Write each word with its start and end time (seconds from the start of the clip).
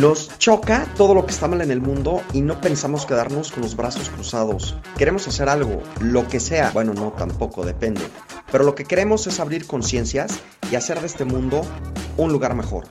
Nos 0.00 0.30
choca 0.38 0.86
todo 0.96 1.12
lo 1.12 1.26
que 1.26 1.32
está 1.32 1.46
mal 1.46 1.60
en 1.60 1.70
el 1.70 1.82
mundo 1.82 2.22
y 2.32 2.40
no 2.40 2.58
pensamos 2.58 3.04
quedarnos 3.04 3.52
con 3.52 3.62
los 3.62 3.76
brazos 3.76 4.08
cruzados. 4.08 4.74
Queremos 4.96 5.28
hacer 5.28 5.50
algo, 5.50 5.82
lo 6.00 6.26
que 6.26 6.40
sea. 6.40 6.70
Bueno, 6.70 6.94
no, 6.94 7.12
tampoco, 7.12 7.66
depende. 7.66 8.00
Pero 8.50 8.64
lo 8.64 8.74
que 8.74 8.86
queremos 8.86 9.26
es 9.26 9.40
abrir 9.40 9.66
conciencias 9.66 10.40
y 10.72 10.76
hacer 10.76 11.00
de 11.00 11.06
este 11.06 11.26
mundo 11.26 11.60
un 12.16 12.32
lugar 12.32 12.54
mejor. 12.54 12.86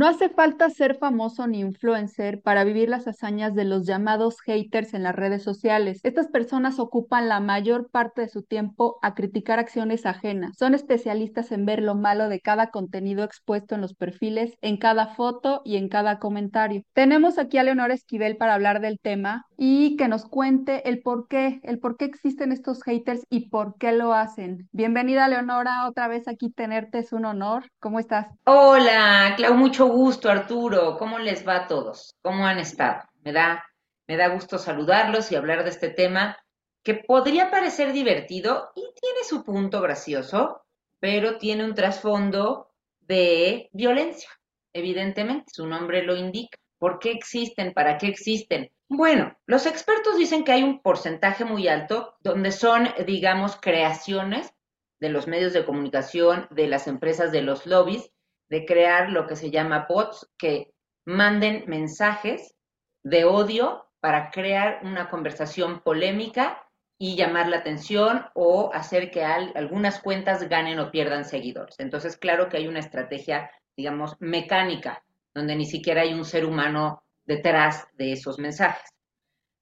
No 0.00 0.06
hace 0.06 0.30
falta 0.30 0.70
ser 0.70 0.96
famoso 0.96 1.46
ni 1.46 1.60
influencer 1.60 2.40
para 2.40 2.64
vivir 2.64 2.88
las 2.88 3.06
hazañas 3.06 3.54
de 3.54 3.66
los 3.66 3.86
llamados 3.86 4.40
haters 4.40 4.94
en 4.94 5.02
las 5.02 5.14
redes 5.14 5.42
sociales. 5.42 6.00
Estas 6.04 6.28
personas 6.28 6.78
ocupan 6.78 7.28
la 7.28 7.38
mayor 7.38 7.90
parte 7.90 8.22
de 8.22 8.30
su 8.30 8.42
tiempo 8.42 8.98
a 9.02 9.12
criticar 9.14 9.58
acciones 9.58 10.06
ajenas. 10.06 10.56
Son 10.58 10.72
especialistas 10.72 11.52
en 11.52 11.66
ver 11.66 11.82
lo 11.82 11.96
malo 11.96 12.30
de 12.30 12.40
cada 12.40 12.70
contenido 12.70 13.24
expuesto 13.24 13.74
en 13.74 13.82
los 13.82 13.92
perfiles, 13.92 14.56
en 14.62 14.78
cada 14.78 15.08
foto 15.08 15.60
y 15.66 15.76
en 15.76 15.90
cada 15.90 16.18
comentario. 16.18 16.82
Tenemos 16.94 17.36
aquí 17.36 17.58
a 17.58 17.62
Leonora 17.62 17.92
Esquivel 17.92 18.38
para 18.38 18.54
hablar 18.54 18.80
del 18.80 18.98
tema 18.98 19.44
y 19.58 19.96
que 19.98 20.08
nos 20.08 20.24
cuente 20.24 20.88
el 20.88 21.02
por 21.02 21.28
qué, 21.28 21.60
el 21.62 21.78
por 21.78 21.98
qué 21.98 22.06
existen 22.06 22.52
estos 22.52 22.82
haters 22.84 23.26
y 23.28 23.50
por 23.50 23.76
qué 23.76 23.92
lo 23.92 24.14
hacen. 24.14 24.66
Bienvenida 24.72 25.28
Leonora, 25.28 25.86
otra 25.86 26.08
vez 26.08 26.26
aquí 26.26 26.50
tenerte 26.50 27.00
es 27.00 27.12
un 27.12 27.26
honor. 27.26 27.64
¿Cómo 27.80 27.98
estás? 27.98 28.28
Hola, 28.44 29.34
Clau, 29.36 29.54
mucho 29.54 29.89
gusto, 29.90 30.30
Arturo. 30.30 30.96
¿Cómo 30.98 31.18
les 31.18 31.46
va 31.46 31.56
a 31.56 31.66
todos? 31.66 32.16
¿Cómo 32.22 32.46
han 32.46 32.58
estado? 32.58 33.02
Me 33.22 33.32
da, 33.32 33.64
me 34.06 34.16
da 34.16 34.28
gusto 34.28 34.58
saludarlos 34.58 35.30
y 35.30 35.36
hablar 35.36 35.64
de 35.64 35.70
este 35.70 35.90
tema 35.90 36.36
que 36.82 36.94
podría 36.94 37.50
parecer 37.50 37.92
divertido 37.92 38.70
y 38.74 38.80
tiene 39.00 39.24
su 39.28 39.44
punto 39.44 39.80
gracioso, 39.80 40.62
pero 40.98 41.38
tiene 41.38 41.64
un 41.64 41.74
trasfondo 41.74 42.70
de 43.00 43.68
violencia, 43.72 44.30
evidentemente, 44.72 45.52
su 45.52 45.66
nombre 45.66 46.02
lo 46.02 46.16
indica. 46.16 46.58
¿Por 46.78 46.98
qué 46.98 47.10
existen? 47.10 47.74
¿Para 47.74 47.98
qué 47.98 48.06
existen? 48.06 48.70
Bueno, 48.88 49.36
los 49.46 49.66
expertos 49.66 50.16
dicen 50.16 50.44
que 50.44 50.52
hay 50.52 50.62
un 50.62 50.80
porcentaje 50.80 51.44
muy 51.44 51.68
alto 51.68 52.16
donde 52.20 52.50
son, 52.50 52.88
digamos, 53.06 53.56
creaciones 53.60 54.54
de 54.98 55.10
los 55.10 55.26
medios 55.26 55.52
de 55.52 55.64
comunicación, 55.64 56.46
de 56.50 56.66
las 56.66 56.86
empresas, 56.86 57.32
de 57.32 57.42
los 57.42 57.66
lobbies, 57.66 58.10
de 58.50 58.66
crear 58.66 59.10
lo 59.10 59.26
que 59.26 59.36
se 59.36 59.50
llama 59.50 59.86
bots 59.88 60.28
que 60.36 60.74
manden 61.06 61.64
mensajes 61.66 62.54
de 63.02 63.24
odio 63.24 63.86
para 64.00 64.30
crear 64.30 64.80
una 64.82 65.08
conversación 65.08 65.80
polémica 65.80 66.62
y 66.98 67.16
llamar 67.16 67.48
la 67.48 67.58
atención 67.58 68.26
o 68.34 68.70
hacer 68.74 69.10
que 69.10 69.24
algunas 69.24 70.00
cuentas 70.00 70.46
ganen 70.48 70.78
o 70.80 70.90
pierdan 70.90 71.24
seguidores. 71.24 71.76
Entonces, 71.78 72.18
claro 72.18 72.48
que 72.48 72.58
hay 72.58 72.68
una 72.68 72.80
estrategia, 72.80 73.50
digamos, 73.76 74.16
mecánica, 74.18 75.02
donde 75.32 75.56
ni 75.56 75.64
siquiera 75.64 76.02
hay 76.02 76.12
un 76.12 76.24
ser 76.24 76.44
humano 76.44 77.02
detrás 77.24 77.86
de 77.94 78.12
esos 78.12 78.38
mensajes. 78.38 78.90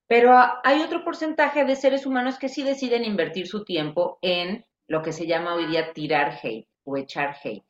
Pero 0.09 0.33
hay 0.65 0.81
otro 0.81 1.05
porcentaje 1.05 1.65
de 1.65 1.77
seres 1.77 2.07
humanos 2.07 2.39
que 2.39 2.49
sí 2.49 2.65
deciden 2.65 3.05
invertir 3.05 3.47
su 3.47 3.65
tiempo 3.65 4.19
en 4.23 4.65
lo 4.89 5.03
que 5.03 5.13
se 5.13 5.27
llama 5.27 5.55
hoy 5.55 5.67
día 5.67 5.93
tirar 5.93 6.41
hate 6.43 6.67
o 6.85 6.97
echar 6.97 7.37
hate 7.45 7.68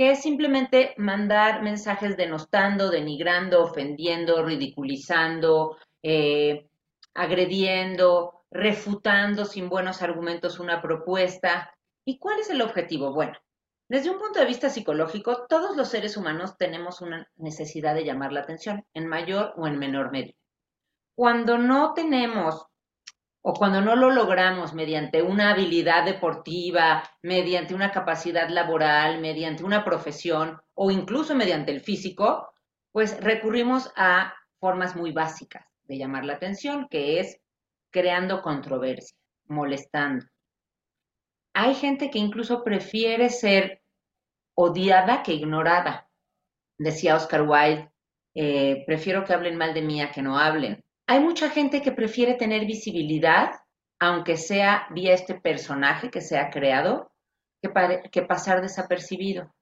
que 0.00 0.12
es 0.12 0.22
simplemente 0.22 0.94
mandar 0.96 1.60
mensajes 1.62 2.16
denostando, 2.16 2.88
denigrando, 2.88 3.62
ofendiendo, 3.62 4.42
ridiculizando, 4.42 5.76
eh, 6.02 6.70
agrediendo, 7.12 8.46
refutando 8.50 9.44
sin 9.44 9.68
buenos 9.68 10.00
argumentos 10.00 10.58
una 10.58 10.80
propuesta. 10.80 11.74
¿Y 12.06 12.18
cuál 12.18 12.40
es 12.40 12.48
el 12.48 12.62
objetivo? 12.62 13.12
Bueno, 13.12 13.34
desde 13.90 14.08
un 14.08 14.18
punto 14.18 14.40
de 14.40 14.46
vista 14.46 14.70
psicológico, 14.70 15.44
todos 15.46 15.76
los 15.76 15.88
seres 15.88 16.16
humanos 16.16 16.56
tenemos 16.56 17.02
una 17.02 17.28
necesidad 17.36 17.94
de 17.94 18.06
llamar 18.06 18.32
la 18.32 18.40
atención, 18.40 18.86
en 18.94 19.06
mayor 19.06 19.52
o 19.58 19.66
en 19.66 19.78
menor 19.78 20.12
medida. 20.12 20.38
Cuando 21.14 21.58
no 21.58 21.92
tenemos 21.92 22.69
o 23.42 23.54
cuando 23.54 23.80
no 23.80 23.96
lo 23.96 24.10
logramos 24.10 24.74
mediante 24.74 25.22
una 25.22 25.50
habilidad 25.50 26.04
deportiva, 26.04 27.02
mediante 27.22 27.74
una 27.74 27.90
capacidad 27.90 28.48
laboral, 28.48 29.20
mediante 29.20 29.64
una 29.64 29.84
profesión 29.84 30.60
o 30.74 30.90
incluso 30.90 31.34
mediante 31.34 31.72
el 31.72 31.80
físico, 31.80 32.52
pues 32.92 33.18
recurrimos 33.22 33.90
a 33.96 34.34
formas 34.58 34.94
muy 34.94 35.12
básicas 35.12 35.64
de 35.84 35.96
llamar 35.96 36.24
la 36.24 36.34
atención, 36.34 36.86
que 36.88 37.20
es 37.20 37.40
creando 37.90 38.42
controversia, 38.42 39.16
molestando. 39.46 40.26
Hay 41.54 41.74
gente 41.74 42.10
que 42.10 42.18
incluso 42.18 42.62
prefiere 42.62 43.30
ser 43.30 43.82
odiada 44.54 45.22
que 45.22 45.32
ignorada. 45.32 46.08
Decía 46.78 47.16
Oscar 47.16 47.42
Wilde, 47.42 47.90
eh, 48.34 48.84
prefiero 48.86 49.24
que 49.24 49.32
hablen 49.32 49.56
mal 49.56 49.74
de 49.74 49.82
mí 49.82 50.00
a 50.00 50.12
que 50.12 50.22
no 50.22 50.38
hablen. 50.38 50.84
Hay 51.10 51.18
mucha 51.18 51.50
gente 51.50 51.82
que 51.82 51.90
prefiere 51.90 52.34
tener 52.34 52.66
visibilidad, 52.66 53.50
aunque 53.98 54.36
sea 54.36 54.86
vía 54.90 55.12
este 55.12 55.34
personaje 55.34 56.08
que 56.08 56.20
se 56.20 56.38
ha 56.38 56.50
creado, 56.50 57.10
que, 57.60 58.22
pasar 58.22 58.62
desapercibido. 58.62 59.52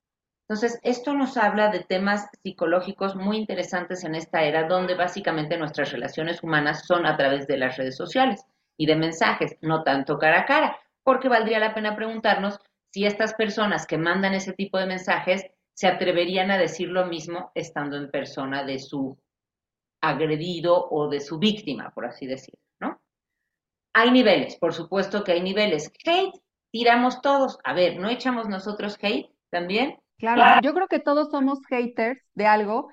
Entonces, 0.46 0.78
esto 0.82 1.14
nos 1.14 1.38
habla 1.38 1.70
de 1.70 1.80
temas 1.80 2.28
psicológicos 2.42 3.16
muy 3.16 3.38
interesantes 3.38 4.04
en 4.04 4.14
esta 4.14 4.42
era, 4.42 4.68
donde 4.68 4.94
básicamente 4.94 5.56
nuestras 5.56 5.90
relaciones 5.90 6.42
humanas 6.42 6.84
son 6.86 7.06
a 7.06 7.16
través 7.16 7.46
de 7.46 7.56
las 7.56 7.78
redes 7.78 7.96
sociales 7.96 8.44
y 8.76 8.84
de 8.84 8.96
mensajes, 8.96 9.56
no 9.62 9.84
tanto 9.84 10.18
cara 10.18 10.40
a 10.40 10.44
cara, 10.44 10.76
porque 11.02 11.30
valdría 11.30 11.60
la 11.60 11.72
pena 11.72 11.96
preguntarnos 11.96 12.60
si 12.92 13.06
estas 13.06 13.32
personas 13.32 13.86
que 13.86 13.96
mandan 13.96 14.34
ese 14.34 14.52
tipo 14.52 14.76
de 14.76 14.84
mensajes 14.84 15.46
se 15.72 15.86
atreverían 15.86 16.50
a 16.50 16.58
decir 16.58 16.90
lo 16.90 17.06
mismo 17.06 17.52
estando 17.54 17.96
en 17.96 18.10
persona 18.10 18.64
de 18.64 18.78
su 18.80 19.18
agredido 20.00 20.88
o 20.90 21.08
de 21.08 21.20
su 21.20 21.38
víctima, 21.38 21.90
por 21.94 22.06
así 22.06 22.26
decirlo, 22.26 22.60
¿no? 22.80 23.00
Hay 23.94 24.10
niveles, 24.10 24.56
por 24.56 24.74
supuesto 24.74 25.24
que 25.24 25.32
hay 25.32 25.42
niveles. 25.42 25.90
Hate, 26.04 26.40
tiramos 26.70 27.20
todos. 27.20 27.58
A 27.64 27.72
ver, 27.72 27.98
¿no 27.98 28.08
echamos 28.08 28.48
nosotros 28.48 28.98
hate 29.00 29.30
también? 29.50 29.98
Claro, 30.18 30.60
yo 30.62 30.74
creo 30.74 30.88
que 30.88 30.98
todos 30.98 31.30
somos 31.30 31.60
haters 31.68 32.20
de 32.34 32.46
algo, 32.46 32.88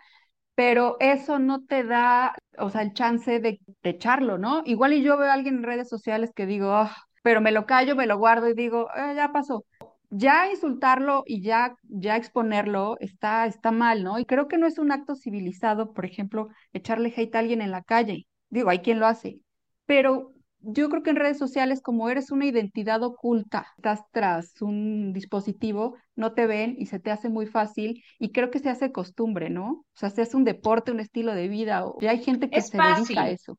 pero 0.56 0.98
eso 1.00 1.40
no 1.40 1.66
te 1.66 1.84
da, 1.84 2.36
o 2.58 2.70
sea, 2.70 2.82
el 2.82 2.94
chance 2.94 3.40
de, 3.40 3.60
echarlo, 3.84 4.38
¿no? 4.38 4.62
Igual 4.66 4.94
y 4.94 5.04
yo 5.04 5.18
veo 5.18 5.30
a 5.30 5.34
alguien 5.34 5.56
en 5.56 5.64
redes 5.64 5.90
sociales 5.90 6.32
que 6.36 6.46
digo, 6.46 6.72
ah", 6.72 6.96
pero 7.24 7.42
me 7.42 7.52
lo 7.52 7.66
callo, 7.66 7.96
me 7.96 8.08
lo 8.08 8.18
guardo 8.18 8.48
y 8.48 8.54
digo, 8.54 8.88
eh, 8.96 9.14
ya 9.16 9.32
pasó 9.32 9.66
ya 10.10 10.50
insultarlo 10.50 11.24
y 11.26 11.42
ya, 11.42 11.76
ya 11.84 12.16
exponerlo 12.16 12.98
está, 13.00 13.46
está 13.46 13.72
mal, 13.72 14.04
¿no? 14.04 14.20
Y 14.20 14.26
creo 14.26 14.48
que 14.48 14.58
no 14.58 14.68
es 14.68 14.78
un 14.80 14.92
acto 14.92 15.16
civilizado, 15.16 15.94
por 15.94 16.06
ejemplo, 16.06 16.50
echarle 16.74 17.14
hate 17.16 17.36
a 17.36 17.40
alguien 17.40 17.62
en 17.62 17.72
la 17.72 17.84
calle. 17.84 18.28
Digo, 18.50 18.70
hay 18.70 18.80
quien 18.80 19.00
lo 19.00 19.08
hace. 19.08 19.40
Pero 19.86 20.34
yo 20.68 20.90
creo 20.90 21.04
que 21.04 21.12
en 21.12 21.16
redes 21.18 21.38
sociales, 21.38 21.82
como 21.82 22.10
eres 22.10 22.32
una 22.32 22.46
identidad 22.46 23.04
oculta, 23.04 23.68
estás 23.78 24.02
tras 24.12 24.62
un 24.62 25.14
dispositivo, 25.14 25.96
no 26.16 26.34
te 26.34 26.48
ven 26.48 26.76
y 26.78 26.88
se 26.88 27.00
te 27.00 27.12
hace 27.12 27.30
muy 27.30 27.46
fácil 27.46 28.04
y 28.20 28.32
creo 28.32 28.50
que 28.50 28.60
se 28.60 28.70
hace 28.70 28.92
costumbre, 28.92 29.50
¿no? 29.50 29.70
O 29.70 29.86
sea, 29.94 30.10
se 30.10 30.24
hace 30.24 30.36
un 30.36 30.44
deporte, 30.44 30.92
un 30.92 31.00
estilo 31.00 31.36
de 31.36 31.48
vida, 31.48 31.86
y 32.00 32.08
hay 32.08 32.24
gente 32.24 32.50
que 32.50 32.62
se 32.62 32.78
dedica 32.78 33.24
a 33.24 33.30
eso. 33.30 33.58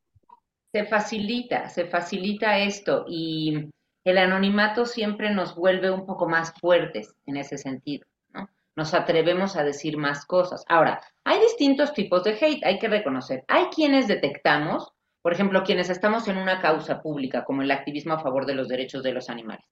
Se 0.72 0.84
facilita, 0.84 1.68
se 1.68 1.86
facilita 1.86 2.58
esto 2.58 3.04
y 3.08 3.70
el 4.06 4.18
anonimato 4.18 4.86
siempre 4.86 5.30
nos 5.30 5.56
vuelve 5.56 5.90
un 5.90 6.06
poco 6.06 6.28
más 6.28 6.52
fuertes 6.60 7.14
en 7.26 7.36
ese 7.36 7.58
sentido, 7.58 8.06
¿no? 8.32 8.48
Nos 8.76 8.94
atrevemos 8.94 9.56
a 9.56 9.64
decir 9.64 9.96
más 9.96 10.24
cosas. 10.24 10.64
Ahora, 10.68 11.00
hay 11.24 11.40
distintos 11.40 11.92
tipos 11.92 12.22
de 12.22 12.38
hate, 12.40 12.64
hay 12.64 12.78
que 12.78 12.86
reconocer. 12.86 13.44
Hay 13.48 13.64
quienes 13.64 14.06
detectamos, 14.06 14.92
por 15.22 15.32
ejemplo, 15.32 15.64
quienes 15.64 15.90
estamos 15.90 16.28
en 16.28 16.38
una 16.38 16.60
causa 16.60 17.02
pública, 17.02 17.44
como 17.44 17.62
el 17.62 17.70
activismo 17.72 18.14
a 18.14 18.20
favor 18.20 18.46
de 18.46 18.54
los 18.54 18.68
derechos 18.68 19.02
de 19.02 19.12
los 19.12 19.28
animales. 19.28 19.66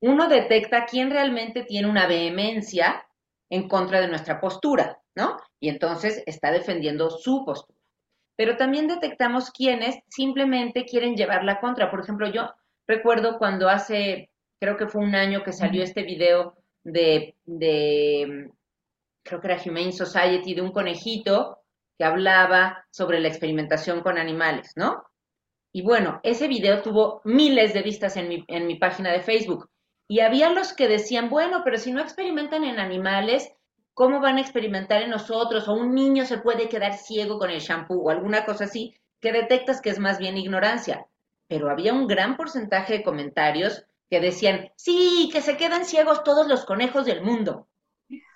Uno 0.00 0.28
detecta 0.28 0.84
quién 0.84 1.10
realmente 1.10 1.62
tiene 1.62 1.88
una 1.88 2.08
vehemencia 2.08 3.06
en 3.48 3.68
contra 3.68 4.00
de 4.00 4.08
nuestra 4.08 4.40
postura, 4.40 4.98
¿no? 5.14 5.36
Y 5.60 5.68
entonces 5.68 6.24
está 6.26 6.50
defendiendo 6.50 7.10
su 7.10 7.44
postura. 7.44 7.78
Pero 8.34 8.56
también 8.56 8.88
detectamos 8.88 9.52
quienes 9.52 10.00
simplemente 10.08 10.84
quieren 10.84 11.14
llevarla 11.14 11.60
contra. 11.60 11.90
Por 11.90 12.00
ejemplo, 12.00 12.28
yo 12.28 12.52
Recuerdo 12.88 13.36
cuando 13.36 13.68
hace, 13.68 14.30
creo 14.58 14.78
que 14.78 14.88
fue 14.88 15.02
un 15.02 15.14
año 15.14 15.44
que 15.44 15.52
salió 15.52 15.82
este 15.82 16.04
video 16.04 16.54
de, 16.82 17.36
de, 17.44 18.50
creo 19.22 19.40
que 19.42 19.46
era 19.46 19.62
Humane 19.62 19.92
Society, 19.92 20.54
de 20.54 20.62
un 20.62 20.72
conejito 20.72 21.58
que 21.98 22.04
hablaba 22.06 22.86
sobre 22.90 23.20
la 23.20 23.28
experimentación 23.28 24.00
con 24.00 24.16
animales, 24.16 24.72
¿no? 24.74 25.04
Y 25.70 25.82
bueno, 25.82 26.18
ese 26.22 26.48
video 26.48 26.80
tuvo 26.80 27.20
miles 27.24 27.74
de 27.74 27.82
vistas 27.82 28.16
en 28.16 28.28
mi, 28.28 28.44
en 28.48 28.66
mi 28.66 28.76
página 28.76 29.12
de 29.12 29.20
Facebook. 29.20 29.68
Y 30.08 30.20
había 30.20 30.48
los 30.48 30.72
que 30.72 30.88
decían, 30.88 31.28
bueno, 31.28 31.60
pero 31.64 31.76
si 31.76 31.92
no 31.92 32.00
experimentan 32.00 32.64
en 32.64 32.78
animales, 32.78 33.52
¿cómo 33.92 34.22
van 34.22 34.38
a 34.38 34.40
experimentar 34.40 35.02
en 35.02 35.10
nosotros? 35.10 35.68
O 35.68 35.74
un 35.74 35.94
niño 35.94 36.24
se 36.24 36.38
puede 36.38 36.70
quedar 36.70 36.94
ciego 36.94 37.38
con 37.38 37.50
el 37.50 37.60
shampoo 37.60 38.00
o 38.00 38.08
alguna 38.08 38.46
cosa 38.46 38.64
así, 38.64 38.94
que 39.20 39.32
detectas 39.32 39.82
que 39.82 39.90
es 39.90 39.98
más 39.98 40.18
bien 40.18 40.38
ignorancia 40.38 41.06
pero 41.48 41.70
había 41.70 41.92
un 41.92 42.06
gran 42.06 42.36
porcentaje 42.36 42.98
de 42.98 43.02
comentarios 43.02 43.84
que 44.10 44.20
decían, 44.20 44.70
sí, 44.76 45.28
que 45.32 45.40
se 45.40 45.56
quedan 45.56 45.84
ciegos 45.84 46.22
todos 46.22 46.46
los 46.46 46.64
conejos 46.64 47.04
del 47.04 47.22
mundo. 47.22 47.68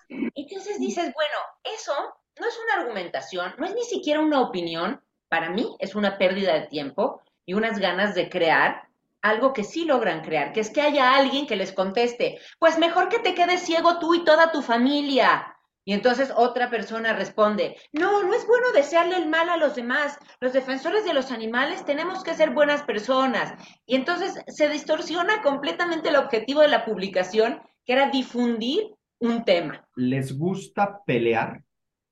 Entonces 0.08 0.78
dices, 0.78 1.12
bueno, 1.14 1.36
eso 1.62 1.94
no 2.40 2.46
es 2.46 2.58
una 2.64 2.82
argumentación, 2.82 3.54
no 3.58 3.66
es 3.66 3.74
ni 3.74 3.84
siquiera 3.84 4.20
una 4.20 4.40
opinión, 4.40 5.00
para 5.28 5.50
mí 5.50 5.76
es 5.78 5.94
una 5.94 6.18
pérdida 6.18 6.54
de 6.54 6.66
tiempo 6.66 7.22
y 7.46 7.54
unas 7.54 7.78
ganas 7.78 8.14
de 8.14 8.28
crear 8.28 8.88
algo 9.22 9.52
que 9.52 9.64
sí 9.64 9.84
logran 9.84 10.22
crear, 10.22 10.52
que 10.52 10.60
es 10.60 10.70
que 10.70 10.82
haya 10.82 11.14
alguien 11.14 11.46
que 11.46 11.56
les 11.56 11.72
conteste, 11.72 12.40
pues 12.58 12.78
mejor 12.78 13.08
que 13.08 13.20
te 13.20 13.34
quedes 13.34 13.62
ciego 13.62 13.98
tú 13.98 14.14
y 14.14 14.24
toda 14.24 14.50
tu 14.50 14.62
familia. 14.62 15.51
Y 15.84 15.94
entonces 15.94 16.32
otra 16.36 16.70
persona 16.70 17.12
responde, 17.12 17.76
no, 17.92 18.22
no 18.22 18.34
es 18.34 18.46
bueno 18.46 18.70
desearle 18.72 19.16
el 19.16 19.28
mal 19.28 19.48
a 19.48 19.56
los 19.56 19.74
demás. 19.74 20.18
Los 20.40 20.52
defensores 20.52 21.04
de 21.04 21.14
los 21.14 21.32
animales 21.32 21.84
tenemos 21.84 22.22
que 22.22 22.34
ser 22.34 22.50
buenas 22.50 22.82
personas. 22.82 23.54
Y 23.84 23.96
entonces 23.96 24.38
se 24.46 24.68
distorsiona 24.68 25.42
completamente 25.42 26.10
el 26.10 26.16
objetivo 26.16 26.60
de 26.60 26.68
la 26.68 26.84
publicación, 26.84 27.60
que 27.84 27.94
era 27.94 28.10
difundir 28.10 28.94
un 29.18 29.44
tema. 29.44 29.86
¿Les 29.96 30.38
gusta 30.38 31.00
pelear? 31.04 31.62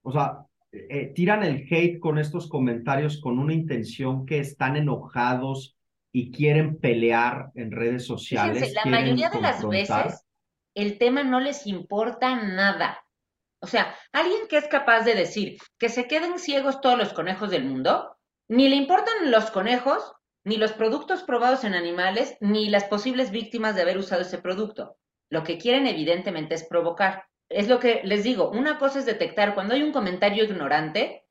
O 0.02 0.12
sea, 0.12 0.44
eh, 0.73 1.12
tiran 1.14 1.44
el 1.44 1.66
hate 1.70 2.00
con 2.00 2.19
estos 2.19 2.49
comentarios 2.49 3.20
con 3.20 3.38
una 3.38 3.55
intención 3.55 4.26
que 4.26 4.38
están 4.38 4.76
enojados 4.76 5.76
y 6.12 6.32
quieren 6.32 6.78
pelear 6.78 7.50
en 7.55 7.70
redes 7.70 8.05
sociales. 8.05 8.73
la 8.73 8.90
mayoría 8.90 9.31
de 9.31 9.40
las 9.40 9.66
veces 9.69 10.25
el 10.75 10.99
tema 10.99 11.23
no 11.25 11.40
les 11.40 11.66
importa 11.66 12.37
nada. 12.37 13.05
O 13.61 13.67
sea, 13.67 13.95
alguien 14.12 14.49
que 14.49 14.57
es 14.57 14.69
capaz 14.69 15.03
de 15.03 15.15
decir 15.15 15.59
que 15.79 15.89
se 15.89 16.07
queden 16.07 16.39
ciegos 16.39 16.81
todos 16.81 16.99
los 16.99 17.12
conejos 17.12 17.51
del 17.51 17.65
mundo, 17.65 18.17
ni 18.49 18.69
le 18.69 18.77
importan 18.77 19.31
los 19.31 19.51
conejos, 19.51 20.12
ni 20.45 20.57
los 20.57 20.73
productos 20.73 21.23
probados 21.23 21.65
en 21.65 21.75
animales, 21.75 22.37
ni 22.41 22.71
las 22.71 22.85
posibles 22.85 23.31
víctimas 23.31 23.75
de 23.75 23.83
haber 23.83 23.99
usado 23.99 24.23
ese 24.23 24.39
producto. 24.39 24.97
Lo 25.29 25.45
que 25.45 25.59
quieren 25.59 25.87
evidentemente 25.87 26.55
es 26.55 26.65
provocar. 26.65 27.27
Es 27.49 27.69
lo 27.69 27.79
que 27.79 28.01
les 28.05 28.25
digo, 28.25 28.51
una 28.51 28.79
cosa 28.79 29.01
es 29.01 29.07
detectar 29.07 29.55
cuando 29.55 29.75
hay 29.75 29.83
un 29.83 29.93
comentario 29.93 30.45
ignorante, 30.45 31.25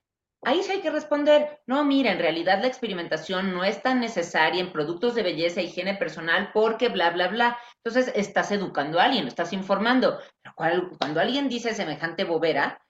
ahí 0.44 0.64
sí 0.64 0.72
hay 0.72 0.82
que 0.82 0.92
responder, 0.92 1.60
no, 1.68 1.84
mira, 1.84 2.12
en 2.12 2.20
realidad 2.20 2.60
la 2.62 2.68
experimentación 2.68 3.54
no 3.54 3.64
es 3.64 3.82
tan 3.82 4.00
necesaria 4.00 4.62
en 4.62 4.72
productos 4.72 5.16
de 5.16 5.24
belleza, 5.24 5.62
higiene 5.62 5.96
personal, 5.96 6.52
porque 6.54 6.90
bla, 6.90 7.10
bla, 7.10 7.28
bla. 7.28 7.58
Entonces 7.84 8.12
estás 8.16 8.52
educando 8.52 9.00
a 9.00 9.04
alguien, 9.04 9.28
estás 9.28 9.54
informando. 9.54 10.20
Pero 10.42 10.92
cuando 10.98 11.20
alguien 11.20 11.50
dice 11.50 11.74
semejante 11.74 12.24
bobera, 12.24 12.82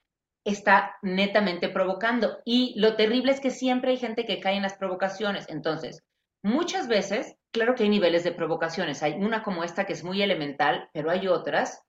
está 0.44 0.96
netamente 1.02 1.68
provocando. 1.68 2.38
Y 2.44 2.78
lo 2.78 2.96
terrible 2.96 3.32
es 3.32 3.40
que 3.40 3.50
siempre 3.50 3.92
hay 3.92 3.96
gente 3.98 4.24
que 4.24 4.40
cae 4.40 4.56
en 4.56 4.62
las 4.62 4.74
provocaciones. 4.74 5.48
Entonces, 5.48 6.02
muchas 6.42 6.88
veces, 6.88 7.36
claro 7.52 7.74
que 7.74 7.84
hay 7.84 7.88
niveles 7.88 8.24
de 8.24 8.32
provocaciones. 8.32 9.02
Hay 9.02 9.14
una 9.14 9.42
como 9.42 9.64
esta 9.64 9.84
que 9.84 9.92
es 9.92 10.04
muy 10.04 10.22
elemental, 10.22 10.88
pero 10.92 11.10
hay 11.10 11.28
otras 11.28 11.82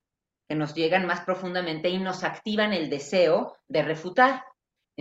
que 0.49 0.55
nos 0.55 0.75
llegan 0.75 1.05
más 1.05 1.21
profundamente 1.21 1.89
y 1.89 1.97
nos 1.97 2.23
activan 2.23 2.73
el 2.73 2.89
deseo 2.89 3.55
de 3.69 3.83
refutar. 3.83 4.43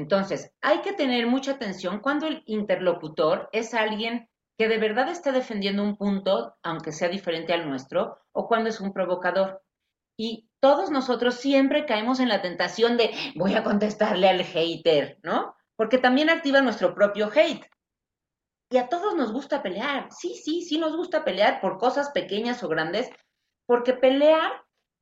Entonces, 0.00 0.50
hay 0.62 0.80
que 0.80 0.94
tener 0.94 1.26
mucha 1.26 1.52
atención 1.52 2.00
cuando 2.00 2.26
el 2.26 2.42
interlocutor 2.46 3.50
es 3.52 3.74
alguien 3.74 4.30
que 4.56 4.66
de 4.66 4.78
verdad 4.78 5.10
está 5.10 5.30
defendiendo 5.30 5.82
un 5.82 5.98
punto, 5.98 6.56
aunque 6.62 6.90
sea 6.90 7.10
diferente 7.10 7.52
al 7.52 7.68
nuestro, 7.68 8.18
o 8.32 8.48
cuando 8.48 8.70
es 8.70 8.80
un 8.80 8.94
provocador. 8.94 9.62
Y 10.18 10.48
todos 10.58 10.90
nosotros 10.90 11.34
siempre 11.34 11.84
caemos 11.84 12.18
en 12.18 12.30
la 12.30 12.40
tentación 12.40 12.96
de 12.96 13.10
voy 13.36 13.54
a 13.54 13.62
contestarle 13.62 14.30
al 14.30 14.42
hater, 14.42 15.18
¿no? 15.22 15.54
Porque 15.76 15.98
también 15.98 16.30
activa 16.30 16.62
nuestro 16.62 16.94
propio 16.94 17.30
hate. 17.34 17.66
Y 18.70 18.78
a 18.78 18.88
todos 18.88 19.14
nos 19.14 19.34
gusta 19.34 19.62
pelear. 19.62 20.08
Sí, 20.10 20.34
sí, 20.34 20.62
sí 20.62 20.78
nos 20.78 20.96
gusta 20.96 21.24
pelear 21.24 21.60
por 21.60 21.76
cosas 21.76 22.10
pequeñas 22.12 22.62
o 22.62 22.68
grandes, 22.68 23.10
porque 23.66 23.92
pelear 23.92 24.50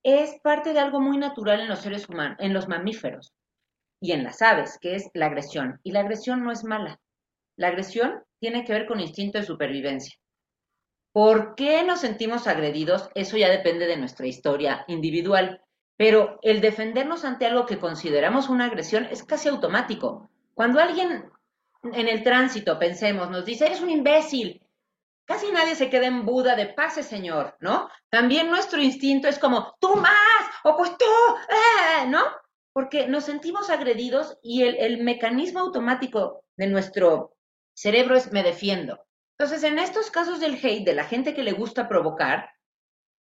es 0.03 0.41
parte 0.43 0.73
de 0.73 0.81
algo 0.81 1.01
muy 1.01 1.19
natural 1.19 1.61
en 1.61 1.69
los 1.69 1.79
seres 1.79 2.09
humanos, 2.09 2.37
en 2.41 2.53
los 2.53 2.67
mamíferos 2.67 3.38
y 4.01 4.13
en 4.13 4.25
las 4.25 4.43
aves, 4.43 4.79
que 4.81 4.95
es 4.95 5.09
la 5.15 5.27
agresión. 5.27 5.81
Y 5.83 5.93
la 5.93 6.01
agresión 6.01 6.45
no 6.45 6.53
es 6.53 6.65
mala. 6.65 7.01
La 7.57 7.69
agresión 7.69 8.23
tiene 8.41 8.65
que 8.65 8.73
ver 8.73 8.87
con 8.87 9.01
instinto 9.01 9.39
de 9.39 9.45
supervivencia. 9.45 10.15
¿Por 11.13 11.55
qué 11.55 11.83
nos 11.83 12.01
sentimos 12.01 12.47
agredidos? 12.47 13.11
Eso 13.15 13.37
ya 13.37 13.49
depende 13.51 13.87
de 13.87 13.97
nuestra 13.97 14.27
historia 14.27 14.85
individual. 14.89 15.63
Pero 15.97 16.39
el 16.43 16.61
defendernos 16.61 17.25
ante 17.25 17.47
algo 17.47 17.67
que 17.67 17.79
consideramos 17.81 18.49
una 18.49 18.67
agresión 18.67 19.07
es 19.11 19.25
casi 19.25 19.49
automático. 19.49 20.31
Cuando 20.55 20.81
alguien 20.81 21.31
en 21.83 22.09
el 22.09 22.23
tránsito, 22.23 22.79
pensemos, 22.79 23.31
nos 23.31 23.45
dice, 23.45 23.67
eres 23.67 23.81
un 23.81 23.91
imbécil, 23.91 24.61
casi 25.25 25.51
nadie 25.53 25.75
se 25.75 25.91
queda 25.91 26.07
en 26.07 26.25
Buda 26.25 26.57
de 26.57 26.67
pase, 26.67 27.03
señor, 27.03 27.57
¿no? 27.61 27.89
También 28.11 28.49
nuestro 28.49 28.81
instinto 28.81 29.29
es 29.29 29.39
como, 29.39 29.75
tú 29.81 29.97
más, 29.97 30.51
o 30.65 30.77
pues 30.77 30.97
tú, 30.99 31.05
eh", 31.51 32.07
¿no? 32.09 32.23
Porque 32.73 33.07
nos 33.09 33.25
sentimos 33.25 33.71
agredidos 33.71 34.39
y 34.43 34.63
el, 34.63 35.03
mecanismo 35.03 35.61
automático 35.61 36.45
de 36.57 36.67
nuestro 36.67 37.35
cerebro 37.75 38.17
es 38.17 38.33
me 38.33 38.43
defiendo. 38.43 39.05
Entonces, 39.39 39.63
en 39.65 39.79
estos 39.79 40.11
casos 40.11 40.41
del 40.41 40.55
hate, 40.55 40.85
de 40.85 40.95
la 40.95 41.05
gente 41.05 41.35
que 41.35 41.43
le 41.43 41.53
gusta 41.53 41.89
provocar, 41.89 42.51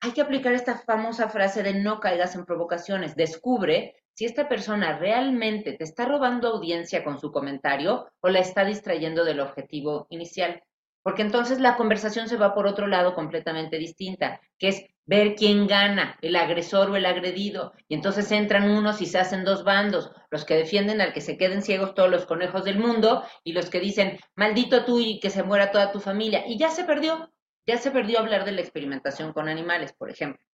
hay 0.00 0.12
que 0.12 0.20
aplicar 0.20 0.52
esta 0.52 0.78
famosa 0.78 1.28
frase 1.28 1.62
de 1.62 1.74
no 1.74 2.00
caigas 2.00 2.34
en 2.34 2.44
provocaciones. 2.44 3.16
Descubre 3.16 3.96
si 4.14 4.24
esta 4.24 4.48
persona 4.48 4.98
realmente 4.98 5.72
te 5.72 5.84
está 5.84 6.04
robando 6.04 6.48
audiencia 6.48 7.04
con 7.04 7.20
su 7.20 7.30
comentario 7.30 8.08
o 8.20 8.28
la 8.28 8.40
está 8.40 8.64
distrayendo 8.64 9.24
del 9.24 9.40
objetivo 9.40 10.06
inicial 10.10 10.62
porque 11.08 11.22
entonces 11.22 11.58
la 11.58 11.76
conversación 11.78 12.28
se 12.28 12.36
va 12.36 12.54
por 12.54 12.66
otro 12.66 12.86
lado 12.86 13.14
completamente 13.14 13.78
distinta, 13.78 14.42
que 14.58 14.68
es 14.68 14.84
ver 15.08 15.36
quién 15.36 15.66
gana, 15.66 16.18
el 16.20 16.36
agresor 16.36 16.90
o 16.90 16.96
el 16.96 17.06
agredido, 17.06 17.72
y 17.88 17.94
entonces 17.94 18.30
entran 18.30 18.70
unos 18.70 19.00
y 19.00 19.06
se 19.06 19.18
hacen 19.18 19.42
dos 19.42 19.64
bandos, 19.64 20.12
los 20.30 20.44
que 20.44 20.54
defienden 20.54 21.00
al 21.00 21.14
que 21.14 21.22
se 21.22 21.38
queden 21.38 21.62
ciegos 21.62 21.94
todos 21.94 22.10
los 22.10 22.26
conejos 22.26 22.62
del 22.64 22.78
mundo 22.78 23.24
y 23.42 23.54
los 23.54 23.70
que 23.70 23.80
dicen, 23.80 24.18
maldito 24.36 24.84
tú 24.84 25.00
y 25.00 25.18
que 25.18 25.30
se 25.30 25.42
muera 25.42 25.70
toda 25.72 25.92
tu 25.92 25.98
familia, 25.98 26.44
y 26.46 26.58
ya 26.58 26.68
se 26.68 26.84
perdió, 26.84 27.32
ya 27.66 27.78
se 27.78 27.90
perdió 27.90 28.18
hablar 28.18 28.44
de 28.44 28.52
la 28.52 28.60
experimentación 28.60 29.32
con 29.32 29.48
animales, 29.48 29.94
por 29.94 30.10
ejemplo. 30.10 30.44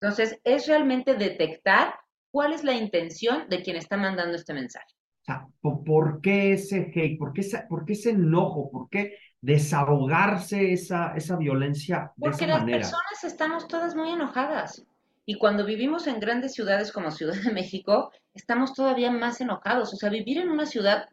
Entonces, 0.00 0.38
es 0.44 0.68
realmente 0.68 1.14
detectar 1.14 1.96
cuál 2.30 2.52
es 2.52 2.62
la 2.62 2.74
intención 2.74 3.48
de 3.48 3.62
quien 3.62 3.76
está 3.76 3.96
mandando 3.96 4.36
este 4.36 4.54
mensaje. 4.54 4.94
O 5.22 5.24
sea, 5.24 5.46
¿por 5.60 6.20
qué 6.20 6.52
ese 6.52 6.92
hate? 6.94 7.18
¿Por 7.18 7.32
qué, 7.32 7.42
por 7.68 7.84
qué 7.84 7.94
ese 7.94 8.10
enojo? 8.10 8.70
¿Por 8.70 8.88
qué 8.88 9.18
desahogarse 9.46 10.72
esa, 10.72 11.12
esa 11.14 11.36
violencia 11.36 12.12
de 12.16 12.30
Porque 12.30 12.46
esa 12.46 12.58
manera. 12.58 12.78
las 12.78 12.90
personas 12.90 13.24
estamos 13.24 13.68
todas 13.68 13.94
muy 13.94 14.10
enojadas. 14.10 14.84
Y 15.24 15.38
cuando 15.38 15.64
vivimos 15.64 16.08
en 16.08 16.18
grandes 16.18 16.52
ciudades 16.54 16.90
como 16.90 17.12
Ciudad 17.12 17.36
de 17.36 17.52
México, 17.52 18.10
estamos 18.34 18.74
todavía 18.74 19.12
más 19.12 19.40
enojados. 19.40 19.94
O 19.94 19.96
sea, 19.96 20.10
vivir 20.10 20.38
en 20.38 20.48
una 20.48 20.66
ciudad 20.66 21.08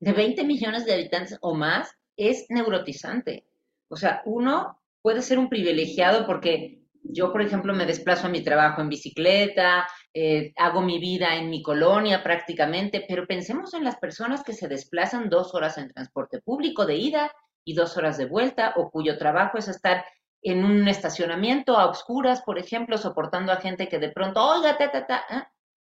de 0.00 0.12
20 0.12 0.42
millones 0.44 0.84
de 0.84 0.94
habitantes 0.94 1.38
o 1.40 1.54
más 1.54 1.92
es 2.16 2.46
neurotizante. 2.48 3.44
O 3.86 3.94
sea, 3.94 4.20
uno 4.24 4.80
puede 5.00 5.22
ser 5.22 5.38
un 5.38 5.48
privilegiado 5.48 6.26
porque 6.26 6.80
yo, 7.04 7.30
por 7.30 7.40
ejemplo, 7.40 7.72
me 7.72 7.86
desplazo 7.86 8.26
a 8.26 8.30
mi 8.30 8.42
trabajo 8.42 8.80
en 8.80 8.88
bicicleta, 8.88 9.86
eh, 10.12 10.52
hago 10.56 10.82
mi 10.82 10.98
vida 10.98 11.36
en 11.36 11.50
mi 11.50 11.62
colonia 11.62 12.24
prácticamente, 12.24 13.04
pero 13.08 13.28
pensemos 13.28 13.74
en 13.74 13.84
las 13.84 13.96
personas 13.98 14.42
que 14.42 14.54
se 14.54 14.66
desplazan 14.66 15.28
dos 15.28 15.54
horas 15.54 15.78
en 15.78 15.92
transporte 15.92 16.40
público 16.40 16.84
de 16.84 16.96
ida 16.96 17.30
y 17.66 17.74
dos 17.74 17.96
horas 17.96 18.16
de 18.16 18.26
vuelta, 18.26 18.72
o 18.76 18.90
cuyo 18.90 19.18
trabajo 19.18 19.58
es 19.58 19.68
estar 19.68 20.06
en 20.40 20.64
un 20.64 20.86
estacionamiento 20.86 21.76
a 21.76 21.90
oscuras, 21.90 22.40
por 22.42 22.58
ejemplo, 22.58 22.96
soportando 22.96 23.52
a 23.52 23.56
gente 23.56 23.88
que 23.88 23.98
de 23.98 24.10
pronto, 24.10 24.42
oiga, 24.42 24.78
ta, 24.78 24.92
ta, 24.92 25.06
ta, 25.06 25.24
¿eh? 25.28 25.42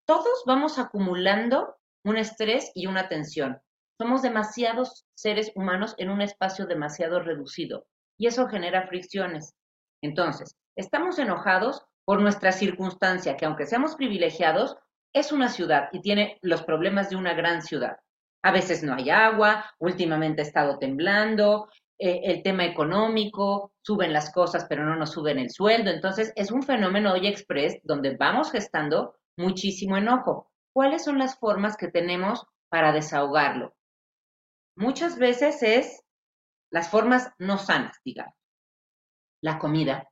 todos 0.05 0.43
vamos 0.45 0.77
acumulando 0.77 1.77
un 2.03 2.17
estrés 2.17 2.71
y 2.75 2.87
una 2.87 3.07
tensión. 3.07 3.61
Somos 3.97 4.21
demasiados 4.21 5.05
seres 5.15 5.51
humanos 5.55 5.95
en 5.97 6.09
un 6.09 6.21
espacio 6.21 6.65
demasiado 6.65 7.21
reducido 7.21 7.85
y 8.17 8.27
eso 8.27 8.47
genera 8.47 8.87
fricciones. 8.87 9.53
Entonces, 10.01 10.55
estamos 10.75 11.19
enojados 11.19 11.85
por 12.03 12.19
nuestra 12.19 12.51
circunstancia, 12.51 13.37
que 13.37 13.45
aunque 13.45 13.65
seamos 13.65 13.95
privilegiados, 13.95 14.75
es 15.13 15.31
una 15.31 15.47
ciudad 15.47 15.89
y 15.93 16.01
tiene 16.01 16.39
los 16.41 16.63
problemas 16.63 17.09
de 17.09 17.15
una 17.15 17.33
gran 17.33 17.61
ciudad. 17.61 17.97
A 18.43 18.51
veces 18.51 18.83
no 18.83 18.95
hay 18.95 19.09
agua, 19.09 19.65
últimamente 19.79 20.41
ha 20.41 20.45
estado 20.45 20.79
temblando, 20.79 21.69
eh, 22.03 22.21
el 22.23 22.41
tema 22.41 22.65
económico, 22.65 23.73
suben 23.83 24.11
las 24.11 24.33
cosas 24.33 24.65
pero 24.67 24.83
no 24.83 24.95
nos 24.95 25.11
suben 25.11 25.37
el 25.37 25.51
sueldo. 25.51 25.91
Entonces 25.91 26.33
es 26.35 26.49
un 26.49 26.63
fenómeno 26.63 27.13
hoy 27.13 27.27
express 27.27 27.79
donde 27.83 28.17
vamos 28.17 28.51
gestando 28.51 29.15
muchísimo 29.37 29.97
enojo. 29.97 30.49
¿Cuáles 30.73 31.03
son 31.03 31.19
las 31.19 31.37
formas 31.37 31.77
que 31.77 31.89
tenemos 31.89 32.47
para 32.69 32.91
desahogarlo? 32.91 33.75
Muchas 34.75 35.19
veces 35.19 35.61
es 35.61 36.03
las 36.71 36.89
formas 36.89 37.31
no 37.37 37.59
sanas, 37.59 37.97
digamos. 38.03 38.33
La 39.43 39.59
comida, 39.59 40.09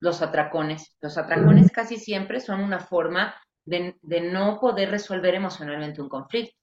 los 0.00 0.20
atracones. 0.20 0.96
Los 1.00 1.16
atracones 1.16 1.70
casi 1.70 1.96
siempre 1.96 2.40
son 2.40 2.60
una 2.60 2.80
forma 2.80 3.40
de, 3.64 3.96
de 4.02 4.20
no 4.20 4.58
poder 4.58 4.90
resolver 4.90 5.34
emocionalmente 5.34 6.02
un 6.02 6.08
conflicto 6.08 6.56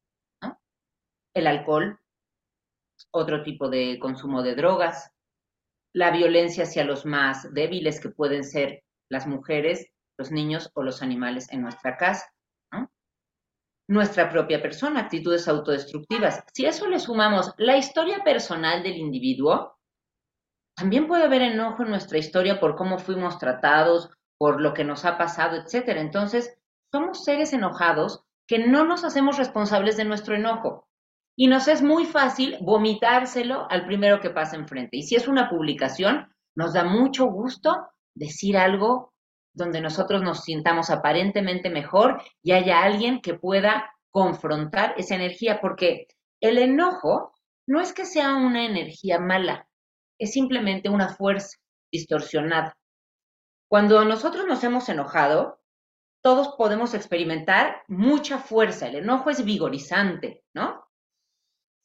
el 1.34 1.48
alcohol, 1.48 2.00
otro 3.12 3.44
tipo 3.44 3.70
de 3.70 4.00
consumo 4.00 4.44
de 4.44 4.56
drogas, 4.56 5.12
la 5.94 6.12
violencia 6.12 6.64
hacia 6.64 6.84
los 6.84 7.06
más 7.06 7.54
débiles 7.54 8.00
que 8.00 8.10
pueden 8.10 8.44
ser 8.44 8.84
las 9.10 9.28
mujeres, 9.28 9.88
los 10.18 10.32
niños 10.32 10.72
o 10.74 10.84
los 10.84 11.02
animales 11.02 11.52
en 11.52 11.62
nuestra 11.62 11.98
casa. 11.98 12.30
Nuestra 13.90 14.30
propia 14.30 14.62
persona, 14.62 15.02
actitudes 15.02 15.48
autodestructivas. 15.50 16.42
Si 16.54 16.66
a 16.66 16.70
eso 16.70 16.88
le 16.88 17.00
sumamos 17.00 17.54
la 17.58 17.76
historia 17.76 18.24
personal 18.24 18.82
del 18.82 18.96
individuo, 18.96 19.78
también 20.76 21.06
puede 21.06 21.26
haber 21.26 21.42
enojo 21.42 21.84
en 21.84 21.90
nuestra 21.90 22.18
historia 22.18 22.62
por 22.62 22.76
cómo 22.76 22.98
fuimos 22.98 23.38
tratados, 23.40 24.10
por 24.38 24.62
lo 24.62 24.74
que 24.74 24.86
nos 24.86 25.04
ha 25.04 25.18
pasado, 25.18 25.58
etcétera. 25.58 26.00
Entonces, 26.00 26.58
somos 26.92 27.26
seres 27.26 27.52
enojados 27.52 28.24
que 28.48 28.60
no 28.60 28.86
nos 28.86 29.04
hacemos 29.04 29.38
responsables 29.38 29.98
de 29.98 30.06
nuestro 30.06 30.34
enojo. 30.34 30.88
Y 31.36 31.48
nos 31.48 31.68
es 31.68 31.82
muy 31.82 32.06
fácil 32.06 32.58
vomitárselo 32.62 33.68
al 33.70 33.86
primero 33.86 34.20
que 34.20 34.30
pasa 34.30 34.56
enfrente. 34.56 34.98
Y 34.98 35.04
si 35.04 35.16
es 35.16 35.28
una 35.28 35.50
publicación, 35.50 36.32
nos 36.56 36.74
da 36.74 36.84
mucho 36.84 37.26
gusto 37.26 37.88
decir 38.16 38.58
algo 38.58 39.14
donde 39.56 39.82
nosotros 39.82 40.22
nos 40.22 40.44
sintamos 40.44 40.90
aparentemente 40.90 41.70
mejor 41.70 42.22
y 42.42 42.52
haya 42.52 42.84
alguien 42.84 43.22
que 43.22 43.36
pueda 43.36 43.92
confrontar 44.12 44.94
esa 44.98 45.16
energía, 45.16 45.60
porque 45.62 46.08
el 46.42 46.58
enojo 46.58 47.34
no 47.68 47.82
es 47.82 47.94
que 47.94 48.06
sea 48.06 48.36
una 48.36 48.66
energía 48.66 49.20
mala, 49.20 49.68
es 50.20 50.34
simplemente 50.34 50.90
una 50.90 51.10
fuerza 51.10 51.58
distorsionada. 51.92 52.78
Cuando 53.70 54.06
nosotros 54.06 54.46
nos 54.46 54.64
hemos 54.64 54.88
enojado, 54.90 55.60
todos 56.24 56.56
podemos 56.58 56.94
experimentar 56.94 57.82
mucha 57.88 58.38
fuerza. 58.38 58.88
El 58.88 58.96
enojo 58.96 59.30
es 59.30 59.44
vigorizante, 59.44 60.44
¿no? 60.54 60.84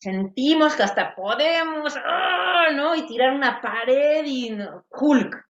Sentimos 0.01 0.77
que 0.77 0.85
hasta 0.85 1.15
podemos, 1.15 1.95
¡ah! 1.97 2.69
¿no? 2.75 2.95
Y 2.95 3.07
tirar 3.07 3.35
una 3.35 3.61
pared 3.61 4.25
y 4.25 4.57
Hulk. 4.91 5.45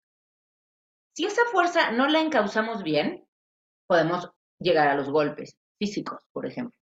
Si 1.14 1.24
esa 1.26 1.42
fuerza 1.52 1.90
no 1.90 2.08
la 2.08 2.20
encauzamos 2.20 2.82
bien, 2.82 3.26
podemos 3.86 4.30
llegar 4.58 4.88
a 4.88 4.94
los 4.94 5.10
golpes 5.10 5.56
físicos, 5.78 6.22
por 6.32 6.46
ejemplo. 6.46 6.78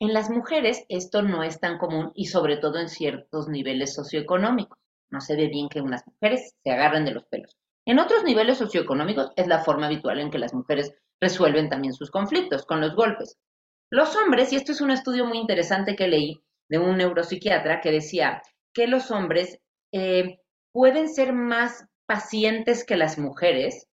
En 0.00 0.12
las 0.12 0.30
mujeres 0.30 0.84
esto 0.88 1.22
no 1.22 1.42
es 1.42 1.58
tan 1.58 1.78
común 1.78 2.12
y 2.14 2.26
sobre 2.26 2.56
todo 2.58 2.78
en 2.78 2.88
ciertos 2.88 3.48
niveles 3.48 3.94
socioeconómicos. 3.94 4.78
No 5.10 5.20
se 5.20 5.34
ve 5.34 5.48
bien 5.48 5.68
que 5.68 5.80
unas 5.80 6.06
mujeres 6.06 6.54
se 6.62 6.70
agarren 6.70 7.04
de 7.04 7.12
los 7.12 7.24
pelos. 7.24 7.56
En 7.84 7.98
otros 7.98 8.22
niveles 8.22 8.58
socioeconómicos 8.58 9.32
es 9.34 9.48
la 9.48 9.64
forma 9.64 9.86
habitual 9.86 10.20
en 10.20 10.30
que 10.30 10.38
las 10.38 10.54
mujeres 10.54 10.94
resuelven 11.20 11.68
también 11.68 11.94
sus 11.94 12.10
conflictos, 12.10 12.64
con 12.64 12.80
los 12.80 12.94
golpes. 12.94 13.38
Los 13.90 14.14
hombres, 14.14 14.52
y 14.52 14.56
esto 14.56 14.72
es 14.72 14.80
un 14.80 14.90
estudio 14.90 15.24
muy 15.24 15.38
interesante 15.38 15.96
que 15.96 16.06
leí 16.06 16.44
de 16.68 16.78
un 16.78 16.98
neuropsiquiatra 16.98 17.80
que 17.80 17.90
decía 17.90 18.42
que 18.74 18.86
los 18.86 19.10
hombres 19.10 19.58
eh, 19.92 20.38
pueden 20.72 21.08
ser 21.08 21.32
más 21.32 21.86
pacientes 22.06 22.84
que 22.84 22.96
las 22.96 23.18
mujeres 23.18 23.88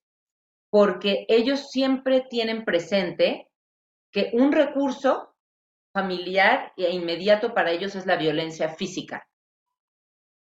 porque 0.70 1.26
ellos 1.30 1.70
siempre 1.70 2.26
tienen 2.30 2.66
presente 2.66 3.50
que 4.12 4.32
un 4.34 4.52
recurso 4.52 5.34
familiar 5.94 6.74
e 6.76 6.92
inmediato 6.92 7.54
para 7.54 7.72
ellos 7.72 7.96
es 7.96 8.06
la 8.06 8.18
violencia 8.18 8.68
física. 8.68 9.26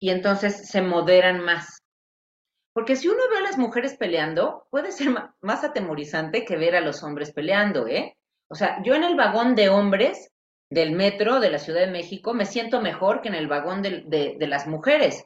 Y 0.01 0.09
entonces 0.09 0.69
se 0.69 0.81
moderan 0.81 1.41
más. 1.41 1.79
Porque 2.73 2.95
si 2.95 3.09
uno 3.09 3.21
ve 3.29 3.39
a 3.39 3.41
las 3.41 3.57
mujeres 3.57 3.97
peleando, 3.97 4.65
puede 4.71 4.91
ser 4.91 5.09
más 5.41 5.63
atemorizante 5.63 6.45
que 6.45 6.55
ver 6.55 6.75
a 6.75 6.81
los 6.81 7.03
hombres 7.03 7.33
peleando, 7.33 7.87
¿eh? 7.87 8.17
O 8.49 8.55
sea, 8.55 8.81
yo 8.83 8.95
en 8.95 9.03
el 9.03 9.15
vagón 9.15 9.55
de 9.55 9.67
hombres 9.67 10.29
del 10.73 10.91
metro 10.91 11.39
de 11.39 11.49
la 11.49 11.59
Ciudad 11.59 11.81
de 11.81 11.91
México 11.91 12.33
me 12.33 12.45
siento 12.45 12.81
mejor 12.81 13.21
que 13.21 13.29
en 13.29 13.35
el 13.35 13.47
vagón 13.47 13.81
de, 13.81 14.35
de 14.39 14.47
las 14.47 14.67
mujeres. 14.67 15.25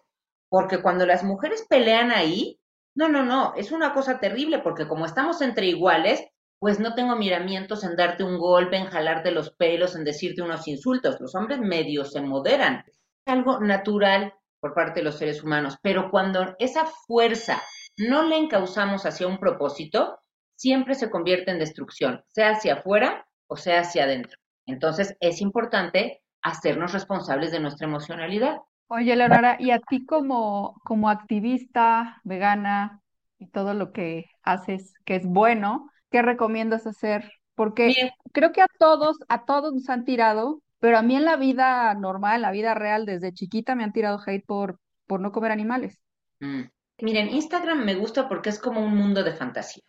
Porque 0.50 0.82
cuando 0.82 1.06
las 1.06 1.24
mujeres 1.24 1.66
pelean 1.70 2.12
ahí, 2.12 2.60
no, 2.96 3.10
no, 3.10 3.24
no, 3.24 3.54
es 3.56 3.72
una 3.72 3.94
cosa 3.94 4.20
terrible 4.20 4.60
porque 4.60 4.88
como 4.88 5.06
estamos 5.06 5.42
entre 5.42 5.68
iguales, 5.68 6.26
pues 6.60 6.80
no 6.80 6.96
tengo 6.96 7.16
miramientos 7.16 7.84
en 7.84 7.96
darte 7.96 8.24
un 8.24 8.40
golpe, 8.40 8.78
en 8.78 8.88
jalarte 8.88 9.32
los 9.32 9.52
pelos, 9.52 9.96
en 9.96 10.04
decirte 10.04 10.42
unos 10.42 10.68
insultos. 10.68 11.20
Los 11.20 11.36
hombres 11.36 11.60
medios 11.60 12.12
se 12.12 12.22
moderan. 12.22 12.84
Es 12.88 13.34
algo 13.34 13.60
natural 13.60 14.34
por 14.60 14.74
parte 14.74 15.02
de 15.02 15.04
los 15.04 15.18
seres 15.18 15.44
humanos, 15.44 15.78
pero 15.84 16.10
cuando 16.10 16.56
esa 16.58 16.86
fuerza 16.86 17.62
no 17.98 18.24
la 18.24 18.38
encauzamos 18.38 19.06
hacia 19.06 19.28
un 19.28 19.38
propósito, 19.38 20.18
siempre 20.56 20.96
se 20.96 21.12
convierte 21.12 21.52
en 21.52 21.60
destrucción, 21.60 22.24
sea 22.30 22.52
hacia 22.52 22.76
afuera 22.76 23.28
o 23.48 23.56
sea 23.56 23.82
hacia 23.82 24.06
adentro. 24.06 24.40
Entonces 24.68 25.18
es 25.20 25.42
importante 25.42 26.22
hacernos 26.44 26.94
responsables 26.94 27.52
de 27.52 27.60
nuestra 27.60 27.88
emocionalidad. 27.88 28.58
Oye, 28.88 29.16
Leonora, 29.16 29.58
y 29.60 29.72
a 29.72 29.80
ti 29.80 30.06
como, 30.06 30.80
como 30.84 31.10
activista 31.10 32.22
vegana 32.24 33.02
y 33.40 33.48
todo 33.48 33.74
lo 33.74 33.92
que 33.92 34.26
haces 34.44 34.94
que 35.04 35.16
es 35.16 35.26
bueno, 35.26 35.90
¿qué 36.12 36.22
recomiendas 36.22 36.86
hacer? 36.86 37.32
Porque 37.56 38.12
creo 38.32 38.52
que 38.52 38.62
a 38.62 38.68
todos, 38.78 39.18
a 39.28 39.46
todos 39.46 39.74
nos 39.74 39.90
han 39.90 40.06
tirado 40.06 40.62
pero 40.80 40.98
a 40.98 41.02
mí 41.02 41.16
en 41.16 41.26
la 41.26 41.38
vida 41.38 41.94
normal, 41.96 42.36
en 42.36 42.42
la 42.44 42.52
vida 42.52 42.74
real, 42.74 43.06
desde 43.06 43.34
chiquita 43.34 43.76
me 43.76 43.84
han 43.84 43.94
tirado 43.94 44.20
hate 44.24 44.46
por, 44.46 44.80
por 45.08 45.20
no 45.20 45.32
comer 45.32 45.52
animales. 45.52 46.00
Mm. 46.40 46.64
Miren, 47.00 47.30
Instagram 47.30 47.84
me 47.84 47.96
gusta 47.96 48.28
porque 48.28 48.50
es 48.50 48.60
como 48.60 48.84
un 48.84 48.96
mundo 48.96 49.24
de 49.24 49.34
fantasía. 49.34 49.84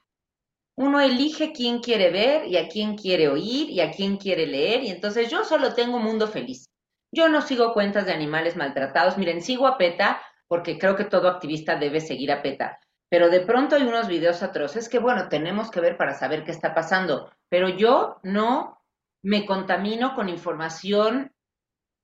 Uno 0.78 1.00
elige 1.00 1.52
quién 1.52 1.80
quiere 1.80 2.12
ver 2.12 2.46
y 2.46 2.56
a 2.56 2.68
quién 2.68 2.96
quiere 2.96 3.26
oír 3.26 3.68
y 3.68 3.80
a 3.80 3.90
quién 3.90 4.16
quiere 4.16 4.46
leer 4.46 4.84
y 4.84 4.90
entonces 4.90 5.28
yo 5.28 5.42
solo 5.42 5.74
tengo 5.74 5.98
mundo 5.98 6.28
feliz. 6.28 6.66
Yo 7.12 7.28
no 7.28 7.42
sigo 7.42 7.72
cuentas 7.72 8.06
de 8.06 8.12
animales 8.12 8.54
maltratados. 8.54 9.18
Miren, 9.18 9.42
sigo 9.42 9.66
a 9.66 9.76
PETA 9.76 10.22
porque 10.46 10.78
creo 10.78 10.94
que 10.94 11.04
todo 11.04 11.28
activista 11.28 11.74
debe 11.74 12.00
seguir 12.00 12.30
a 12.30 12.42
PETA. 12.42 12.78
Pero 13.10 13.28
de 13.28 13.40
pronto 13.40 13.74
hay 13.74 13.82
unos 13.82 14.06
videos 14.06 14.44
atroces 14.44 14.88
que, 14.88 15.00
bueno, 15.00 15.28
tenemos 15.28 15.72
que 15.72 15.80
ver 15.80 15.96
para 15.96 16.14
saber 16.14 16.44
qué 16.44 16.52
está 16.52 16.74
pasando. 16.74 17.28
Pero 17.48 17.70
yo 17.70 18.20
no 18.22 18.80
me 19.24 19.46
contamino 19.46 20.14
con 20.14 20.28
información 20.28 21.32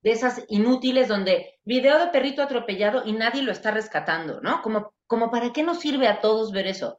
de 0.02 0.10
esas 0.10 0.44
inútiles 0.48 1.06
donde 1.06 1.60
video 1.62 2.00
de 2.00 2.08
perrito 2.08 2.42
atropellado 2.42 3.04
y 3.06 3.12
nadie 3.12 3.42
lo 3.42 3.52
está 3.52 3.70
rescatando, 3.70 4.40
¿no? 4.40 4.62
Como, 4.62 4.92
como 5.06 5.30
para 5.30 5.52
qué 5.52 5.62
nos 5.62 5.78
sirve 5.78 6.08
a 6.08 6.20
todos 6.20 6.50
ver 6.50 6.66
eso. 6.66 6.98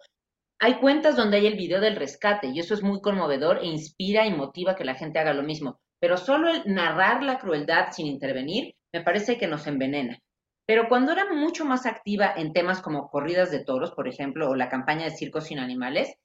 Hay 0.60 0.76
cuentas 0.76 1.16
donde 1.16 1.38
hay 1.38 1.48
el 1.48 1.56
video 1.56 1.82
del 1.82 1.96
rescate 1.96 2.48
y 2.48 2.60
eso 2.60 2.74
es 2.74 2.82
muy 2.82 3.02
conmovedor 3.02 3.60
e 3.60 3.66
inspira 3.66 4.26
y 4.26 4.34
motiva 4.34 4.76
que 4.76 4.86
la 4.86 4.96
gente 4.96 5.20
haga 5.20 5.34
lo 5.34 5.44
mismo. 5.44 5.80
Pero 6.00 6.18
solo 6.18 6.50
el 6.50 6.64
narrar 6.66 7.24
la 7.24 7.40
crueldad 7.40 7.92
sin 7.92 8.08
intervenir 8.08 8.76
me 8.94 9.02
parece 9.02 9.38
que 9.38 9.48
nos 9.48 9.68
envenena. 9.68 10.20
Pero 10.66 10.88
cuando 10.88 11.12
era 11.12 11.32
mucho 11.32 11.66
más 11.66 11.86
activa 11.86 12.34
en 12.36 12.54
temas 12.54 12.82
como 12.82 13.10
corridas 13.10 13.52
de 13.52 13.64
toros, 13.64 13.92
por 13.92 14.08
ejemplo, 14.08 14.50
o 14.50 14.56
la 14.56 14.70
campaña 14.70 15.06
de 15.06 15.12
circos 15.12 15.46
sin 15.46 15.60
animales, 15.60 16.16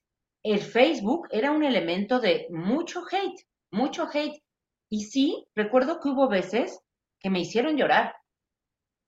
el 0.43 0.61
Facebook 0.61 1.29
era 1.31 1.51
un 1.51 1.65
elemento 1.65 2.21
de 2.21 2.47
mucho 2.51 3.03
hate 3.11 3.45
mucho 3.71 4.09
hate. 4.13 4.43
Y 4.91 5.05
sí, 5.05 5.47
recuerdo 5.55 6.01
que 6.01 6.09
hubo 6.09 6.29
veces 6.29 6.81
que 7.21 7.31
me 7.31 7.41
hicieron 7.41 7.77
llorar, 7.77 8.15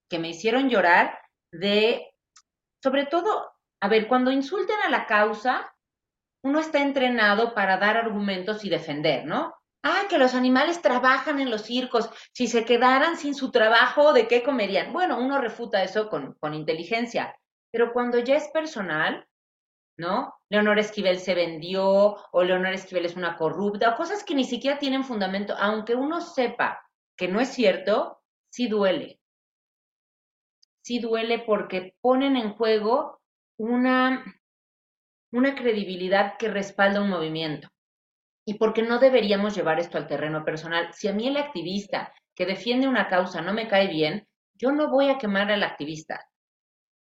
que 0.09 0.19
me 0.19 0.29
hicieron 0.29 0.69
llorar 0.69 1.17
de, 1.51 2.13
sobre 2.81 3.05
todo, 3.05 3.51
a 3.83 3.89
ver, 3.89 4.07
cuando 4.07 4.31
insulten 4.31 4.77
a 4.85 4.89
la 4.89 5.05
causa, 5.05 5.75
uno 6.41 6.61
está 6.61 6.79
entrenado 6.79 7.53
para 7.53 7.75
dar 7.75 7.97
argumentos 7.97 8.63
y 8.63 8.69
defender, 8.69 9.25
¿no? 9.25 9.53
Ah, 9.83 10.03
que 10.09 10.17
los 10.17 10.35
animales 10.35 10.81
trabajan 10.81 11.41
en 11.41 11.51
los 11.51 11.63
circos. 11.63 12.09
Si 12.31 12.47
se 12.47 12.63
quedaran 12.63 13.17
sin 13.17 13.35
su 13.35 13.51
trabajo, 13.51 14.13
¿de 14.13 14.29
qué 14.29 14.41
comerían? 14.41 14.93
Bueno, 14.93 15.19
uno 15.19 15.37
refuta 15.41 15.83
eso 15.83 16.07
con, 16.07 16.33
con 16.35 16.53
inteligencia. 16.53 17.37
Pero 17.71 17.91
cuando 17.91 18.19
ya 18.19 18.37
es 18.37 18.47
personal, 18.53 19.27
¿no? 19.97 20.33
Leonor 20.47 20.79
Esquivel 20.79 21.19
se 21.19 21.35
vendió 21.35 22.15
o 22.31 22.41
Leonor 22.41 22.71
Esquivel 22.71 23.05
es 23.05 23.17
una 23.17 23.35
corrupta 23.35 23.89
o 23.89 23.97
cosas 23.97 24.23
que 24.23 24.33
ni 24.33 24.45
siquiera 24.45 24.79
tienen 24.79 25.03
fundamento, 25.03 25.55
aunque 25.59 25.93
uno 25.93 26.21
sepa 26.21 26.89
que 27.17 27.27
no 27.27 27.41
es 27.41 27.49
cierto, 27.49 28.21
sí 28.49 28.69
duele. 28.69 29.19
Sí 30.83 30.99
duele 30.99 31.39
porque 31.39 31.97
ponen 31.99 32.37
en 32.37 32.53
juego 32.53 33.19
una, 33.57 34.23
una 35.31 35.55
credibilidad 35.55 36.37
que 36.37 36.49
respalda 36.49 37.01
un 37.01 37.09
movimiento 37.09 37.69
y 38.45 38.55
porque 38.55 38.81
no 38.81 38.99
deberíamos 38.99 39.55
llevar 39.55 39.79
esto 39.79 39.97
al 39.97 40.07
terreno 40.07 40.43
personal. 40.43 40.93
Si 40.93 41.07
a 41.07 41.13
mí 41.13 41.27
el 41.27 41.37
activista 41.37 42.13
que 42.35 42.45
defiende 42.45 42.87
una 42.87 43.07
causa 43.07 43.41
no 43.41 43.53
me 43.53 43.67
cae 43.67 43.87
bien, 43.87 44.27
yo 44.55 44.71
no 44.71 44.89
voy 44.89 45.09
a 45.09 45.17
quemar 45.17 45.51
al 45.51 45.63
activista. 45.63 46.29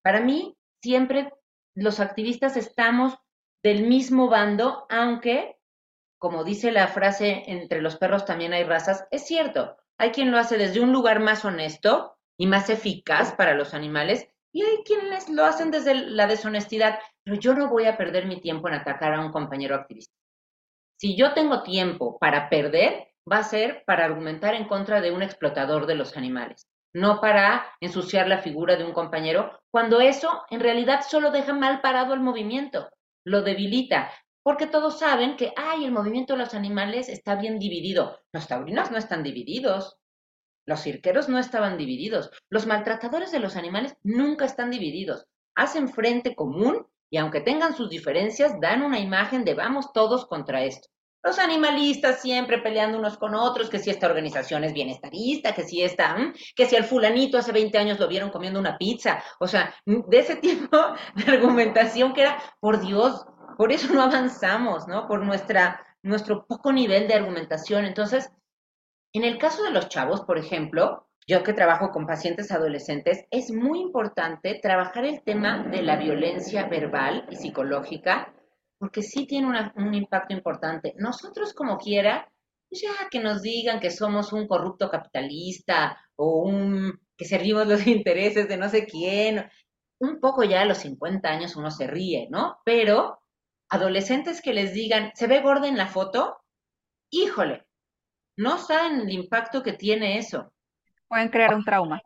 Para 0.01 0.21
mí, 0.21 0.55
siempre 0.81 1.33
los 1.75 1.99
activistas 1.99 2.57
estamos 2.57 3.17
del 3.63 3.87
mismo 3.87 4.29
bando, 4.29 4.85
aunque, 4.89 5.57
como 6.17 6.43
dice 6.43 6.71
la 6.71 6.87
frase, 6.87 7.43
entre 7.47 7.81
los 7.81 7.97
perros 7.97 8.25
también 8.25 8.53
hay 8.53 8.63
razas, 8.63 9.07
es 9.11 9.25
cierto, 9.25 9.77
hay 9.97 10.11
quien 10.11 10.31
lo 10.31 10.37
hace 10.37 10.57
desde 10.57 10.79
un 10.79 10.93
lugar 10.93 11.19
más 11.19 11.43
honesto 11.43 12.17
y 12.37 12.47
más 12.47 12.69
eficaz 12.69 13.33
para 13.33 13.53
los 13.53 13.73
animales, 13.73 14.29
y 14.51 14.63
hay 14.63 14.83
quienes 14.83 15.29
lo 15.29 15.45
hacen 15.45 15.71
desde 15.71 15.93
la 15.93 16.27
deshonestidad, 16.27 16.99
pero 17.23 17.37
yo 17.37 17.53
no 17.53 17.69
voy 17.69 17.85
a 17.85 17.97
perder 17.97 18.25
mi 18.25 18.41
tiempo 18.41 18.67
en 18.67 18.75
atacar 18.75 19.13
a 19.13 19.21
un 19.21 19.31
compañero 19.31 19.75
activista. 19.75 20.13
Si 20.97 21.15
yo 21.15 21.33
tengo 21.33 21.63
tiempo 21.63 22.17
para 22.19 22.49
perder, 22.49 23.07
va 23.31 23.37
a 23.37 23.43
ser 23.43 23.83
para 23.85 24.05
argumentar 24.05 24.53
en 24.55 24.67
contra 24.67 25.01
de 25.01 25.11
un 25.11 25.21
explotador 25.21 25.85
de 25.85 25.95
los 25.95 26.17
animales. 26.17 26.67
no 26.93 27.21
para 27.21 27.65
ensuciar 27.81 28.27
la 28.27 28.39
figura 28.39 28.75
de 28.75 28.83
un 28.83 28.93
compañero, 28.93 29.59
cuando 29.71 30.01
eso 30.01 30.43
en 30.49 30.59
realidad 30.59 31.01
solo 31.07 31.29
deja 31.31 31.53
mal 31.53 31.81
parado 31.81 32.15
el 32.15 32.19
movimiento, 32.19 32.89
lo 33.23 33.43
debilita, 33.43 34.11
porque 34.41 34.65
todos 34.65 34.97
saben 34.97 35.37
que, 35.37 35.53
ay, 35.55 35.85
el 35.85 35.91
movimiento 35.91 36.33
de 36.33 36.39
los 36.39 36.55
animales 36.55 37.07
está 37.07 37.35
bien 37.35 37.59
dividido. 37.59 38.19
Los 38.33 38.47
taurinos 38.47 38.89
no 38.89 38.97
están 38.97 39.21
divididos, 39.21 39.98
los 40.69 40.83
cirqueros 40.83 41.27
no 41.27 41.39
estaban 41.39 41.77
divididos, 41.77 42.29
los 42.49 42.67
maltratadores 42.67 43.31
de 43.31 43.39
los 43.39 43.55
animales 43.55 43.97
nunca 44.03 44.45
están 44.45 44.69
divididos, 44.69 45.25
hacen 45.55 45.89
frente 45.89 46.35
común 46.35 46.85
y 47.09 47.17
aunque 47.17 47.41
tengan 47.41 47.75
sus 47.75 47.89
diferencias, 47.89 48.53
dan 48.61 48.83
una 48.83 48.99
imagen 48.99 49.43
de 49.43 49.55
vamos 49.55 49.91
todos 49.93 50.27
contra 50.27 50.63
esto. 50.63 50.87
Los 51.23 51.39
animalistas 51.39 52.21
siempre 52.21 52.59
peleando 52.59 52.99
unos 52.99 53.17
con 53.17 53.33
otros, 53.33 53.69
que 53.69 53.79
si 53.79 53.89
esta 53.89 54.07
organización 54.07 54.63
es 54.63 54.71
bienestarista, 54.71 55.53
que 55.53 55.63
si 55.63 55.81
esta, 55.81 56.15
que 56.55 56.65
si 56.67 56.75
al 56.77 56.85
fulanito 56.85 57.39
hace 57.39 57.51
20 57.51 57.77
años 57.77 57.99
lo 57.99 58.07
vieron 58.07 58.29
comiendo 58.29 58.59
una 58.59 58.77
pizza. 58.77 59.21
O 59.39 59.47
sea, 59.47 59.73
de 59.85 60.19
ese 60.19 60.35
tipo 60.37 60.77
de 61.15 61.31
argumentación 61.31 62.13
que 62.13 62.21
era, 62.21 62.37
por 62.59 62.79
Dios, 62.79 63.25
por 63.57 63.71
eso 63.71 63.91
no 63.91 64.03
avanzamos, 64.03 64.87
¿no? 64.87 65.07
Por 65.07 65.25
nuestra, 65.25 65.83
nuestro 66.03 66.45
poco 66.45 66.71
nivel 66.71 67.07
de 67.07 67.15
argumentación. 67.15 67.85
Entonces, 67.85 68.31
en 69.13 69.23
el 69.23 69.37
caso 69.37 69.63
de 69.63 69.71
los 69.71 69.89
chavos, 69.89 70.21
por 70.21 70.37
ejemplo, 70.37 71.07
yo 71.27 71.43
que 71.43 71.53
trabajo 71.53 71.91
con 71.91 72.07
pacientes 72.07 72.51
adolescentes, 72.51 73.25
es 73.29 73.51
muy 73.51 73.79
importante 73.81 74.59
trabajar 74.61 75.05
el 75.05 75.21
tema 75.21 75.63
de 75.63 75.83
la 75.83 75.95
violencia 75.95 76.67
verbal 76.67 77.27
y 77.29 77.35
psicológica 77.35 78.33
porque 78.79 79.03
sí 79.03 79.27
tiene 79.27 79.71
un 79.75 79.93
impacto 79.93 80.33
importante. 80.33 80.95
Nosotros 80.97 81.53
como 81.53 81.77
quiera, 81.77 82.31
pues 82.69 82.81
ya 82.81 83.09
que 83.11 83.19
nos 83.19 83.41
digan 83.41 83.79
que 83.79 83.91
somos 83.91 84.31
un 84.33 84.47
corrupto 84.47 84.89
capitalista 84.89 85.99
o 86.15 86.43
un 86.43 86.99
que 87.17 87.25
servimos 87.25 87.67
los 87.67 87.85
intereses 87.87 88.47
de 88.47 88.57
no 88.57 88.69
sé 88.69 88.85
quién, 88.85 89.49
un 89.99 90.19
poco 90.21 90.43
ya 90.43 90.61
a 90.61 90.65
los 90.65 90.79
50 90.79 91.29
años 91.29 91.55
uno 91.57 91.69
se 91.69 91.87
ríe, 91.87 92.27
¿no? 92.31 92.57
Pero 92.63 93.19
adolescentes 93.69 94.41
que 94.41 94.53
les 94.53 94.73
digan, 94.73 95.11
¿se 95.13 95.27
ve 95.27 95.41
gorda 95.41 95.67
en 95.67 95.77
la 95.77 95.87
foto? 95.87 96.37
Híjole, 97.11 97.67
no 98.39 98.57
saben 98.57 99.01
el 99.01 99.09
impacto 99.11 99.61
que 99.61 99.73
tiene 99.73 100.17
eso. 100.17 100.53
Pueden 101.09 101.27
crear 101.27 101.53
un 101.53 101.65
trauma. 101.65 102.01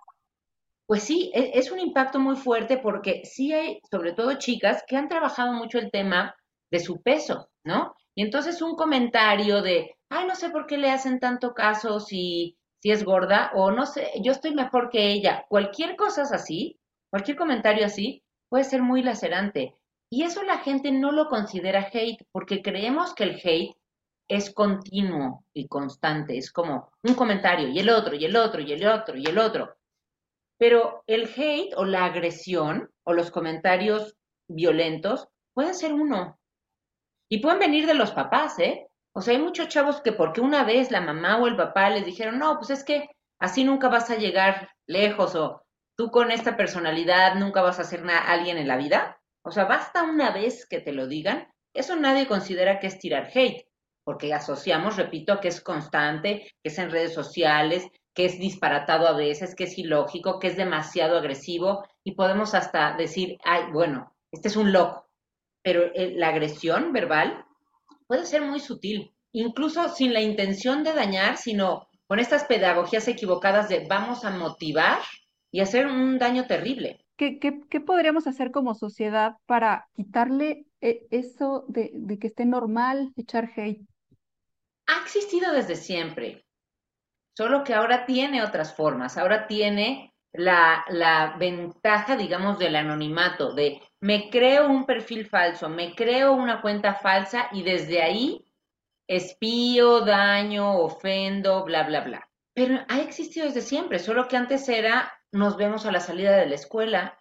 Pues 0.87 1.03
sí, 1.03 1.31
e, 1.31 1.51
es 1.53 1.71
un 1.71 1.79
impacto 1.79 2.19
muy 2.19 2.35
fuerte 2.35 2.77
porque 2.77 3.21
sí 3.23 3.53
hay, 3.53 3.79
sobre 3.89 4.13
todo 4.13 4.33
chicas, 4.39 4.83
que 4.87 4.97
han 4.97 5.07
trabajado 5.07 5.53
mucho 5.53 5.77
el 5.77 5.91
tema 5.91 6.35
de 6.71 6.79
su 6.79 7.03
peso, 7.03 7.49
¿no? 7.63 7.93
Y 8.15 8.23
entonces 8.23 8.63
un 8.63 8.75
comentario 8.75 9.61
de, 9.61 9.95
ay, 10.09 10.25
no 10.25 10.33
sé 10.33 10.49
por 10.49 10.65
qué 10.65 10.77
le 10.77 10.89
hacen 10.89 11.19
tanto 11.19 11.53
caso 11.53 11.99
si, 11.99 12.57
si 12.81 12.89
es 12.89 13.05
gorda, 13.05 13.51
o 13.53 13.69
no 13.69 13.85
sé, 13.85 14.11
yo 14.23 14.31
estoy 14.31 14.55
mejor 14.55 14.89
que 14.89 15.11
ella. 15.11 15.45
Cualquier 15.49 15.95
cosa 15.95 16.23
así, 16.23 16.79
cualquier 17.11 17.37
comentario 17.37 17.85
así, 17.85 18.23
puede 18.49 18.63
ser 18.63 18.81
muy 18.81 19.03
lacerante. 19.03 19.75
Y 20.09 20.23
eso 20.23 20.41
la 20.41 20.57
gente 20.57 20.91
no 20.91 21.11
lo 21.11 21.27
considera 21.27 21.89
hate, 21.93 22.25
porque 22.31 22.63
creemos 22.63 23.13
que 23.13 23.23
el 23.25 23.39
hate 23.43 23.75
es 24.35 24.53
continuo 24.53 25.45
y 25.53 25.67
constante, 25.67 26.37
es 26.37 26.51
como 26.51 26.91
un 27.03 27.13
comentario 27.13 27.69
y 27.69 27.79
el 27.79 27.89
otro 27.89 28.15
y 28.15 28.25
el 28.25 28.35
otro 28.35 28.61
y 28.61 28.71
el 28.71 28.85
otro 28.87 29.17
y 29.17 29.25
el 29.25 29.37
otro. 29.37 29.75
Pero 30.57 31.03
el 31.07 31.29
hate 31.35 31.73
o 31.75 31.85
la 31.85 32.05
agresión 32.05 32.89
o 33.03 33.13
los 33.13 33.31
comentarios 33.31 34.15
violentos 34.47 35.27
pueden 35.53 35.75
ser 35.75 35.93
uno, 35.93 36.37
y 37.33 37.39
pueden 37.39 37.57
venir 37.57 37.87
de 37.87 37.95
los 37.95 38.11
papás, 38.11 38.59
¿eh? 38.59 38.87
O 39.11 39.21
sea, 39.21 39.33
hay 39.33 39.41
muchos 39.41 39.67
chavos 39.67 40.01
que 40.01 40.11
porque 40.11 40.39
una 40.39 40.63
vez 40.63 40.91
la 40.91 41.01
mamá 41.01 41.37
o 41.37 41.47
el 41.47 41.55
papá 41.55 41.89
les 41.89 42.05
dijeron, 42.05 42.37
no, 42.37 42.57
pues 42.57 42.69
es 42.69 42.83
que 42.83 43.09
así 43.39 43.63
nunca 43.63 43.89
vas 43.89 44.11
a 44.11 44.17
llegar 44.17 44.69
lejos 44.85 45.33
o 45.33 45.63
tú 45.97 46.11
con 46.11 46.29
esta 46.29 46.55
personalidad 46.55 47.33
nunca 47.33 47.63
vas 47.63 47.79
a 47.79 47.85
ser 47.85 48.07
alguien 48.07 48.59
en 48.59 48.67
la 48.67 48.77
vida. 48.77 49.19
O 49.43 49.51
sea, 49.51 49.65
basta 49.65 50.03
una 50.03 50.29
vez 50.29 50.67
que 50.67 50.79
te 50.79 50.91
lo 50.91 51.07
digan. 51.07 51.51
Eso 51.73 51.95
nadie 51.95 52.27
considera 52.27 52.79
que 52.79 52.85
es 52.85 52.99
tirar 52.99 53.31
hate, 53.33 53.65
porque 54.03 54.33
asociamos, 54.33 54.97
repito, 54.97 55.39
que 55.39 55.47
es 55.47 55.61
constante, 55.61 56.51
que 56.61 56.69
es 56.69 56.77
en 56.77 56.91
redes 56.91 57.13
sociales, 57.13 57.87
que 58.13 58.25
es 58.25 58.39
disparatado 58.39 59.07
a 59.07 59.13
veces, 59.13 59.55
que 59.55 59.63
es 59.65 59.77
ilógico, 59.77 60.39
que 60.39 60.47
es 60.47 60.57
demasiado 60.57 61.17
agresivo 61.17 61.85
y 62.03 62.15
podemos 62.15 62.53
hasta 62.53 62.95
decir, 62.95 63.37
ay, 63.43 63.71
bueno, 63.71 64.13
este 64.31 64.49
es 64.49 64.55
un 64.55 64.71
loco 64.71 65.03
pero 65.63 65.85
eh, 65.95 66.13
la 66.15 66.27
agresión 66.27 66.93
verbal 66.93 67.45
puede 68.05 68.25
ser 68.25 68.43
muy 68.43 68.59
sutil, 68.59 69.11
incluso 69.31 69.89
sin 69.89 70.13
la 70.13 70.21
intención 70.21 70.83
de 70.83 70.93
dañar, 70.93 71.37
sino 71.37 71.87
con 72.05 72.19
estas 72.19 72.43
pedagogías 72.43 73.07
equivocadas 73.07 73.69
de 73.69 73.87
vamos 73.87 74.25
a 74.25 74.29
motivar 74.29 74.99
y 75.51 75.61
hacer 75.61 75.87
un 75.87 76.19
daño 76.19 76.45
terrible. 76.45 76.99
¿Qué, 77.15 77.39
qué, 77.39 77.79
podríamos 77.79 78.27
hacer 78.27 78.51
como 78.51 78.73
sociedad 78.73 79.37
para 79.45 79.87
quitarle 79.95 80.65
eh, 80.81 81.05
eso 81.11 81.63
de, 81.69 81.91
de 81.93 82.19
que 82.19 82.27
esté 82.27 82.45
normal 82.45 83.13
echar 83.15 83.49
hate? 83.55 83.87
Ha 84.87 85.01
existido 85.01 85.51
desde 85.51 85.75
siempre, 85.75 86.45
solo 87.35 87.63
que 87.63 87.73
ahora 87.73 88.05
tiene 88.05 88.43
otras 88.43 88.75
formas, 88.75 89.17
ahora 89.17 89.47
tiene 89.47 90.13
la, 90.33 90.83
la, 90.89 91.35
ventaja, 91.37 92.15
digamos, 92.15 92.59
del 92.59 92.75
anonimato, 92.75 93.53
de 93.53 93.81
me 94.01 94.29
creo 94.29 94.67
un 94.67 94.85
perfil 94.85 95.27
falso, 95.27 95.69
me 95.69 95.95
creo 95.95 96.33
una 96.33 96.61
cuenta 96.61 96.95
falsa 96.95 97.49
y 97.51 97.63
desde 97.63 98.01
ahí 98.01 98.45
espío, 99.07 100.01
daño, 100.01 100.77
ofendo, 100.79 101.63
bla, 101.63 101.83
bla, 101.83 102.01
bla. 102.01 102.29
Pero 102.53 102.79
ha 102.87 103.01
existido 103.01 103.45
desde 103.45 103.61
siempre, 103.61 103.99
solo 103.99 104.27
que 104.27 104.37
antes 104.37 104.67
era 104.69 105.11
nos 105.31 105.57
vemos 105.57 105.85
a 105.85 105.91
la 105.91 105.99
salida 105.99 106.35
de 106.37 106.45
la 106.45 106.55
escuela. 106.55 107.17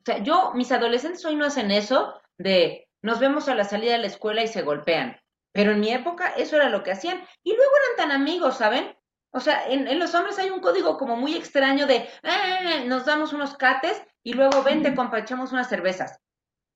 O 0.00 0.04
sea, 0.04 0.18
yo, 0.18 0.52
mis 0.54 0.70
adolescentes 0.72 1.24
hoy 1.24 1.36
no 1.36 1.46
hacen 1.46 1.70
eso 1.70 2.20
de 2.38 2.88
nos 3.02 3.20
vemos 3.20 3.48
a 3.48 3.54
la 3.54 3.64
salida 3.64 3.92
de 3.92 3.98
la 3.98 4.06
escuela 4.06 4.42
y 4.42 4.48
se 4.48 4.62
golpean. 4.62 5.16
Pero 5.54 5.70
en 5.70 5.80
mi 5.80 5.92
época 5.92 6.34
eso 6.36 6.56
era 6.56 6.68
lo 6.68 6.82
que 6.82 6.90
hacían. 6.90 7.22
Y 7.44 7.54
luego 7.54 7.72
eran 7.76 8.08
tan 8.08 8.20
amigos, 8.20 8.58
¿saben? 8.58 8.96
O 9.32 9.40
sea, 9.40 9.66
en, 9.68 9.98
los 9.98 10.14
hombres 10.14 10.38
hay 10.38 10.50
un 10.50 10.60
código 10.60 10.98
como 10.98 11.16
muy 11.16 11.36
extraño 11.36 11.86
de 11.86 12.08
eh, 12.22 12.84
nos 12.86 13.04
damos 13.04 13.32
unos 13.32 13.56
cates 13.56 14.02
y 14.22 14.32
luego 14.32 14.62
vente, 14.62 14.94
compa, 14.94 15.20
echamos 15.20 15.52
unas 15.52 15.68
cervezas. 15.68 16.20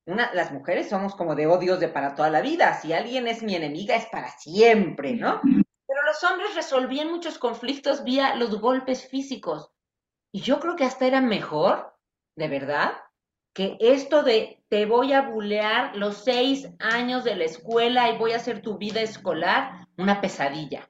Una, 0.06 0.32
las 0.32 0.52
mujeres 0.52 0.88
somos 0.88 1.14
como 1.16 1.34
de 1.34 1.46
odios 1.48 1.80
de 1.80 1.88
para 1.88 2.14
toda 2.14 2.30
la 2.30 2.40
vida. 2.40 2.74
Si 2.74 2.92
alguien 2.92 3.26
es 3.26 3.42
mi 3.42 3.56
enemiga, 3.56 3.96
es 3.96 4.06
para 4.06 4.30
siempre, 4.30 5.12
¿no? 5.12 5.40
Pero 5.42 6.02
los 6.06 6.22
hombres 6.24 6.54
resolvían 6.54 7.10
muchos 7.10 7.38
conflictos 7.38 8.04
vía 8.04 8.36
los 8.36 8.60
golpes 8.60 9.08
físicos. 9.08 9.70
Y 10.32 10.40
yo 10.40 10.60
creo 10.60 10.76
que 10.76 10.84
hasta 10.84 11.06
era 11.06 11.20
mejor, 11.20 11.96
de 12.36 12.48
verdad, 12.48 12.92
que 13.52 13.76
esto 13.80 14.22
de 14.22 14.62
te 14.68 14.86
voy 14.86 15.12
a 15.12 15.22
bulear 15.22 15.96
los 15.96 16.24
seis 16.24 16.68
años 16.78 17.24
de 17.24 17.36
la 17.36 17.44
escuela 17.44 18.10
y 18.10 18.18
voy 18.18 18.32
a 18.32 18.36
hacer 18.36 18.62
tu 18.62 18.78
vida 18.78 19.00
escolar 19.00 19.86
una 19.96 20.20
pesadilla 20.20 20.88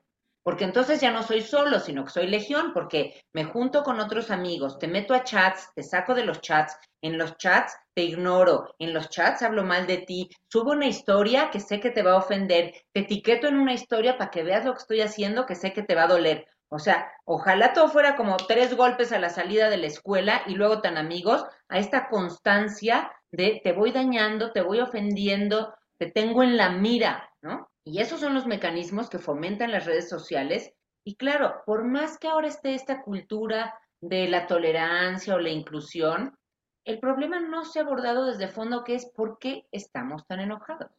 porque 0.49 0.65
entonces 0.65 1.03
ya 1.03 1.11
no 1.11 1.23
soy 1.23 1.43
solo, 1.43 1.79
sino 1.79 2.07
que 2.07 2.11
soy 2.11 2.27
legión, 2.27 2.73
porque 2.73 3.23
me 3.35 3.45
junto 3.45 3.83
con 3.83 4.01
otros 4.01 4.31
amigos, 4.31 4.79
te 4.79 4.89
meto 4.89 5.13
a 5.13 5.23
chats, 5.23 5.71
te 5.75 5.83
saco 5.83 6.15
de 6.15 6.25
los 6.25 6.41
chats, 6.41 6.75
en 7.03 7.19
los 7.19 7.37
chats 7.37 7.77
te 7.93 8.05
ignoro, 8.05 8.75
en 8.79 8.95
los 8.95 9.11
chats 9.11 9.43
hablo 9.43 9.63
mal 9.63 9.87
de 9.87 9.99
ti, 9.99 10.31
subo 10.51 10.71
una 10.71 10.87
historia 10.87 11.51
que 11.51 11.61
sé 11.61 11.81
que 11.81 11.91
te 11.91 12.03
va 12.03 12.13
a 12.13 12.17
ofender, 12.17 12.73
te 12.95 13.01
etiqueto 13.01 13.47
en 13.47 13.59
una 13.59 13.75
historia 13.75 14.17
para 14.17 14.31
que 14.31 14.43
veas 14.43 14.65
lo 14.65 14.73
que 14.73 14.79
estoy 14.79 15.03
haciendo 15.03 15.45
que 15.45 15.55
sé 15.55 15.75
que 15.75 15.83
te 15.83 15.95
va 15.95 16.05
a 16.05 16.09
doler. 16.09 16.47
O 16.71 16.79
sea, 16.79 17.11
ojalá 17.25 17.73
todo 17.73 17.89
fuera 17.89 18.15
como 18.17 18.37
tres 18.37 18.77
golpes 18.77 19.13
a 19.13 19.19
la 19.19 19.31
salida 19.31 19.71
de 19.71 19.79
la 19.79 19.87
escuela 19.87 20.43
y 20.47 20.55
luego 20.55 20.81
tan 20.81 20.99
amigos, 20.99 21.45
a 21.69 21.79
esta 21.79 22.09
constancia 22.09 23.11
de 23.33 23.61
te 23.65 23.73
voy 23.73 23.93
dañando, 23.93 24.53
te 24.53 24.61
voy 24.61 24.81
ofendiendo, 24.81 25.75
te 25.99 26.11
tengo 26.11 26.43
en 26.43 26.57
la 26.57 26.71
mira, 26.71 27.31
¿no? 27.43 27.69
Y 27.85 28.01
esos 28.01 28.21
son 28.21 28.35
los 28.35 28.47
mecanismos 28.47 29.09
que 29.09 29.19
fomentan 29.19 29.73
las 29.73 29.87
redes 29.87 30.11
sociales. 30.11 30.73
Y 31.05 31.17
claro, 31.17 31.63
por 31.65 31.85
más 31.85 32.19
que 32.19 32.29
ahora 32.29 32.49
esté 32.49 32.75
esta 32.75 33.03
cultura 33.03 33.75
de 34.01 34.29
la 34.29 34.47
tolerancia 34.47 35.35
o 35.35 35.39
la 35.39 35.49
inclusión, 35.49 36.37
el 36.85 37.01
problema 37.01 37.41
no 37.41 37.65
se 37.65 37.79
ha 37.79 37.83
abordado 37.83 38.27
desde 38.27 38.49
fondo, 38.49 38.85
que 38.85 38.95
es 38.95 39.07
por 39.07 39.39
qué 39.39 39.67
estamos 39.73 40.27
tan 40.27 40.41
enojados. 40.41 40.91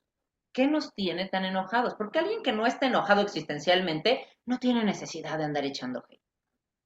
¿Qué 0.53 0.67
nos 0.67 0.93
tiene 0.93 1.27
tan 1.27 1.45
enojados? 1.45 1.95
Porque 1.95 2.19
alguien 2.19 2.41
que 2.41 2.51
no 2.51 2.65
está 2.65 2.87
enojado 2.87 3.21
existencialmente 3.21 4.27
no 4.45 4.57
tiene 4.59 4.83
necesidad 4.83 5.37
de 5.37 5.45
andar 5.45 5.65
echando 5.65 6.03
hate. 6.09 6.21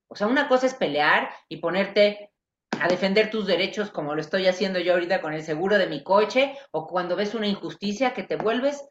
O 0.09 0.15
sea, 0.15 0.27
una 0.27 0.47
cosa 0.47 0.67
es 0.67 0.75
pelear 0.75 1.29
y 1.47 1.57
ponerte 1.57 2.31
a 2.79 2.87
defender 2.87 3.29
tus 3.29 3.47
derechos 3.47 3.91
como 3.91 4.15
lo 4.15 4.21
estoy 4.21 4.47
haciendo 4.47 4.79
yo 4.79 4.93
ahorita 4.93 5.21
con 5.21 5.33
el 5.33 5.43
seguro 5.43 5.77
de 5.77 5.87
mi 5.87 6.03
coche 6.03 6.57
o 6.71 6.87
cuando 6.87 7.15
ves 7.15 7.33
una 7.33 7.47
injusticia 7.47 8.13
que 8.13 8.23
te 8.23 8.35
vuelves 8.35 8.87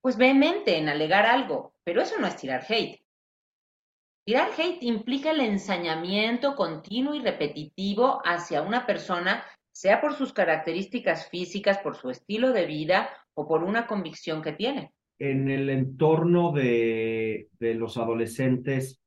pues 0.00 0.16
vehemente 0.16 0.76
en 0.76 0.88
alegar 0.88 1.26
algo, 1.26 1.74
pero 1.84 2.00
eso 2.00 2.18
no 2.18 2.26
es 2.26 2.36
tirar 2.36 2.64
hate. 2.68 3.02
Tirar 4.24 4.50
hate 4.56 4.82
implica 4.82 5.30
el 5.30 5.40
ensañamiento 5.40 6.54
continuo 6.54 7.14
y 7.14 7.20
repetitivo 7.20 8.20
hacia 8.24 8.62
una 8.62 8.86
persona, 8.86 9.44
sea 9.72 10.00
por 10.00 10.14
sus 10.14 10.32
características 10.32 11.28
físicas, 11.28 11.78
por 11.78 11.96
su 11.96 12.10
estilo 12.10 12.52
de 12.52 12.66
vida 12.66 13.10
o 13.38 13.46
por 13.46 13.62
una 13.62 13.86
convicción 13.86 14.42
que 14.42 14.52
tiene. 14.52 14.92
En 15.20 15.48
el 15.48 15.70
entorno 15.70 16.50
de, 16.50 17.48
de 17.60 17.74
los 17.74 17.96
adolescentes, 17.96 19.00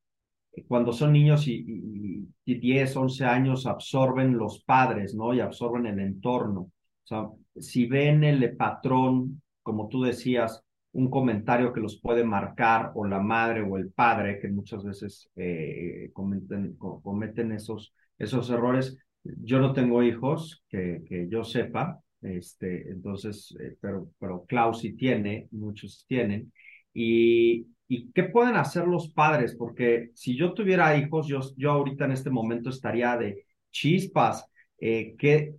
cuando 0.70 0.94
son 0.94 1.12
niños 1.12 1.50
y, 1.50 2.30
y, 2.46 2.56
10, 2.56 2.96
11 2.96 3.26
años 3.26 3.66
absorben 3.66 4.38
los 4.38 4.64
padres, 4.64 5.14
¿no? 5.16 5.34
Y 5.34 5.42
absorben 5.42 5.86
el 5.86 6.00
entorno. 6.00 6.62
O 6.62 6.72
sea, 7.04 7.28
si 7.58 7.88
ven 7.88 8.24
el 8.24 8.56
patrón, 8.56 9.42
como 9.64 9.90
tú 9.90 10.02
decías, 10.02 10.64
un 10.94 11.10
comentario 11.10 11.74
que 11.74 11.82
los 11.82 12.00
puede 12.00 12.24
marcar 12.24 12.94
o 12.96 13.06
la 13.06 13.20
madre 13.20 13.62
o 13.62 13.78
el 13.78 13.92
padre, 13.92 14.40
que 14.40 14.48
muchas 14.48 14.82
veces 14.86 15.30
eh, 15.36 16.10
cometen, 16.14 16.78
cometen 16.78 17.52
esos, 17.52 17.94
esos 18.18 18.50
errores. 18.50 18.98
Yo 19.24 19.60
no 19.60 19.74
tengo 19.74 20.02
hijos, 20.04 20.64
que, 20.70 21.04
que 21.06 21.28
yo 21.28 21.44
sepa, 21.44 22.00
este, 22.22 22.90
entonces, 22.92 23.56
eh, 23.60 23.76
pero, 23.82 24.10
pero 24.20 24.46
Klaus 24.46 24.80
sí 24.80 24.94
tiene, 24.96 25.48
muchos 25.52 26.06
tienen. 26.08 26.52
Y, 26.94 27.68
¿Y 27.88 28.12
qué 28.14 28.24
pueden 28.24 28.56
hacer 28.56 28.88
los 28.88 29.10
padres? 29.12 29.54
Porque 29.58 30.12
si 30.14 30.38
yo 30.38 30.54
tuviera 30.54 30.96
hijos, 30.98 31.28
yo, 31.28 31.42
yo 31.58 31.72
ahorita 31.72 32.06
en 32.06 32.14
este 32.14 32.30
momento 32.30 32.70
estaría 32.70 33.18
de 33.18 33.46
chispas, 33.70 34.46
eh, 34.80 35.16
¿qué, 35.18 35.56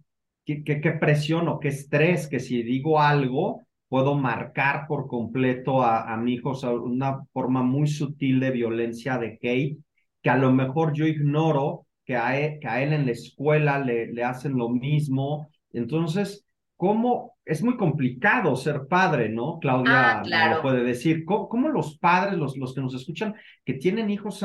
qué, 0.46 0.64
qué, 0.64 0.92
presión 0.92 1.48
o 1.48 1.60
qué 1.60 1.68
estrés, 1.68 2.28
que 2.28 2.40
si 2.40 2.62
digo 2.62 3.00
algo, 3.00 3.60
puedo 3.88 4.14
marcar 4.14 4.86
por 4.86 5.08
completo 5.08 5.82
a, 5.82 6.12
a 6.12 6.16
mi 6.16 6.34
hijo, 6.34 6.52
o 6.52 6.82
una 6.82 7.22
forma 7.34 7.62
muy 7.62 7.86
sutil 7.86 8.40
de 8.40 8.50
violencia, 8.50 9.18
de 9.18 9.38
hate, 9.42 9.78
que 10.22 10.30
a 10.30 10.38
lo 10.38 10.52
mejor 10.52 10.94
yo 10.94 11.06
ignoro, 11.06 11.86
que 12.06 12.16
a 12.16 12.38
él, 12.40 12.58
que 12.60 12.68
a 12.68 12.82
él 12.82 12.92
en 12.94 13.04
la 13.06 13.12
escuela 13.12 13.78
le, 13.78 14.12
le 14.12 14.24
hacen 14.24 14.56
lo 14.56 14.68
mismo. 14.70 15.48
Entonces, 15.72 16.46
¿cómo 16.82 17.38
es 17.44 17.62
muy 17.62 17.76
complicado 17.76 18.56
ser 18.56 18.88
padre, 18.88 19.28
¿no? 19.28 19.60
Claudia 19.60 20.20
ah, 20.20 20.54
lo 20.56 20.62
puede 20.62 20.82
decir. 20.82 21.24
¿Cómo, 21.24 21.68
los 21.68 21.96
padres, 21.96 22.36
los, 22.36 22.56
los 22.56 22.74
que 22.74 22.80
nos 22.80 22.92
escuchan, 22.94 23.36
que 23.64 23.74
tienen 23.74 24.10
hijos, 24.10 24.44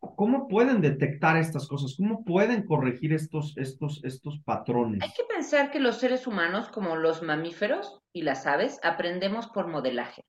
cómo 0.00 0.48
pueden 0.48 0.80
detectar 0.80 1.36
estas 1.36 1.68
cosas? 1.68 1.94
¿Cómo 1.98 2.24
pueden 2.24 2.64
corregir 2.64 3.12
estos, 3.12 3.54
estos, 3.58 4.02
estos 4.02 4.40
patrones? 4.46 5.02
Hay 5.02 5.10
que 5.10 5.24
pensar 5.28 5.70
que 5.70 5.78
los 5.78 5.98
seres 5.98 6.26
humanos, 6.26 6.70
como 6.70 6.96
los 6.96 7.22
mamíferos 7.22 8.00
y 8.14 8.22
las 8.22 8.46
aves, 8.46 8.80
aprendemos 8.82 9.48
por 9.48 9.66
modelaje. 9.66 10.22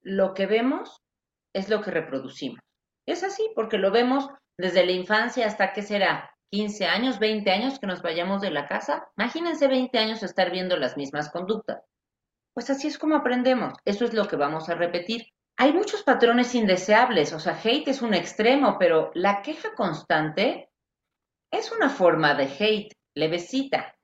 Lo 0.00 0.32
que 0.32 0.46
vemos 0.46 1.02
es 1.54 1.68
lo 1.68 1.82
que 1.82 1.90
reproducimos. 1.90 2.60
Es 3.06 3.24
así, 3.24 3.46
porque 3.54 3.76
lo 3.76 3.90
vemos 3.90 4.30
desde 4.56 4.86
la 4.86 4.92
infancia 4.92 5.46
hasta, 5.46 5.74
¿qué 5.74 5.82
será? 5.82 6.30
15 6.50 6.86
años, 6.86 7.18
20 7.18 7.50
años 7.50 7.78
que 7.78 7.86
nos 7.86 8.02
vayamos 8.02 8.40
de 8.40 8.50
la 8.50 8.66
casa. 8.66 9.08
Imagínense 9.16 9.68
20 9.68 9.98
años 9.98 10.22
estar 10.22 10.50
viendo 10.50 10.76
las 10.76 10.96
mismas 10.96 11.30
conductas. 11.30 11.82
Pues 12.54 12.70
así 12.70 12.88
es 12.88 12.98
como 12.98 13.16
aprendemos. 13.16 13.74
Eso 13.84 14.04
es 14.04 14.14
lo 14.14 14.26
que 14.28 14.36
vamos 14.36 14.68
a 14.68 14.74
repetir. 14.74 15.26
Hay 15.58 15.72
muchos 15.72 16.02
patrones 16.02 16.54
indeseables, 16.54 17.32
o 17.32 17.40
sea, 17.40 17.58
hate 17.62 17.88
es 17.88 18.02
un 18.02 18.12
extremo, 18.12 18.76
pero 18.78 19.10
la 19.14 19.40
queja 19.40 19.74
constante 19.74 20.70
es 21.50 21.72
una 21.72 21.88
forma 21.88 22.34
de 22.34 22.44
hate, 22.44 22.92
levecita. 23.14 23.94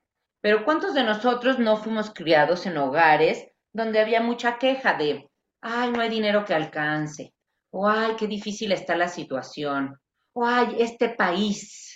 Pero 0.40 0.64
¿cuántos 0.64 0.94
de 0.94 1.04
nosotros 1.04 1.58
no 1.58 1.76
fuimos 1.76 2.12
criados 2.12 2.66
en 2.66 2.78
hogares 2.78 3.46
donde 3.72 4.00
había 4.00 4.20
mucha 4.20 4.58
queja 4.58 4.94
de, 4.94 5.28
ay, 5.60 5.92
no 5.92 6.00
hay 6.00 6.08
dinero 6.08 6.44
que 6.44 6.54
alcance, 6.54 7.34
o 7.70 7.88
ay, 7.88 8.16
qué 8.18 8.26
difícil 8.26 8.72
está 8.72 8.96
la 8.96 9.08
situación, 9.08 9.98
o 10.34 10.46
ay, 10.46 10.76
este 10.78 11.10
país, 11.10 11.91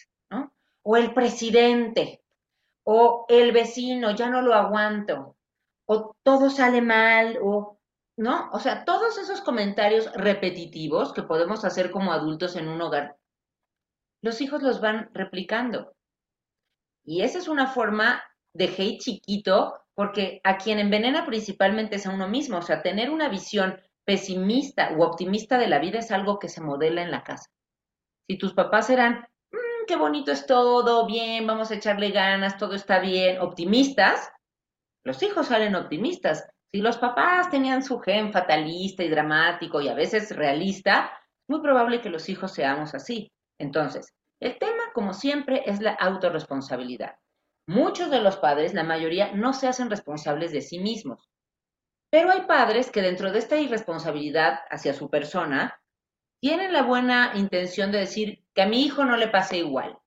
o 0.88 0.96
el 0.96 1.12
presidente, 1.12 2.22
o 2.84 3.26
el 3.28 3.50
vecino, 3.50 4.12
ya 4.12 4.30
no 4.30 4.40
lo 4.40 4.54
aguanto, 4.54 5.36
o 5.84 6.14
todo 6.22 6.48
sale 6.48 6.80
mal, 6.80 7.40
o 7.42 7.80
¿no? 8.16 8.48
O 8.52 8.60
sea, 8.60 8.84
todos 8.84 9.18
esos 9.18 9.40
comentarios 9.40 10.08
repetitivos 10.14 11.12
que 11.12 11.24
podemos 11.24 11.64
hacer 11.64 11.90
como 11.90 12.12
adultos 12.12 12.54
en 12.54 12.68
un 12.68 12.80
hogar, 12.80 13.16
los 14.22 14.40
hijos 14.40 14.62
los 14.62 14.80
van 14.80 15.10
replicando. 15.12 15.92
Y 17.04 17.22
esa 17.22 17.38
es 17.38 17.48
una 17.48 17.66
forma 17.66 18.22
de 18.54 18.66
hate 18.66 19.00
chiquito, 19.00 19.74
porque 19.94 20.40
a 20.44 20.56
quien 20.56 20.78
envenena 20.78 21.26
principalmente 21.26 21.96
es 21.96 22.06
a 22.06 22.10
uno 22.10 22.28
mismo. 22.28 22.58
O 22.58 22.62
sea, 22.62 22.82
tener 22.82 23.10
una 23.10 23.28
visión 23.28 23.76
pesimista 24.04 24.92
u 24.96 25.02
optimista 25.02 25.58
de 25.58 25.66
la 25.66 25.80
vida 25.80 25.98
es 25.98 26.12
algo 26.12 26.38
que 26.38 26.48
se 26.48 26.60
modela 26.60 27.02
en 27.02 27.10
la 27.10 27.24
casa. 27.24 27.50
Si 28.28 28.38
tus 28.38 28.54
papás 28.54 28.88
eran 28.88 29.26
qué 29.86 29.96
bonito 29.96 30.32
es 30.32 30.46
todo, 30.46 31.06
bien, 31.06 31.46
vamos 31.46 31.70
a 31.70 31.74
echarle 31.74 32.10
ganas, 32.10 32.58
todo 32.58 32.74
está 32.74 32.98
bien, 32.98 33.40
optimistas, 33.40 34.30
los 35.06 35.22
hijos 35.22 35.46
salen 35.46 35.76
optimistas. 35.76 36.48
Si 36.72 36.80
los 36.80 36.98
papás 36.98 37.48
tenían 37.48 37.84
su 37.84 38.00
gen 38.00 38.32
fatalista 38.32 39.04
y 39.04 39.08
dramático 39.08 39.80
y 39.80 39.88
a 39.88 39.94
veces 39.94 40.34
realista, 40.34 41.12
muy 41.48 41.60
probable 41.60 42.00
que 42.00 42.10
los 42.10 42.28
hijos 42.28 42.52
seamos 42.52 42.92
así. 42.92 43.30
Entonces, 43.56 44.12
el 44.40 44.58
tema, 44.58 44.82
como 44.92 45.14
siempre, 45.14 45.62
es 45.64 45.80
la 45.80 45.92
autorresponsabilidad. 45.92 47.14
Muchos 47.68 48.10
de 48.10 48.20
los 48.20 48.36
padres, 48.36 48.74
la 48.74 48.82
mayoría, 48.82 49.32
no 49.32 49.52
se 49.52 49.68
hacen 49.68 49.90
responsables 49.90 50.50
de 50.50 50.60
sí 50.60 50.80
mismos. 50.80 51.30
Pero 52.10 52.32
hay 52.32 52.42
padres 52.42 52.90
que 52.90 53.02
dentro 53.02 53.30
de 53.30 53.38
esta 53.38 53.56
irresponsabilidad 53.56 54.60
hacia 54.70 54.92
su 54.92 55.08
persona, 55.08 55.80
tienen 56.40 56.72
la 56.72 56.82
buena 56.82 57.32
intención 57.36 57.92
de 57.92 57.98
decir 57.98 58.45
que 58.56 58.62
a 58.62 58.66
mi 58.66 58.82
hijo 58.82 59.04
no 59.04 59.16
le 59.16 59.28
pase 59.28 59.58
igual 59.58 59.98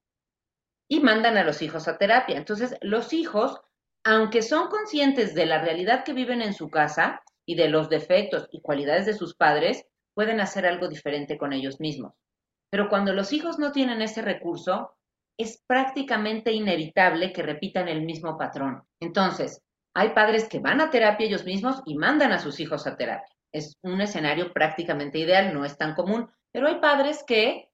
y 0.89 0.99
mandan 0.99 1.37
a 1.37 1.43
los 1.43 1.61
hijos 1.61 1.87
a 1.87 1.97
terapia. 1.97 2.35
Entonces, 2.35 2.75
los 2.81 3.13
hijos, 3.13 3.61
aunque 4.03 4.41
son 4.41 4.69
conscientes 4.69 5.35
de 5.35 5.45
la 5.45 5.61
realidad 5.61 6.03
que 6.03 6.13
viven 6.13 6.41
en 6.41 6.53
su 6.53 6.69
casa 6.69 7.21
y 7.45 7.55
de 7.55 7.69
los 7.69 7.89
defectos 7.89 8.49
y 8.51 8.61
cualidades 8.61 9.05
de 9.05 9.13
sus 9.13 9.35
padres, 9.35 9.85
pueden 10.15 10.41
hacer 10.41 10.65
algo 10.65 10.89
diferente 10.89 11.37
con 11.37 11.53
ellos 11.53 11.79
mismos. 11.79 12.13
Pero 12.71 12.89
cuando 12.89 13.13
los 13.13 13.31
hijos 13.31 13.59
no 13.59 13.71
tienen 13.71 14.01
ese 14.01 14.23
recurso, 14.23 14.97
es 15.37 15.63
prácticamente 15.67 16.51
inevitable 16.51 17.31
que 17.31 17.43
repitan 17.43 17.87
el 17.87 18.01
mismo 18.01 18.37
patrón. 18.37 18.83
Entonces, 18.99 19.61
hay 19.93 20.09
padres 20.09 20.49
que 20.49 20.59
van 20.59 20.81
a 20.81 20.89
terapia 20.89 21.27
ellos 21.27 21.45
mismos 21.45 21.81
y 21.85 21.95
mandan 21.95 22.31
a 22.31 22.39
sus 22.39 22.59
hijos 22.59 22.87
a 22.87 22.97
terapia 22.97 23.29
es 23.51 23.77
un 23.81 24.01
escenario 24.01 24.53
prácticamente 24.53 25.19
ideal, 25.19 25.53
no 25.53 25.65
es 25.65 25.77
tan 25.77 25.95
común, 25.95 26.29
pero 26.51 26.67
hay 26.67 26.79
padres 26.79 27.23
que 27.25 27.68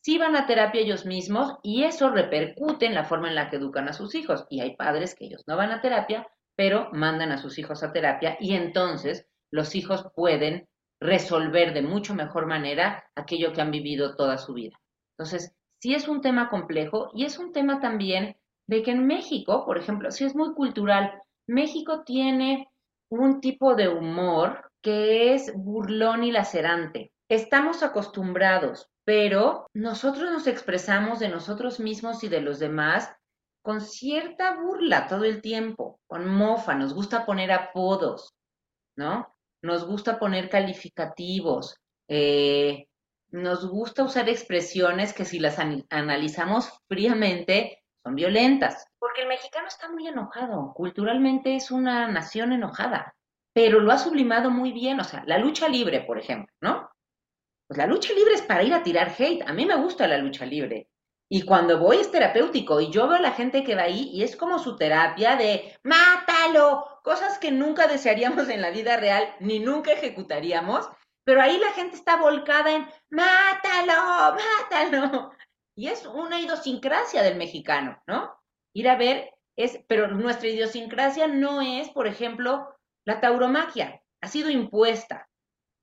sí 0.00 0.18
van 0.18 0.36
a 0.36 0.46
terapia 0.46 0.80
ellos 0.80 1.06
mismos 1.06 1.58
y 1.62 1.84
eso 1.84 2.10
repercute 2.10 2.86
en 2.86 2.94
la 2.94 3.04
forma 3.04 3.28
en 3.28 3.34
la 3.34 3.50
que 3.50 3.56
educan 3.56 3.88
a 3.88 3.92
sus 3.92 4.14
hijos. 4.14 4.46
Y 4.50 4.60
hay 4.60 4.76
padres 4.76 5.14
que 5.14 5.26
ellos 5.26 5.42
no 5.46 5.56
van 5.56 5.70
a 5.70 5.80
terapia, 5.80 6.26
pero 6.56 6.88
mandan 6.92 7.32
a 7.32 7.38
sus 7.38 7.58
hijos 7.58 7.82
a 7.82 7.92
terapia 7.92 8.36
y 8.40 8.54
entonces 8.54 9.26
los 9.50 9.74
hijos 9.74 10.06
pueden 10.14 10.68
resolver 11.00 11.72
de 11.72 11.82
mucho 11.82 12.14
mejor 12.14 12.46
manera 12.46 13.04
aquello 13.14 13.52
que 13.52 13.60
han 13.60 13.70
vivido 13.70 14.16
toda 14.16 14.38
su 14.38 14.54
vida. 14.54 14.78
Entonces, 15.16 15.54
sí 15.80 15.94
es 15.94 16.08
un 16.08 16.20
tema 16.20 16.50
complejo 16.50 17.10
y 17.14 17.24
es 17.24 17.38
un 17.38 17.52
tema 17.52 17.80
también 17.80 18.36
de 18.66 18.82
que 18.82 18.90
en 18.90 19.06
México, 19.06 19.64
por 19.64 19.78
ejemplo, 19.78 20.10
sí 20.10 20.24
es 20.24 20.34
muy 20.34 20.54
cultural. 20.54 21.22
México 21.46 22.04
tiene 22.04 22.70
un 23.10 23.40
tipo 23.40 23.74
de 23.74 23.88
humor 23.88 24.70
que 24.82 25.34
es 25.34 25.52
burlón 25.56 26.22
y 26.24 26.32
lacerante. 26.32 27.12
Estamos 27.28 27.82
acostumbrados, 27.82 28.89
pero 29.04 29.66
nosotros 29.74 30.30
nos 30.30 30.46
expresamos 30.46 31.18
de 31.18 31.28
nosotros 31.28 31.80
mismos 31.80 32.22
y 32.24 32.28
de 32.28 32.40
los 32.40 32.58
demás 32.58 33.12
con 33.62 33.80
cierta 33.80 34.56
burla 34.60 35.06
todo 35.06 35.24
el 35.24 35.42
tiempo, 35.42 36.00
con 36.06 36.28
mofa, 36.28 36.74
nos 36.74 36.94
gusta 36.94 37.26
poner 37.26 37.52
apodos, 37.52 38.34
¿no? 38.96 39.34
Nos 39.62 39.86
gusta 39.86 40.18
poner 40.18 40.48
calificativos, 40.48 41.76
eh, 42.08 42.86
nos 43.30 43.68
gusta 43.68 44.02
usar 44.02 44.28
expresiones 44.28 45.12
que 45.12 45.24
si 45.24 45.38
las 45.38 45.58
analizamos 45.58 46.70
fríamente 46.88 47.82
son 48.02 48.14
violentas, 48.14 48.86
porque 48.98 49.22
el 49.22 49.28
mexicano 49.28 49.68
está 49.68 49.90
muy 49.90 50.08
enojado, 50.08 50.72
culturalmente 50.74 51.54
es 51.54 51.70
una 51.70 52.08
nación 52.08 52.52
enojada 52.52 53.14
pero 53.52 53.80
lo 53.80 53.92
ha 53.92 53.98
sublimado 53.98 54.50
muy 54.50 54.72
bien. 54.72 55.00
O 55.00 55.04
sea, 55.04 55.24
la 55.26 55.38
lucha 55.38 55.68
libre, 55.68 56.00
por 56.02 56.18
ejemplo, 56.18 56.52
¿no? 56.60 56.89
Pues 57.70 57.78
la 57.78 57.86
lucha 57.86 58.12
libre 58.14 58.34
es 58.34 58.42
para 58.42 58.64
ir 58.64 58.74
a 58.74 58.82
tirar 58.82 59.14
hate. 59.16 59.48
A 59.48 59.52
mí 59.52 59.64
me 59.64 59.76
gusta 59.76 60.08
la 60.08 60.18
lucha 60.18 60.44
libre. 60.44 60.88
Y 61.28 61.42
cuando 61.42 61.78
voy 61.78 61.98
es 61.98 62.10
terapéutico 62.10 62.80
y 62.80 62.90
yo 62.90 63.06
veo 63.06 63.18
a 63.18 63.20
la 63.20 63.30
gente 63.30 63.62
que 63.62 63.76
va 63.76 63.82
ahí 63.82 64.10
y 64.12 64.24
es 64.24 64.34
como 64.34 64.58
su 64.58 64.74
terapia 64.74 65.36
de 65.36 65.78
mátalo, 65.84 66.84
cosas 67.04 67.38
que 67.38 67.52
nunca 67.52 67.86
desearíamos 67.86 68.48
en 68.48 68.60
la 68.60 68.72
vida 68.72 68.96
real 68.96 69.36
ni 69.38 69.60
nunca 69.60 69.92
ejecutaríamos, 69.92 70.88
pero 71.22 71.42
ahí 71.42 71.58
la 71.58 71.70
gente 71.70 71.94
está 71.94 72.16
volcada 72.16 72.74
en 72.74 72.88
mátalo, 73.08 74.36
mátalo. 74.72 75.30
Y 75.76 75.86
es 75.86 76.04
una 76.06 76.40
idiosincrasia 76.40 77.22
del 77.22 77.36
mexicano, 77.36 78.02
¿no? 78.08 78.36
Ir 78.74 78.88
a 78.88 78.96
ver 78.96 79.32
es, 79.54 79.78
pero 79.86 80.08
nuestra 80.08 80.48
idiosincrasia 80.48 81.28
no 81.28 81.62
es, 81.62 81.88
por 81.90 82.08
ejemplo, 82.08 82.76
la 83.04 83.20
tauromaquia 83.20 84.02
ha 84.20 84.26
sido 84.26 84.50
impuesta, 84.50 85.30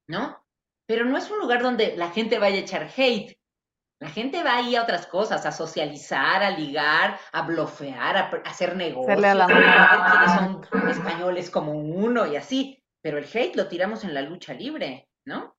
¿no? 0.10 0.46
Pero 0.88 1.06
no 1.06 1.18
es 1.18 1.30
un 1.30 1.40
lugar 1.40 1.62
donde 1.62 1.96
la 1.98 2.10
gente 2.10 2.40
vaya 2.40 2.56
a 2.56 2.62
echar 2.62 2.90
hate. 2.96 3.38
La 4.00 4.10
gente 4.10 4.44
va 4.44 4.58
ahí 4.58 4.76
a 4.76 4.84
otras 4.84 5.08
cosas, 5.08 5.46
a 5.46 5.52
socializar, 5.52 6.44
a 6.44 6.52
ligar, 6.52 7.20
a 7.32 7.42
blofear, 7.42 8.16
a, 8.16 8.30
hacer 8.46 8.76
negocios, 8.76 9.24
a, 9.24 9.44
a 9.44 9.48
ver 9.48 9.66
quiénes 10.12 10.72
son 10.72 10.90
españoles 10.90 11.50
como 11.50 11.74
uno 11.74 12.26
y 12.28 12.36
así. 12.36 12.82
Pero 13.02 13.18
el 13.18 13.26
hate 13.26 13.56
lo 13.56 13.68
tiramos 13.68 14.04
en 14.04 14.14
la 14.14 14.22
lucha 14.22 14.54
libre, 14.54 15.10
¿no? 15.26 15.58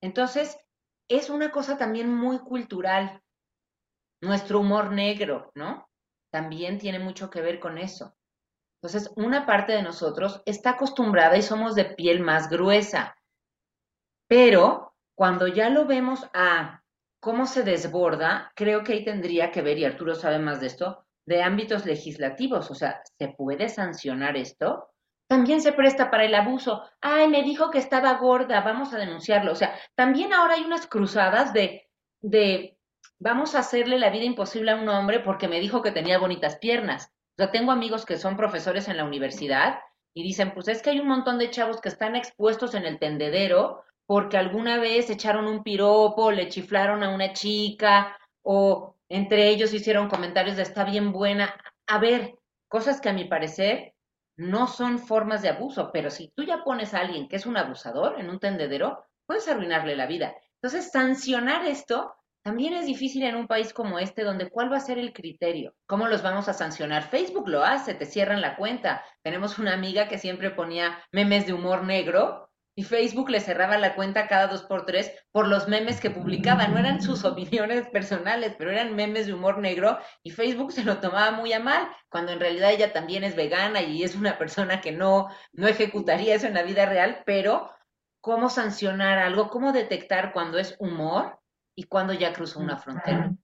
Entonces, 0.00 0.58
es 1.08 1.28
una 1.28 1.50
cosa 1.50 1.76
también 1.76 2.14
muy 2.14 2.38
cultural. 2.38 3.20
Nuestro 4.22 4.60
humor 4.60 4.92
negro, 4.92 5.50
¿no? 5.54 5.88
También 6.32 6.78
tiene 6.78 6.98
mucho 6.98 7.30
que 7.30 7.40
ver 7.40 7.58
con 7.58 7.78
eso. 7.78 8.14
Entonces, 8.80 9.10
una 9.16 9.44
parte 9.44 9.72
de 9.72 9.82
nosotros 9.82 10.42
está 10.46 10.70
acostumbrada 10.70 11.36
y 11.36 11.42
somos 11.42 11.74
de 11.74 11.84
piel 11.84 12.20
más 12.20 12.48
gruesa. 12.48 13.17
Pero 14.28 14.94
cuando 15.14 15.48
ya 15.48 15.70
lo 15.70 15.86
vemos 15.86 16.28
a 16.34 16.84
cómo 17.20 17.46
se 17.46 17.64
desborda, 17.64 18.52
creo 18.54 18.84
que 18.84 18.92
ahí 18.92 19.04
tendría 19.04 19.50
que 19.50 19.62
ver, 19.62 19.78
y 19.78 19.84
Arturo 19.84 20.14
sabe 20.14 20.38
más 20.38 20.60
de 20.60 20.68
esto, 20.68 21.04
de 21.26 21.42
ámbitos 21.42 21.84
legislativos. 21.84 22.70
O 22.70 22.74
sea, 22.74 23.02
¿se 23.18 23.28
puede 23.28 23.68
sancionar 23.68 24.36
esto? 24.36 24.90
También 25.28 25.60
se 25.60 25.72
presta 25.72 26.10
para 26.10 26.24
el 26.24 26.34
abuso. 26.34 26.82
Ay, 27.00 27.28
me 27.28 27.42
dijo 27.42 27.70
que 27.70 27.78
estaba 27.78 28.14
gorda, 28.14 28.60
vamos 28.62 28.94
a 28.94 28.98
denunciarlo. 28.98 29.52
O 29.52 29.56
sea, 29.56 29.74
también 29.94 30.32
ahora 30.32 30.54
hay 30.54 30.64
unas 30.64 30.86
cruzadas 30.86 31.52
de, 31.52 31.88
de, 32.22 32.78
vamos 33.18 33.54
a 33.54 33.58
hacerle 33.58 33.98
la 33.98 34.10
vida 34.10 34.24
imposible 34.24 34.70
a 34.70 34.76
un 34.76 34.88
hombre 34.88 35.20
porque 35.20 35.48
me 35.48 35.60
dijo 35.60 35.82
que 35.82 35.92
tenía 35.92 36.18
bonitas 36.18 36.56
piernas. 36.56 37.12
O 37.32 37.42
sea, 37.42 37.50
tengo 37.50 37.72
amigos 37.72 38.06
que 38.06 38.16
son 38.16 38.36
profesores 38.36 38.88
en 38.88 38.96
la 38.96 39.04
universidad 39.04 39.80
y 40.14 40.22
dicen, 40.22 40.54
pues 40.54 40.68
es 40.68 40.80
que 40.80 40.90
hay 40.90 41.00
un 41.00 41.08
montón 41.08 41.38
de 41.38 41.50
chavos 41.50 41.80
que 41.80 41.90
están 41.90 42.16
expuestos 42.16 42.74
en 42.74 42.84
el 42.86 42.98
tendedero 42.98 43.84
porque 44.08 44.38
alguna 44.38 44.78
vez 44.78 45.10
echaron 45.10 45.46
un 45.46 45.62
piropo, 45.62 46.32
le 46.32 46.48
chiflaron 46.48 47.02
a 47.02 47.10
una 47.10 47.34
chica 47.34 48.16
o 48.40 48.96
entre 49.10 49.50
ellos 49.50 49.74
hicieron 49.74 50.08
comentarios 50.08 50.56
de 50.56 50.62
está 50.62 50.84
bien 50.84 51.12
buena. 51.12 51.54
A 51.86 51.98
ver, 51.98 52.34
cosas 52.68 53.02
que 53.02 53.10
a 53.10 53.12
mi 53.12 53.26
parecer 53.26 53.92
no 54.38 54.66
son 54.66 54.98
formas 54.98 55.42
de 55.42 55.50
abuso, 55.50 55.90
pero 55.92 56.08
si 56.08 56.32
tú 56.34 56.42
ya 56.42 56.64
pones 56.64 56.94
a 56.94 57.00
alguien 57.00 57.28
que 57.28 57.36
es 57.36 57.44
un 57.44 57.58
abusador 57.58 58.18
en 58.18 58.30
un 58.30 58.38
tendedero, 58.38 59.04
puedes 59.26 59.46
arruinarle 59.46 59.94
la 59.94 60.06
vida. 60.06 60.34
Entonces, 60.54 60.90
sancionar 60.90 61.66
esto 61.66 62.14
también 62.42 62.72
es 62.72 62.86
difícil 62.86 63.24
en 63.24 63.36
un 63.36 63.46
país 63.46 63.74
como 63.74 63.98
este, 63.98 64.24
donde 64.24 64.48
cuál 64.48 64.72
va 64.72 64.78
a 64.78 64.80
ser 64.80 64.98
el 64.98 65.12
criterio. 65.12 65.74
¿Cómo 65.84 66.08
los 66.08 66.22
vamos 66.22 66.48
a 66.48 66.54
sancionar? 66.54 67.10
Facebook 67.10 67.46
lo 67.46 67.62
hace, 67.62 67.94
te 67.94 68.06
cierran 68.06 68.40
la 68.40 68.56
cuenta. 68.56 69.04
Tenemos 69.22 69.58
una 69.58 69.74
amiga 69.74 70.08
que 70.08 70.16
siempre 70.16 70.50
ponía 70.50 70.98
memes 71.12 71.46
de 71.46 71.52
humor 71.52 71.84
negro 71.84 72.47
y 72.78 72.84
Facebook 72.84 73.28
le 73.28 73.40
cerraba 73.40 73.76
la 73.76 73.96
cuenta 73.96 74.28
cada 74.28 74.46
dos 74.46 74.62
por 74.62 74.86
tres 74.86 75.10
por 75.32 75.48
los 75.48 75.66
memes 75.66 76.00
que 76.00 76.12
publicaba. 76.12 76.68
No 76.68 76.78
eran 76.78 77.02
sus 77.02 77.24
opiniones 77.24 77.88
personales, 77.88 78.54
pero 78.56 78.70
eran 78.70 78.94
memes 78.94 79.26
de 79.26 79.34
humor 79.34 79.58
negro 79.58 79.98
y 80.22 80.30
Facebook 80.30 80.70
se 80.70 80.84
lo 80.84 81.00
tomaba 81.00 81.32
muy 81.32 81.52
a 81.52 81.58
mal, 81.58 81.88
cuando 82.08 82.30
en 82.30 82.38
realidad 82.38 82.70
ella 82.70 82.92
también 82.92 83.24
es 83.24 83.34
vegana 83.34 83.82
y 83.82 84.04
es 84.04 84.14
una 84.14 84.38
persona 84.38 84.80
que 84.80 84.92
no, 84.92 85.26
no 85.52 85.66
ejecutaría 85.66 86.36
eso 86.36 86.46
en 86.46 86.54
la 86.54 86.62
vida 86.62 86.86
real, 86.86 87.24
pero 87.26 87.68
cómo 88.20 88.48
sancionar 88.48 89.18
algo, 89.18 89.50
cómo 89.50 89.72
detectar 89.72 90.32
cuando 90.32 90.60
es 90.60 90.76
humor 90.78 91.40
y 91.74 91.82
cuando 91.82 92.12
ya 92.12 92.32
cruzó 92.32 92.60
una 92.60 92.76
frontera. 92.76 93.34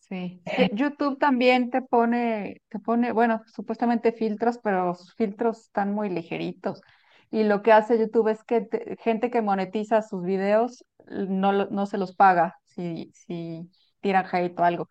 Sí. 0.00 0.42
YouTube 0.72 1.18
también 1.18 1.70
te 1.70 1.80
pone, 1.80 2.60
te 2.68 2.78
pone, 2.78 3.12
bueno, 3.12 3.42
supuestamente 3.46 4.12
filtros, 4.12 4.58
pero 4.58 4.94
sus 4.94 5.14
filtros 5.14 5.60
están 5.60 5.94
muy 5.94 6.10
ligeritos 6.10 6.82
y 7.30 7.44
lo 7.44 7.62
que 7.62 7.72
hace 7.72 7.98
YouTube 7.98 8.28
es 8.28 8.42
que 8.42 8.66
gente 9.00 9.30
que 9.30 9.42
monetiza 9.42 10.02
sus 10.02 10.24
videos 10.24 10.84
no, 11.06 11.52
no 11.52 11.86
se 11.86 11.98
los 11.98 12.14
paga 12.14 12.58
si, 12.64 13.10
si 13.14 13.70
tiran 14.00 14.26
hate 14.30 14.58
o 14.58 14.64
algo. 14.64 14.88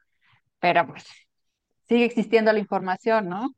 Pero 0.59 0.87
pues 0.87 1.05
sigue 1.87 2.05
existiendo 2.05 2.53
la 2.53 2.59
información, 2.59 3.27
¿no? 3.27 3.49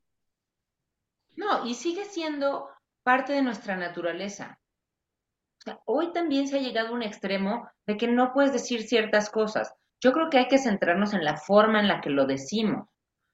No, 1.36 1.64
y 1.64 1.74
sigue 1.74 2.04
siendo 2.04 2.68
parte 3.02 3.32
de 3.32 3.42
nuestra 3.42 3.76
naturaleza. 3.76 4.58
O 5.60 5.62
sea, 5.64 5.80
hoy 5.84 6.12
también 6.12 6.48
se 6.48 6.58
ha 6.58 6.60
llegado 6.60 6.88
a 6.88 6.92
un 6.92 7.02
extremo 7.02 7.68
de 7.86 7.96
que 7.96 8.08
no 8.08 8.32
puedes 8.32 8.52
decir 8.52 8.82
ciertas 8.82 9.30
cosas. 9.30 9.72
Yo 10.00 10.12
creo 10.12 10.28
que 10.28 10.38
hay 10.38 10.48
que 10.48 10.58
centrarnos 10.58 11.14
en 11.14 11.24
la 11.24 11.36
forma 11.36 11.78
en 11.78 11.86
la 11.86 12.00
que 12.00 12.10
lo 12.10 12.26
decimos, 12.26 12.88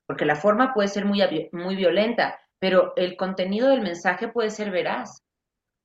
porque 0.06 0.26
la 0.26 0.36
forma 0.36 0.74
puede 0.74 0.88
ser 0.88 1.06
muy, 1.06 1.22
muy 1.52 1.74
violenta, 1.74 2.38
pero 2.58 2.92
el 2.96 3.16
contenido 3.16 3.70
del 3.70 3.80
mensaje 3.80 4.28
puede 4.28 4.50
ser 4.50 4.70
veraz. 4.70 5.22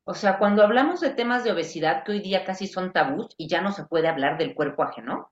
O 0.06 0.14
sea, 0.14 0.38
cuando 0.38 0.64
hablamos 0.64 1.00
de 1.00 1.12
temas 1.12 1.44
de 1.44 1.52
obesidad 1.52 2.04
que 2.04 2.12
hoy 2.12 2.20
día 2.20 2.44
casi 2.44 2.68
son 2.68 2.92
tabús 2.92 3.34
y 3.38 3.48
ya 3.48 3.62
no 3.62 3.72
se 3.72 3.86
puede 3.86 4.10
hablar 4.10 4.38
del 4.38 4.54
cuerpo 4.54 4.84
ajeno. 4.84 5.32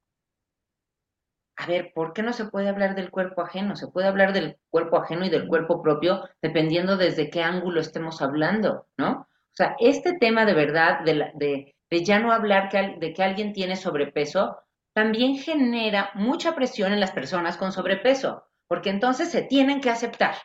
A 1.58 1.68
ver, 1.68 1.92
¿por 1.94 2.14
qué 2.14 2.24
no 2.24 2.32
se 2.32 2.46
puede 2.46 2.70
hablar 2.70 2.96
del 2.96 3.12
cuerpo 3.12 3.42
ajeno? 3.42 3.76
Se 3.76 3.88
puede 3.88 4.08
hablar 4.08 4.32
del 4.34 4.58
cuerpo 4.70 4.98
ajeno 4.98 5.26
y 5.26 5.30
del 5.30 5.48
cuerpo 5.48 5.82
propio 5.82 6.24
dependiendo 6.42 6.96
desde 6.96 7.30
qué 7.30 7.44
ángulo 7.44 7.82
estemos 7.82 8.22
hablando, 8.22 8.88
¿no? 8.98 9.12
O 9.12 9.54
sea, 9.54 9.76
este 9.80 10.18
tema 10.18 10.46
de 10.46 10.54
verdad, 10.54 11.02
de, 11.04 11.32
de, 11.36 11.76
de 11.90 12.04
ya 12.06 12.20
no 12.20 12.32
hablar 12.32 12.70
de 12.72 13.14
que 13.14 13.24
alguien 13.24 13.52
tiene 13.52 13.76
sobrepeso, 13.76 14.58
también 14.94 15.36
genera 15.36 16.12
mucha 16.16 16.56
presión 16.56 16.94
en 16.94 17.02
las 17.02 17.12
personas 17.12 17.58
con 17.58 17.74
sobrepeso, 17.74 18.46
porque 18.68 18.90
entonces 18.90 19.30
se 19.30 19.44
tienen 19.44 19.82
que 19.82 19.90
aceptar. 19.90 20.36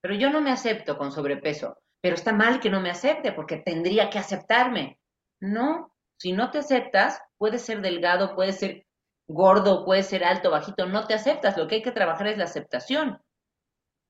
Pero 0.00 0.14
yo 0.14 0.30
no 0.30 0.40
me 0.40 0.52
acepto 0.52 0.96
con 0.96 1.10
sobrepeso 1.10 1.78
pero 2.04 2.16
está 2.16 2.34
mal 2.34 2.60
que 2.60 2.68
no 2.68 2.82
me 2.82 2.90
acepte 2.90 3.32
porque 3.32 3.56
tendría 3.56 4.10
que 4.10 4.18
aceptarme. 4.18 4.98
No, 5.40 5.90
si 6.18 6.34
no 6.34 6.50
te 6.50 6.58
aceptas, 6.58 7.18
puedes 7.38 7.62
ser 7.62 7.80
delgado, 7.80 8.34
puedes 8.34 8.58
ser 8.58 8.86
gordo, 9.26 9.86
puedes 9.86 10.04
ser 10.04 10.22
alto, 10.22 10.50
bajito, 10.50 10.84
no 10.84 11.06
te 11.06 11.14
aceptas. 11.14 11.56
Lo 11.56 11.66
que 11.66 11.76
hay 11.76 11.82
que 11.82 11.92
trabajar 11.92 12.26
es 12.26 12.36
la 12.36 12.44
aceptación, 12.44 13.22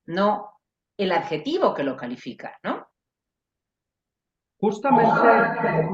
no 0.06 0.50
el 0.98 1.12
adjetivo 1.12 1.72
que 1.72 1.84
lo 1.84 1.96
califica, 1.96 2.58
¿no? 2.64 2.84
Justamente, 4.58 5.88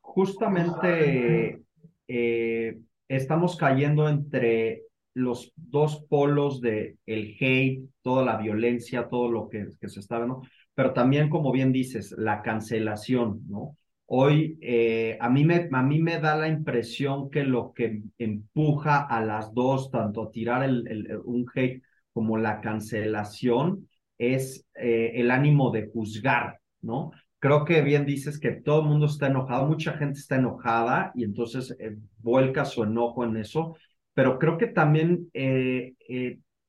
justamente 0.00 1.62
eh, 2.08 2.80
estamos 3.06 3.54
cayendo 3.54 4.08
entre 4.08 4.82
los 5.14 5.52
dos 5.54 6.04
polos 6.08 6.60
de 6.60 6.96
el 7.06 7.36
hate, 7.38 7.88
toda 8.02 8.24
la 8.24 8.38
violencia, 8.38 9.08
todo 9.08 9.30
lo 9.30 9.48
que, 9.48 9.68
que 9.80 9.88
se 9.88 10.00
está 10.00 10.16
viendo 10.16 10.42
pero 10.74 10.92
también, 10.92 11.30
como 11.30 11.52
bien 11.52 11.72
dices, 11.72 12.14
la 12.18 12.42
cancelación, 12.42 13.42
¿no? 13.48 13.76
Hoy 14.06 14.58
eh, 14.60 15.16
a, 15.20 15.30
mí 15.30 15.44
me, 15.44 15.68
a 15.72 15.82
mí 15.82 15.98
me 16.00 16.20
da 16.20 16.36
la 16.36 16.48
impresión 16.48 17.30
que 17.30 17.44
lo 17.44 17.72
que 17.72 18.02
empuja 18.18 19.00
a 19.02 19.24
las 19.24 19.54
dos, 19.54 19.90
tanto 19.90 20.24
a 20.24 20.30
tirar 20.30 20.68
un 21.24 21.46
hate 21.54 21.82
como 22.12 22.36
la 22.36 22.60
cancelación, 22.60 23.88
es 24.18 24.66
eh, 24.74 25.12
el 25.14 25.30
ánimo 25.30 25.70
de 25.70 25.88
juzgar, 25.90 26.60
¿no? 26.82 27.12
Creo 27.38 27.64
que 27.64 27.82
bien 27.82 28.06
dices 28.06 28.38
que 28.38 28.52
todo 28.52 28.82
el 28.82 28.88
mundo 28.88 29.06
está 29.06 29.26
enojado, 29.28 29.66
mucha 29.66 29.94
gente 29.96 30.18
está 30.18 30.36
enojada 30.36 31.12
y 31.14 31.24
entonces 31.24 31.74
eh, 31.78 31.96
vuelca 32.18 32.64
su 32.64 32.82
enojo 32.84 33.24
en 33.24 33.36
eso, 33.36 33.76
pero 34.14 34.38
creo 34.38 34.58
que 34.58 34.68
también 34.68 35.28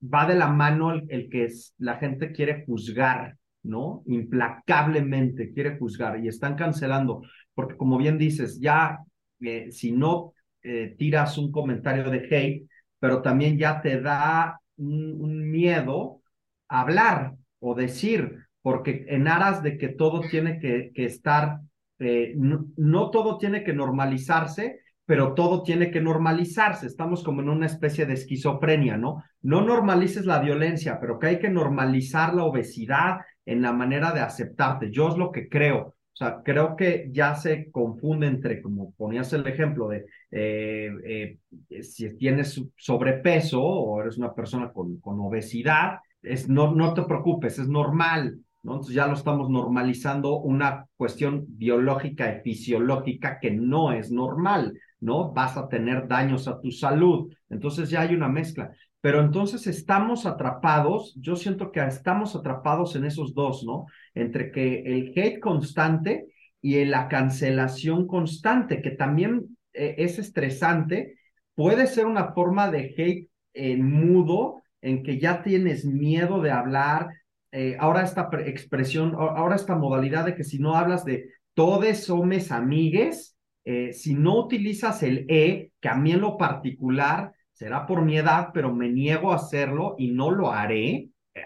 va 0.02 0.26
de 0.26 0.36
la 0.36 0.48
mano 0.48 0.92
el, 0.94 1.06
el 1.10 1.30
que 1.30 1.48
la 1.78 1.98
gente 1.98 2.32
quiere 2.32 2.66
juzgar, 2.66 3.38
¿no? 3.66 4.04
Implacablemente 4.06 5.52
quiere 5.52 5.78
juzgar 5.78 6.24
y 6.24 6.28
están 6.28 6.56
cancelando, 6.56 7.22
porque 7.54 7.78
como 7.78 7.98
bien 7.98 8.18
dices, 8.18 8.60
ya 8.60 9.00
eh, 9.42 9.72
si 9.72 9.92
no 9.92 10.34
eh, 10.64 10.96
tiras 10.98 11.38
un 11.38 11.52
comentario 11.52 12.10
de 12.10 12.28
hate, 12.30 12.68
pero 13.00 13.22
también 13.22 13.58
ya 13.58 13.82
te 13.82 14.02
da 14.02 14.60
un, 14.78 15.52
miedo 15.52 16.22
hablar 16.68 17.34
o 17.60 17.76
decir, 17.76 18.48
porque 18.62 19.06
en 19.10 19.28
aras 19.28 19.62
de 19.62 19.78
que 19.78 19.90
todo 19.90 20.22
tiene 20.22 20.60
que, 20.60 20.92
estar, 20.96 21.60
eh, 22.00 22.34
no, 22.36 23.12
todo 23.12 23.38
tiene 23.38 23.64
que 23.64 23.74
normalizarse, 23.74 24.80
pero 25.06 25.36
todo 25.36 25.62
tiene 25.62 25.92
que 25.92 26.02
normalizarse. 26.02 26.88
Estamos 26.88 27.24
como 27.24 27.42
en 27.42 27.50
una 27.50 27.68
especie 27.68 28.08
de 28.08 28.14
esquizofrenia, 28.14 28.98
¿no? 28.98 29.24
No 29.42 29.62
normalices 29.62 30.26
la 30.26 30.40
violencia, 30.40 31.00
pero 31.00 31.20
que 31.20 31.28
hay 31.28 31.40
que 31.40 31.50
normalizar 31.50 32.34
la 32.34 32.44
obesidad 32.44 33.18
en 33.46 33.62
la 33.62 33.74
manera 33.74 34.12
de 34.12 34.22
aceptarte. 34.22 34.92
Yo 34.92 35.10
es 35.10 35.18
lo 35.18 35.32
que 35.32 35.50
creo. 35.50 35.96
O 36.16 36.18
sea, 36.18 36.42
creo 36.44 36.78
que 36.78 37.10
ya 37.12 37.36
se 37.36 37.70
confunde 37.72 38.28
entre, 38.28 38.62
como 38.62 38.94
ponías 38.94 39.34
el 39.34 39.46
ejemplo 39.48 39.90
de 39.90 40.06
eh, 40.32 41.38
eh, 41.70 41.84
si 41.84 42.16
tienes 42.16 42.62
sobrepeso 42.78 43.62
o 43.62 44.02
eres 44.02 44.18
una 44.18 44.34
persona 44.34 44.72
con, 44.72 44.98
con 45.02 45.20
obesidad, 45.20 46.00
es, 46.22 46.48
no, 46.48 46.74
no 46.74 46.94
te 46.94 47.04
preocupes, 47.04 47.60
es 47.60 47.68
normal. 47.68 48.40
¿no? 48.64 48.74
Entonces 48.74 48.96
ya 48.96 49.08
lo 49.08 49.14
estamos 49.14 49.50
normalizando 49.50 50.38
una 50.38 50.88
cuestión 50.96 51.46
biológica 51.50 52.34
y 52.34 52.42
fisiológica 52.42 53.40
que 53.40 53.52
no 53.52 53.92
es 53.92 54.10
normal, 54.12 54.80
¿no? 55.00 55.34
Vas 55.34 55.56
a 55.56 55.68
tener 55.68 56.08
daños 56.08 56.48
a 56.48 56.60
tu 56.60 56.72
salud. 56.72 57.32
Entonces 57.50 57.90
ya 57.92 58.02
hay 58.02 58.16
una 58.16 58.28
mezcla 58.28 58.72
pero 59.06 59.22
entonces 59.22 59.68
estamos 59.68 60.26
atrapados, 60.26 61.14
yo 61.22 61.36
siento 61.36 61.72
que 61.72 61.80
estamos 61.86 62.36
atrapados 62.36 62.96
en 62.96 63.06
esos 63.06 63.36
dos, 63.36 63.64
¿no? 63.64 63.86
Entre 64.16 64.52
que 64.52 64.80
el 64.80 65.14
hate 65.16 65.40
constante 65.40 66.26
y 66.60 66.84
la 66.86 67.08
cancelación 67.08 68.08
constante, 68.08 68.82
que 68.82 68.90
también 68.90 69.60
eh, 69.74 69.94
es 70.00 70.18
estresante, 70.18 71.20
puede 71.54 71.86
ser 71.86 72.08
una 72.08 72.34
forma 72.34 72.72
de 72.72 72.96
hate 72.98 73.30
en 73.54 73.86
mudo, 73.86 74.64
en 74.82 75.04
que 75.04 75.20
ya 75.20 75.44
tienes 75.44 75.86
miedo 75.86 76.42
de 76.42 76.50
hablar, 76.50 77.10
eh, 77.52 77.78
ahora 77.80 78.02
esta 78.02 78.28
expresión, 78.48 79.14
ahora 79.14 79.56
esta 79.56 79.76
modalidad 79.76 80.26
de 80.26 80.34
que 80.34 80.44
si 80.44 80.58
no 80.58 80.76
hablas 80.76 81.06
de 81.06 81.30
todos 81.54 81.96
somos 82.00 82.52
amigues, 82.52 83.38
eh, 83.66 83.94
si 83.94 84.16
no 84.16 84.40
utilizas 84.40 85.04
el 85.04 85.28
E, 85.30 85.74
que 85.80 85.90
a 85.90 85.96
mí 85.96 86.12
en 86.12 86.22
lo 86.22 86.38
particular 86.38 87.35
será 87.56 87.88
por 87.88 88.04
mi 88.04 88.18
edad, 88.18 88.50
pero 88.54 88.74
me 88.74 88.90
niego 88.90 89.32
a 89.32 89.38
hacerlo 89.38 89.96
y 89.98 90.12
no 90.12 90.30
lo 90.30 90.52
haré, 90.52 91.10
eh, 91.34 91.42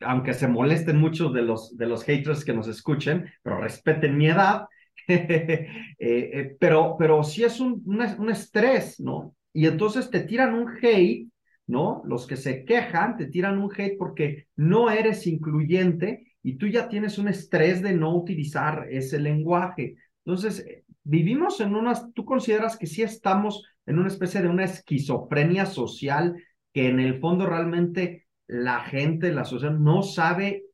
aunque 0.00 0.32
se 0.32 0.46
molesten 0.46 0.98
muchos 0.98 1.34
de 1.34 1.42
los, 1.42 1.76
de 1.76 1.86
los 1.86 2.04
haters 2.04 2.44
que 2.44 2.54
nos 2.54 2.68
escuchen, 2.68 3.28
pero 3.42 3.60
respeten 3.60 4.16
mi 4.16 4.28
edad, 4.28 4.66
eh, 5.08 6.56
pero, 6.60 6.94
pero 6.96 7.24
sí 7.24 7.42
es 7.42 7.58
un, 7.58 7.82
un, 7.84 8.30
estrés, 8.30 9.00
¿no? 9.00 9.34
Y 9.52 9.66
entonces 9.66 10.10
te 10.10 10.20
tiran 10.20 10.54
un 10.54 10.76
hate, 10.80 11.28
¿no? 11.66 12.02
Los 12.04 12.28
que 12.28 12.36
se 12.36 12.64
quejan 12.64 13.16
te 13.16 13.26
tiran 13.26 13.58
un 13.58 13.72
hate 13.76 13.98
porque 13.98 14.46
no 14.54 14.90
eres 14.90 15.26
incluyente 15.26 16.34
y 16.40 16.56
tú 16.56 16.68
ya 16.68 16.88
tienes 16.88 17.18
un 17.18 17.26
estrés 17.26 17.82
de 17.82 17.94
no 17.94 18.14
utilizar 18.14 18.86
ese 18.90 19.18
lenguaje. 19.18 19.96
Entonces, 20.24 20.64
vivimos 21.02 21.60
en 21.60 21.74
unas, 21.74 22.12
tú 22.14 22.24
consideras 22.24 22.76
que 22.76 22.86
sí 22.86 23.02
estamos 23.02 23.64
en 23.88 23.98
una 23.98 24.08
especie 24.08 24.42
de 24.42 24.48
una 24.48 24.64
esquizofrenia 24.64 25.64
social 25.64 26.36
que 26.72 26.88
en 26.88 27.00
el 27.00 27.20
fondo 27.20 27.46
realmente 27.46 28.26
la 28.46 28.80
gente, 28.80 29.32
la 29.32 29.44
sociedad 29.44 29.74
no 29.74 30.02
sabe 30.02 30.64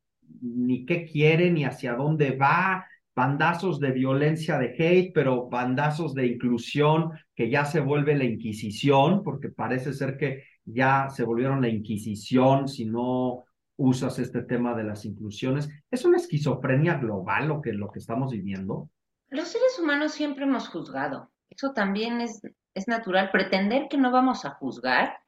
ni 0.40 0.85
qué 0.85 1.05
quiere 1.05 1.50
ni 1.50 1.64
hacia 1.64 1.94
dónde 1.94 2.37
va, 2.37 2.87
bandazos 3.14 3.79
de 3.79 3.92
violencia 3.92 4.59
de 4.59 4.74
hate, 4.77 5.12
pero 5.14 5.48
bandazos 5.48 6.14
de 6.14 6.27
inclusión 6.27 7.12
que 7.37 7.48
ya 7.48 7.64
se 7.64 7.79
vuelve 7.79 8.16
la 8.16 8.24
Inquisición, 8.24 9.22
porque 9.22 9.48
parece 9.48 9.92
ser 9.92 10.16
que 10.16 10.42
ya 10.64 11.09
se 11.09 11.22
volvieron 11.22 11.61
la 11.61 11.68
Inquisición 11.68 12.66
si 12.66 12.85
no 12.85 13.44
usas 13.77 14.18
este 14.18 14.42
tema 14.42 14.74
de 14.74 14.85
las 14.85 15.05
inclusiones. 15.05 15.68
¿Es 15.88 16.05
una 16.05 16.16
esquizofrenia 16.16 16.94
global 16.94 17.46
lo 17.46 17.61
que, 17.61 17.72
lo 17.72 17.90
que 17.90 18.00
estamos 18.00 18.33
viviendo? 18.33 18.90
Los 19.31 19.48
seres 19.48 19.79
humanos 19.81 20.12
siempre 20.12 20.44
hemos 20.44 20.68
juzgado. 20.68 21.31
Eso 21.55 21.73
también 21.73 22.21
es, 22.21 22.40
es 22.75 22.88
natural. 22.88 23.31
Pretender 23.31 23.88
que 23.88 23.97
no 23.97 24.11
vamos 24.11 24.45
a 24.45 24.51
juzgar 24.51 25.19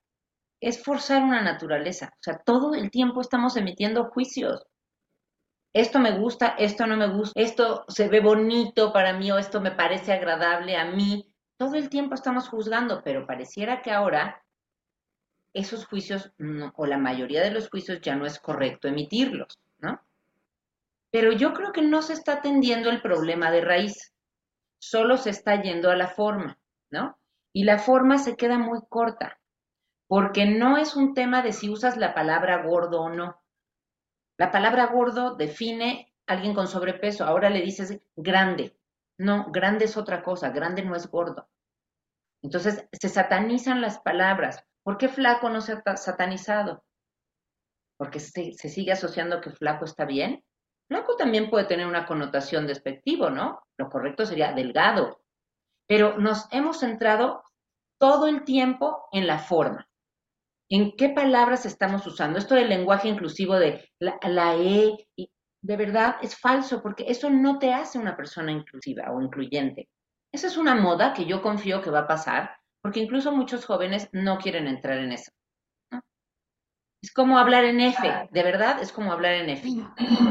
es 0.61 0.83
forzar 0.83 1.23
una 1.23 1.43
naturaleza. 1.43 2.13
O 2.15 2.23
sea, 2.23 2.39
todo 2.39 2.75
el 2.75 2.91
tiempo 2.91 3.21
estamos 3.21 3.57
emitiendo 3.57 4.11
juicios. 4.11 4.67
Esto 5.73 5.99
me 5.99 6.19
gusta, 6.19 6.55
esto 6.59 6.87
no 6.87 6.97
me 6.97 7.09
gusta, 7.09 7.39
esto 7.39 7.85
se 7.89 8.09
ve 8.09 8.21
bonito 8.21 8.95
para 8.95 9.13
mí 9.13 9.31
o 9.31 9.37
esto 9.37 9.61
me 9.61 9.73
parece 9.73 10.13
agradable 10.13 10.77
a 10.77 10.87
mí. 10.87 11.31
Todo 11.59 11.75
el 11.75 11.91
tiempo 11.91 12.15
estamos 12.15 12.49
juzgando, 12.49 13.03
pero 13.05 13.27
pareciera 13.27 13.83
que 13.83 13.91
ahora 13.91 14.43
esos 15.53 15.87
juicios, 15.87 16.33
o 16.75 16.87
la 16.87 16.99
mayoría 16.99 17.43
de 17.43 17.51
los 17.51 17.69
juicios, 17.69 18.01
ya 18.01 18.17
no 18.17 18.27
es 18.27 18.39
correcto 18.39 18.89
emitirlos, 18.89 19.59
¿no? 19.79 20.01
Pero 21.11 21.33
yo 21.33 21.53
creo 21.53 21.73
que 21.73 21.83
no 21.83 22.03
se 22.03 22.13
está 22.15 22.35
atendiendo 22.35 22.91
el 22.91 23.01
problema 23.01 23.51
de 23.51 23.61
raíz, 23.61 24.15
solo 24.79 25.17
se 25.17 25.31
está 25.31 25.61
yendo 25.63 25.91
a 25.91 25.97
la 25.97 26.09
forma, 26.09 26.59
¿no? 26.91 27.19
Y 27.53 27.65
la 27.65 27.79
forma 27.79 28.19
se 28.19 28.37
queda 28.37 28.59
muy 28.59 28.81
corta, 28.89 29.41
porque 30.09 30.47
no 30.47 30.77
es 30.77 30.97
un 30.97 31.15
tema 31.15 31.43
de 31.43 31.53
si 31.53 31.71
usas 31.71 31.97
la 31.97 32.15
palabra 32.15 32.63
gordo 32.63 33.01
o 33.01 33.11
no. 33.11 33.43
La 34.39 34.51
palabra 34.51 34.87
gordo 34.87 35.35
define 35.35 36.13
a 36.27 36.35
alguien 36.35 36.55
con 36.55 36.69
sobrepeso, 36.69 37.25
ahora 37.25 37.51
le 37.51 37.63
dices 37.63 38.01
grande. 38.15 38.77
No, 39.19 39.51
grande 39.51 39.87
es 39.87 39.97
otra 39.97 40.23
cosa, 40.23 40.51
grande 40.51 40.83
no 40.83 40.95
es 40.95 41.11
gordo. 41.11 41.49
Entonces 42.43 42.87
se 42.93 43.09
satanizan 43.09 43.81
las 43.81 43.99
palabras. 43.99 44.63
¿Por 44.83 44.99
qué 44.99 45.09
flaco 45.09 45.49
no 45.49 45.61
se 45.61 45.73
ha 45.85 45.97
satanizado? 45.97 46.85
Porque 47.97 48.21
se, 48.21 48.53
se 48.53 48.69
sigue 48.69 48.93
asociando 48.93 49.41
que 49.41 49.51
flaco 49.51 49.87
está 49.87 50.05
bien. 50.05 50.45
Flaco 50.89 51.17
también 51.17 51.51
puede 51.51 51.65
tener 51.67 51.87
una 51.87 52.07
connotación 52.07 52.67
despectivo, 52.67 53.31
¿no? 53.31 53.63
Lo 53.77 53.89
correcto 53.89 54.25
sería 54.25 54.53
delgado. 54.53 55.21
Pero 55.89 56.19
nos 56.19 56.47
hemos 56.53 56.81
centrado 56.81 57.43
todo 57.99 58.29
el 58.29 58.45
tiempo 58.45 59.09
en 59.13 59.27
la 59.27 59.39
forma. 59.39 59.89
¿En 60.69 60.97
qué 60.97 61.11
palabras 61.11 61.65
estamos 61.65 62.07
usando? 62.07 62.39
Esto 62.39 62.55
del 62.55 62.69
lenguaje 62.69 63.09
inclusivo 63.09 63.55
de 63.55 63.89
la, 64.01 64.19
la 64.23 64.57
E, 64.57 65.09
y 65.17 65.31
de 65.63 65.77
verdad 65.77 66.17
es 66.23 66.39
falso, 66.39 66.83
porque 66.83 67.05
eso 67.09 67.31
no 67.31 67.59
te 67.59 67.73
hace 67.73 67.99
una 67.99 68.17
persona 68.17 68.53
inclusiva 68.53 69.13
o 69.13 69.23
incluyente. 69.23 69.89
Esa 70.33 70.49
es 70.49 70.57
una 70.57 70.75
moda 70.75 71.13
que 71.13 71.25
yo 71.25 71.41
confío 71.41 71.83
que 71.83 71.91
va 71.91 72.01
a 72.01 72.09
pasar, 72.09 72.57
porque 72.83 73.01
incluso 73.01 73.33
muchos 73.33 73.65
jóvenes 73.65 74.09
no 74.13 74.39
quieren 74.39 74.67
entrar 74.67 74.99
en 74.99 75.13
eso. 75.13 75.31
Como 77.17 77.39
hablar 77.39 77.65
en 77.65 77.81
F, 77.81 78.29
de 78.31 78.43
verdad 78.43 78.83
es 78.83 78.93
como 78.93 79.11
hablar 79.11 79.33
en 79.33 79.49
F. 79.49 79.67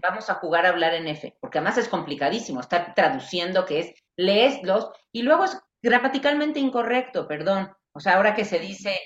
Vamos 0.07 0.29
a 0.29 0.35
jugar 0.35 0.67
a 0.67 0.69
hablar 0.69 0.93
en 0.93 1.07
F, 1.07 1.35
porque 1.41 1.57
además 1.57 1.79
es 1.79 1.89
complicadísimo 1.89 2.59
estar 2.59 2.93
traduciendo 2.93 3.65
que 3.65 3.79
es 3.79 3.95
lees 4.15 4.61
los 4.61 4.91
y 5.11 5.23
luego 5.23 5.45
es 5.45 5.59
gramaticalmente 5.81 6.59
incorrecto, 6.59 7.27
perdón. 7.27 7.75
O 7.91 7.99
sea, 7.99 8.17
ahora 8.17 8.35
que 8.35 8.45
se 8.45 8.59
dice 8.59 8.99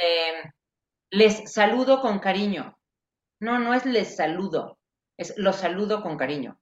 em, 0.00 0.52
les 1.10 1.52
saludo 1.52 2.00
con 2.00 2.20
cariño. 2.20 2.78
No, 3.40 3.58
no 3.58 3.74
es 3.74 3.84
les 3.84 4.14
saludo, 4.14 4.78
es 5.18 5.34
los 5.36 5.56
saludo 5.56 6.02
con 6.02 6.16
cariño. 6.16 6.60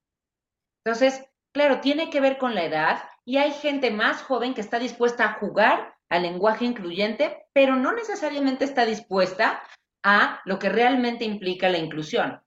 Entonces, 0.86 1.22
claro, 1.52 1.80
tiene 1.80 2.08
que 2.08 2.22
ver 2.22 2.38
con 2.38 2.54
la 2.54 2.64
edad 2.64 3.02
y 3.26 3.36
hay 3.36 3.52
gente 3.52 3.90
más 3.90 4.22
joven 4.22 4.54
que 4.54 4.62
está 4.62 4.78
dispuesta 4.78 5.24
a 5.26 5.34
jugar 5.34 5.96
al 6.08 6.22
lenguaje 6.22 6.64
incluyente, 6.64 7.44
pero 7.52 7.76
no 7.76 7.92
necesariamente 7.92 8.64
está 8.64 8.86
dispuesta 8.86 9.62
a 10.02 10.40
lo 10.44 10.58
que 10.58 10.68
realmente 10.68 11.24
implica 11.24 11.68
la 11.68 11.78
inclusión. 11.78 12.42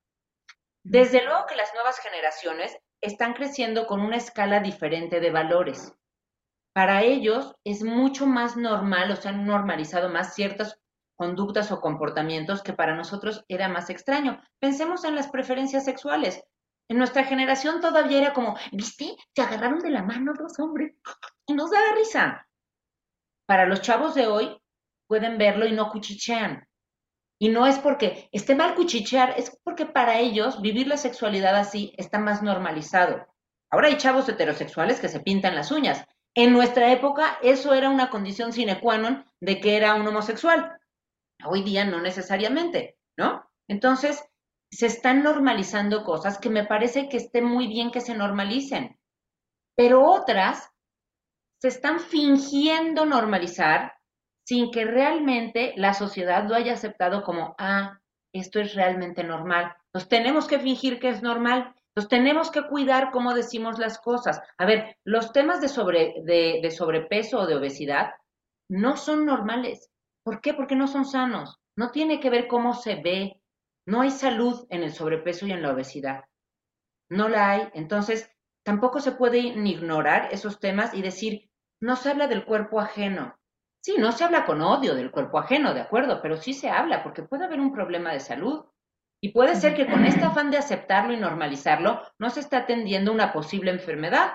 Desde 0.83 1.23
luego 1.23 1.45
que 1.47 1.55
las 1.55 1.73
nuevas 1.73 1.99
generaciones 1.99 2.77
están 3.01 3.33
creciendo 3.33 3.87
con 3.87 4.01
una 4.01 4.17
escala 4.17 4.59
diferente 4.59 5.19
de 5.19 5.31
valores. 5.31 5.93
Para 6.73 7.03
ellos 7.03 7.55
es 7.63 7.83
mucho 7.83 8.25
más 8.25 8.57
normal 8.57 9.11
o 9.11 9.15
se 9.15 9.29
han 9.29 9.45
normalizado 9.45 10.09
más 10.09 10.35
ciertas 10.35 10.79
conductas 11.15 11.71
o 11.71 11.79
comportamientos 11.79 12.61
que 12.61 12.73
para 12.73 12.95
nosotros 12.95 13.45
era 13.47 13.69
más 13.69 13.89
extraño. 13.89 14.41
Pensemos 14.59 15.05
en 15.05 15.15
las 15.15 15.29
preferencias 15.29 15.85
sexuales. 15.85 16.43
En 16.89 16.97
nuestra 16.97 17.23
generación 17.23 17.81
todavía 17.81 18.19
era 18.19 18.33
como, 18.33 18.57
¿viste? 18.71 19.15
Se 19.35 19.41
agarraron 19.41 19.79
de 19.79 19.89
la 19.89 20.03
mano 20.03 20.33
dos 20.37 20.59
hombres 20.59 20.93
y 21.47 21.53
nos 21.53 21.71
da 21.71 21.79
risa. 21.95 22.47
Para 23.47 23.65
los 23.65 23.81
chavos 23.81 24.13
de 24.13 24.27
hoy 24.27 24.61
pueden 25.07 25.37
verlo 25.37 25.65
y 25.65 25.71
no 25.71 25.89
cuchichean. 25.89 26.64
Y 27.39 27.49
no 27.49 27.67
es 27.67 27.79
porque 27.79 28.29
esté 28.31 28.55
mal 28.55 28.75
cuchichear, 28.75 29.33
es 29.37 29.57
porque 29.63 29.85
para 29.85 30.19
ellos 30.19 30.61
vivir 30.61 30.87
la 30.87 30.97
sexualidad 30.97 31.55
así 31.55 31.93
está 31.97 32.17
más 32.17 32.41
normalizado. 32.41 33.27
Ahora 33.69 33.87
hay 33.87 33.97
chavos 33.97 34.29
heterosexuales 34.29 34.99
que 34.99 35.09
se 35.09 35.19
pintan 35.19 35.55
las 35.55 35.71
uñas. 35.71 36.05
En 36.33 36.53
nuestra 36.53 36.91
época 36.91 37.37
eso 37.41 37.73
era 37.73 37.89
una 37.89 38.09
condición 38.09 38.53
sine 38.53 38.79
qua 38.79 38.97
non 38.97 39.25
de 39.41 39.59
que 39.59 39.75
era 39.75 39.95
un 39.95 40.07
homosexual. 40.07 40.79
Hoy 41.45 41.63
día 41.63 41.83
no 41.83 41.99
necesariamente, 42.01 42.97
¿no? 43.17 43.49
Entonces, 43.67 44.23
se 44.71 44.85
están 44.87 45.23
normalizando 45.23 46.03
cosas 46.03 46.37
que 46.37 46.49
me 46.49 46.65
parece 46.65 47.09
que 47.09 47.17
esté 47.17 47.41
muy 47.41 47.67
bien 47.67 47.91
que 47.91 48.01
se 48.01 48.15
normalicen, 48.15 48.99
pero 49.75 50.03
otras 50.03 50.69
se 51.61 51.67
están 51.69 51.99
fingiendo 51.99 53.05
normalizar 53.05 53.94
sin 54.45 54.71
que 54.71 54.85
realmente 54.85 55.73
la 55.75 55.93
sociedad 55.93 56.47
lo 56.47 56.55
haya 56.55 56.73
aceptado 56.73 57.23
como, 57.23 57.55
ah, 57.57 57.99
esto 58.33 58.59
es 58.59 58.75
realmente 58.75 59.23
normal. 59.23 59.75
Entonces 59.87 60.09
tenemos 60.09 60.47
que 60.47 60.59
fingir 60.59 60.99
que 60.99 61.09
es 61.09 61.23
normal. 61.23 61.73
Entonces 61.89 62.09
tenemos 62.09 62.51
que 62.51 62.67
cuidar 62.67 63.11
cómo 63.11 63.33
decimos 63.33 63.79
las 63.79 63.97
cosas. 63.99 64.41
A 64.57 64.65
ver, 64.65 64.97
los 65.05 65.31
temas 65.31 65.61
de, 65.61 65.69
sobre, 65.69 66.15
de 66.23 66.71
sobrepeso 66.71 67.39
o 67.39 67.47
de 67.47 67.55
obesidad 67.55 68.11
no 68.69 68.97
son 68.97 69.25
normales. 69.25 69.89
¿Por 70.23 70.41
qué? 70.41 70.53
Porque 70.53 70.75
no 70.75 70.87
son 70.87 71.05
sanos. 71.05 71.59
No 71.77 71.91
tiene 71.91 72.19
que 72.19 72.29
ver 72.29 72.47
cómo 72.47 72.73
se 72.73 72.95
ve. 72.95 73.41
No 73.87 74.01
hay 74.01 74.11
salud 74.11 74.65
en 74.69 74.83
el 74.83 74.91
sobrepeso 74.91 75.45
y 75.45 75.51
en 75.51 75.61
la 75.61 75.71
obesidad. 75.71 76.25
No 77.09 77.29
la 77.29 77.51
hay. 77.51 77.69
Entonces, 77.73 78.29
tampoco 78.63 78.99
se 78.99 79.11
puede 79.11 79.39
ignorar 79.39 80.29
esos 80.31 80.59
temas 80.59 80.93
y 80.93 81.01
decir, 81.01 81.49
no 81.81 81.95
se 81.95 82.09
habla 82.09 82.27
del 82.27 82.45
cuerpo 82.45 82.79
ajeno. 82.79 83.37
Sí, 83.85 83.97
no 83.99 84.11
se 84.11 84.23
habla 84.23 84.47
con 84.47 84.63
odio 84.63 84.95
del 84.95 85.11
cuerpo 85.11 85.37
ajeno, 85.37 85.75
de 85.75 85.81
acuerdo, 85.81 86.19
pero 86.19 86.37
sí 86.37 86.53
se 86.53 86.71
habla 86.71 87.03
porque 87.03 87.21
puede 87.21 87.45
haber 87.45 87.59
un 87.59 87.71
problema 87.71 88.11
de 88.11 88.19
salud. 88.19 88.65
Y 89.21 89.29
puede 89.29 89.55
ser 89.55 89.75
que 89.75 89.85
con 89.85 90.03
este 90.05 90.23
afán 90.23 90.49
de 90.49 90.57
aceptarlo 90.57 91.13
y 91.13 91.17
normalizarlo 91.17 92.01
no 92.17 92.31
se 92.31 92.39
está 92.39 92.57
atendiendo 92.57 93.11
una 93.11 93.31
posible 93.31 93.69
enfermedad. 93.69 94.31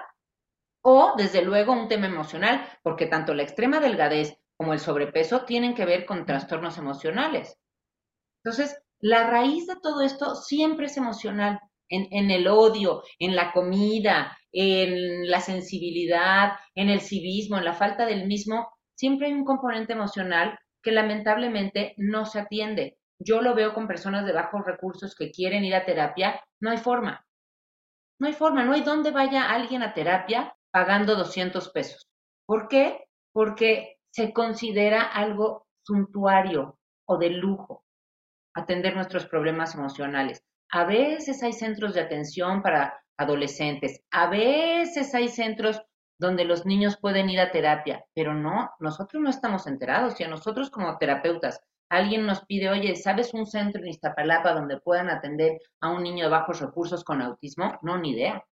O, 0.85 1.15
desde 1.17 1.43
luego, 1.43 1.73
un 1.73 1.89
tema 1.89 2.07
emocional, 2.07 2.65
porque 2.85 3.07
tanto 3.07 3.35
la 3.35 3.43
extrema 3.43 3.81
delgadez 3.81 4.39
como 4.57 4.73
el 4.73 4.79
sobrepeso 4.79 5.45
tienen 5.45 5.75
que 5.75 5.85
ver 5.85 6.07
con 6.07 6.27
trastornos 6.27 6.79
emocionales. 6.79 7.59
Entonces, 8.45 8.81
la 9.01 9.29
raíz 9.29 9.67
de 9.67 9.81
todo 9.83 10.03
esto 10.03 10.37
siempre 10.37 10.87
es 10.87 10.97
emocional, 10.97 11.59
en, 11.89 12.07
en, 12.13 12.31
el 12.31 12.47
odio, 12.47 13.03
en 13.19 13.35
la 13.35 13.51
comida, 13.51 14.39
en 14.53 15.29
la 15.29 15.41
sensibilidad, 15.41 16.53
en 16.77 16.89
el 16.89 17.01
civismo, 17.01 17.59
en 17.59 17.65
la 17.65 17.75
falta 17.75 18.07
del 18.07 18.29
mismo, 18.29 18.69
siempre 19.01 19.29
hay 19.29 19.33
un 19.33 19.47
componente 19.47 19.95
emocional 19.95 20.59
que 20.83 20.93
lamentablemente 20.93 21.95
no 21.97 22.27
se 22.27 22.39
atiende. 22.39 22.99
Yo 23.19 23.41
lo 23.41 23.55
veo 23.55 23.73
con 23.73 23.89
personas 23.89 24.27
de 24.27 24.35
bajos 24.35 24.63
recursos 24.67 25.15
que 25.15 25.31
quieren 25.31 25.65
ir 25.65 25.75
a 25.75 25.87
terapia, 25.87 26.39
no 26.61 26.69
hay 26.69 26.77
forma. 26.77 27.27
No 28.19 28.27
hay 28.27 28.35
forma, 28.35 28.63
no 28.63 28.75
hay 28.75 28.83
dónde 28.83 29.11
vaya 29.11 29.51
alguien 29.51 29.83
a 29.83 29.95
terapia 29.95 30.55
pagando 30.71 31.17
200 31.17 31.71
pesos. 31.71 32.11
¿Por 32.45 32.69
qué? 32.69 33.07
Porque 33.33 33.97
se 34.11 34.35
considera 34.35 35.03
algo 35.03 35.67
suntuario 35.83 36.79
o 37.07 37.17
de 37.17 37.31
lujo 37.31 37.87
atender 38.55 38.95
nuestros 38.95 39.25
problemas 39.25 39.75
emocionales. 39.75 40.45
A 40.73 40.85
veces 40.85 41.43
hay 41.43 41.55
centros 41.55 41.95
de 41.95 42.03
atención 42.03 42.61
para 42.61 43.03
adolescentes, 43.17 44.03
a 44.11 44.29
veces 44.29 45.15
hay 45.15 45.29
centros 45.29 45.81
donde 46.21 46.45
los 46.45 46.67
niños 46.67 46.99
pueden 46.99 47.31
ir 47.31 47.41
a 47.41 47.51
terapia, 47.51 48.05
pero 48.15 48.35
no, 48.35 48.71
nosotros 48.79 49.23
no 49.23 49.31
estamos 49.31 49.67
enterados 49.67 50.21
y 50.21 50.25
a 50.25 50.29
nosotros 50.29 50.71
como 50.71 50.99
terapeutas 50.99 51.61
alguien 51.89 52.27
nos 52.27 52.45
pide, 52.45 52.69
oye, 52.69 52.95
¿sabes 52.95 53.33
un 53.33 53.47
centro 53.47 53.83
en 53.83 53.89
Iztapalapa 53.89 54.53
donde 54.53 54.79
puedan 54.79 55.09
atender 55.09 55.59
a 55.81 55.91
un 55.91 56.03
niño 56.03 56.27
de 56.27 56.31
bajos 56.31 56.61
recursos 56.61 57.03
con 57.03 57.23
autismo? 57.23 57.79
No, 57.83 57.99
ni 57.99 58.11
idea. 58.11 58.45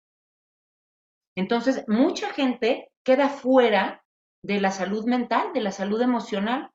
Entonces, 1.37 1.85
mucha 1.87 2.33
gente 2.33 2.91
queda 3.05 3.29
fuera 3.29 4.03
de 4.43 4.61
la 4.61 4.73
salud 4.73 5.05
mental, 5.05 5.53
de 5.53 5.61
la 5.61 5.71
salud 5.71 6.01
emocional. 6.01 6.71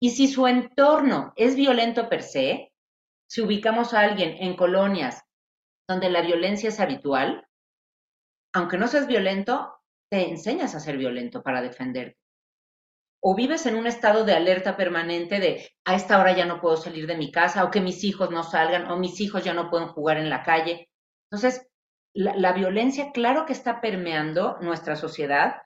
Y 0.00 0.10
si 0.10 0.26
su 0.26 0.46
entorno 0.46 1.32
es 1.36 1.54
violento 1.54 2.08
per 2.08 2.22
se, 2.22 2.72
si 3.28 3.42
ubicamos 3.42 3.94
a 3.94 4.00
alguien 4.00 4.36
en 4.40 4.56
colonias 4.56 5.22
donde 5.88 6.10
la 6.10 6.22
violencia 6.22 6.70
es 6.70 6.80
habitual, 6.80 7.45
aunque 8.56 8.78
no 8.78 8.88
seas 8.88 9.06
violento, 9.06 9.76
te 10.10 10.30
enseñas 10.30 10.74
a 10.74 10.80
ser 10.80 10.96
violento 10.96 11.42
para 11.42 11.60
defenderte. 11.60 12.16
O 13.22 13.34
vives 13.34 13.66
en 13.66 13.76
un 13.76 13.86
estado 13.86 14.24
de 14.24 14.32
alerta 14.32 14.78
permanente 14.78 15.40
de 15.40 15.68
a 15.84 15.94
esta 15.94 16.18
hora 16.18 16.34
ya 16.34 16.46
no 16.46 16.58
puedo 16.58 16.78
salir 16.78 17.06
de 17.06 17.18
mi 17.18 17.30
casa, 17.30 17.64
o 17.64 17.70
que 17.70 17.82
mis 17.82 18.02
hijos 18.02 18.30
no 18.30 18.42
salgan, 18.42 18.90
o 18.90 18.96
mis 18.96 19.20
hijos 19.20 19.44
ya 19.44 19.52
no 19.52 19.68
pueden 19.68 19.88
jugar 19.88 20.16
en 20.16 20.30
la 20.30 20.42
calle. 20.42 20.88
Entonces, 21.30 21.68
la, 22.14 22.34
la 22.34 22.54
violencia, 22.54 23.12
claro 23.12 23.44
que 23.44 23.52
está 23.52 23.82
permeando 23.82 24.56
nuestra 24.62 24.96
sociedad, 24.96 25.56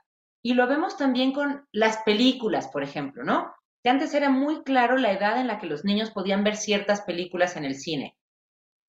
y 0.42 0.54
lo 0.54 0.66
vemos 0.66 0.96
también 0.96 1.32
con 1.32 1.68
las 1.70 1.98
películas, 1.98 2.66
por 2.72 2.82
ejemplo, 2.82 3.22
¿no? 3.22 3.54
Que 3.84 3.90
antes 3.90 4.14
era 4.14 4.30
muy 4.30 4.64
claro 4.64 4.96
la 4.96 5.12
edad 5.12 5.38
en 5.38 5.46
la 5.46 5.60
que 5.60 5.68
los 5.68 5.84
niños 5.84 6.10
podían 6.10 6.42
ver 6.42 6.56
ciertas 6.56 7.02
películas 7.02 7.56
en 7.56 7.66
el 7.66 7.76
cine. 7.76 8.16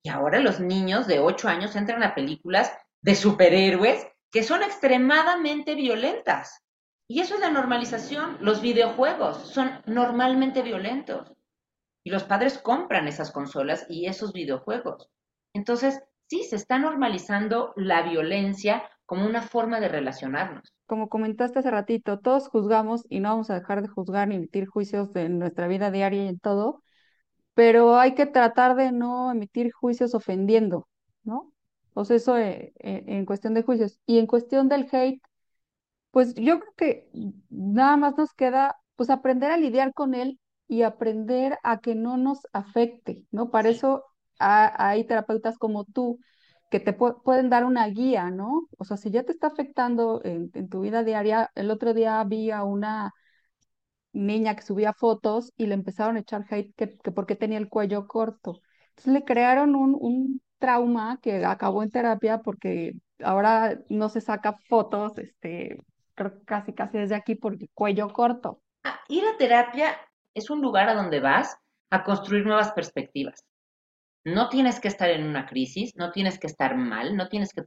Y 0.04 0.08
ahora 0.08 0.40
los 0.40 0.58
niños 0.58 1.06
de 1.06 1.20
8 1.20 1.48
años 1.48 1.76
entran 1.76 2.02
a 2.02 2.16
películas 2.16 2.72
de 3.02 3.14
superhéroes 3.14 4.06
que 4.30 4.42
son 4.42 4.62
extremadamente 4.62 5.74
violentas. 5.74 6.62
Y 7.06 7.20
eso 7.20 7.34
es 7.34 7.40
la 7.40 7.50
normalización. 7.50 8.38
Los 8.40 8.62
videojuegos 8.62 9.36
son 9.36 9.70
normalmente 9.86 10.62
violentos. 10.62 11.32
Y 12.04 12.10
los 12.10 12.24
padres 12.24 12.58
compran 12.58 13.06
esas 13.06 13.30
consolas 13.30 13.86
y 13.88 14.06
esos 14.06 14.32
videojuegos. 14.32 15.10
Entonces, 15.52 16.02
sí, 16.28 16.44
se 16.44 16.56
está 16.56 16.78
normalizando 16.78 17.74
la 17.76 18.02
violencia 18.02 18.82
como 19.04 19.26
una 19.26 19.42
forma 19.42 19.78
de 19.78 19.88
relacionarnos. 19.88 20.72
Como 20.86 21.08
comentaste 21.08 21.58
hace 21.58 21.70
ratito, 21.70 22.18
todos 22.18 22.48
juzgamos 22.48 23.04
y 23.10 23.20
no 23.20 23.28
vamos 23.28 23.50
a 23.50 23.54
dejar 23.54 23.82
de 23.82 23.88
juzgar 23.88 24.28
ni 24.28 24.36
emitir 24.36 24.66
juicios 24.66 25.12
de 25.12 25.28
nuestra 25.28 25.68
vida 25.68 25.90
diaria 25.90 26.24
y 26.24 26.28
en 26.28 26.38
todo, 26.38 26.82
pero 27.54 27.98
hay 27.98 28.14
que 28.14 28.26
tratar 28.26 28.74
de 28.74 28.92
no 28.92 29.30
emitir 29.30 29.72
juicios 29.72 30.14
ofendiendo, 30.14 30.88
¿no? 31.24 31.51
Sea, 31.94 32.16
eso 32.16 32.38
eh, 32.38 32.72
eh, 32.80 33.04
en 33.06 33.26
cuestión 33.26 33.54
de 33.54 33.62
juicios. 33.62 33.98
Y 34.06 34.18
en 34.18 34.26
cuestión 34.26 34.68
del 34.68 34.88
hate, 34.92 35.22
pues 36.10 36.34
yo 36.34 36.60
creo 36.60 36.72
que 36.76 37.10
nada 37.50 37.96
más 37.96 38.16
nos 38.16 38.32
queda 38.34 38.76
pues 38.96 39.10
aprender 39.10 39.50
a 39.50 39.56
lidiar 39.56 39.94
con 39.94 40.14
él 40.14 40.38
y 40.68 40.82
aprender 40.82 41.58
a 41.62 41.80
que 41.80 41.94
no 41.94 42.16
nos 42.16 42.40
afecte, 42.52 43.24
¿no? 43.30 43.50
Para 43.50 43.68
eso 43.70 44.04
hay 44.38 45.04
terapeutas 45.04 45.58
como 45.58 45.84
tú 45.84 46.18
que 46.70 46.80
te 46.80 46.94
pueden 46.94 47.50
dar 47.50 47.64
una 47.64 47.86
guía, 47.88 48.30
¿no? 48.30 48.68
O 48.78 48.84
sea, 48.84 48.96
si 48.96 49.10
ya 49.10 49.24
te 49.24 49.32
está 49.32 49.48
afectando 49.48 50.22
en, 50.24 50.50
tu 50.70 50.80
vida 50.80 51.04
diaria, 51.04 51.50
el 51.54 51.70
otro 51.70 51.94
día 51.94 52.22
vi 52.24 52.50
a 52.50 52.64
una 52.64 53.12
niña 54.12 54.56
que 54.56 54.62
subía 54.62 54.92
fotos 54.92 55.52
y 55.56 55.66
le 55.66 55.74
empezaron 55.74 56.16
a 56.16 56.20
echar 56.20 56.44
hate 56.50 56.74
que, 56.76 56.96
que 56.98 57.12
porque 57.12 57.36
tenía 57.36 57.58
el 57.58 57.68
cuello 57.68 58.06
corto. 58.06 58.60
Entonces 58.90 59.12
le 59.12 59.24
crearon 59.24 59.74
un, 59.74 59.96
un 60.00 60.42
trauma 60.62 61.18
que 61.20 61.44
acabó 61.44 61.82
en 61.82 61.90
terapia 61.90 62.38
porque 62.38 62.94
ahora 63.22 63.80
no 63.88 64.08
se 64.08 64.20
saca 64.20 64.56
fotos, 64.68 65.18
este, 65.18 65.82
casi 66.46 66.72
casi 66.72 66.98
desde 66.98 67.16
aquí 67.16 67.34
por 67.34 67.54
el 67.54 67.68
cuello 67.74 68.08
corto. 68.08 68.62
Ah, 68.84 69.00
ir 69.08 69.24
a 69.24 69.36
terapia 69.36 69.96
es 70.34 70.50
un 70.50 70.62
lugar 70.62 70.88
a 70.88 70.94
donde 70.94 71.18
vas 71.18 71.56
a 71.90 72.04
construir 72.04 72.46
nuevas 72.46 72.70
perspectivas. 72.72 73.44
No 74.24 74.48
tienes 74.48 74.78
que 74.78 74.86
estar 74.86 75.10
en 75.10 75.24
una 75.24 75.46
crisis, 75.46 75.96
no 75.96 76.12
tienes 76.12 76.38
que 76.38 76.46
estar 76.46 76.76
mal, 76.76 77.16
no 77.16 77.28
tienes 77.28 77.52
que 77.52 77.62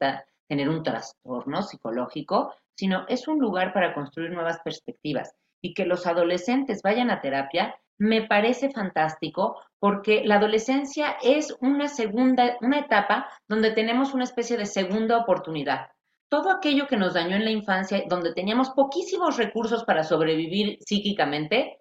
tener 0.47 0.69
un 0.69 0.81
trastorno 0.81 1.63
psicológico, 1.63 2.53
sino 2.77 3.05
es 3.09 3.27
un 3.27 3.39
lugar 3.39 3.73
para 3.73 3.93
construir 3.93 4.31
nuevas 4.31 4.61
perspectivas. 4.63 5.35
Y 5.61 5.73
que 5.73 5.85
los 5.85 6.07
adolescentes 6.07 6.81
vayan 6.81 7.09
a 7.09 7.19
terapia 7.19 7.75
me 7.97 8.27
parece 8.27 8.71
fantástico 8.71 9.61
porque 9.79 10.23
la 10.25 10.35
adolescencia 10.35 11.17
es 11.21 11.55
una 11.61 11.87
segunda, 11.87 12.57
una 12.61 12.79
etapa 12.79 13.29
donde 13.47 13.71
tenemos 13.71 14.13
una 14.13 14.23
especie 14.23 14.57
de 14.57 14.65
segunda 14.65 15.17
oportunidad. 15.17 15.87
Todo 16.29 16.49
aquello 16.49 16.87
que 16.87 16.97
nos 16.97 17.13
dañó 17.13 17.35
en 17.35 17.45
la 17.45 17.51
infancia, 17.51 18.03
donde 18.07 18.33
teníamos 18.33 18.71
poquísimos 18.71 19.37
recursos 19.37 19.83
para 19.83 20.03
sobrevivir 20.03 20.79
psíquicamente, 20.81 21.79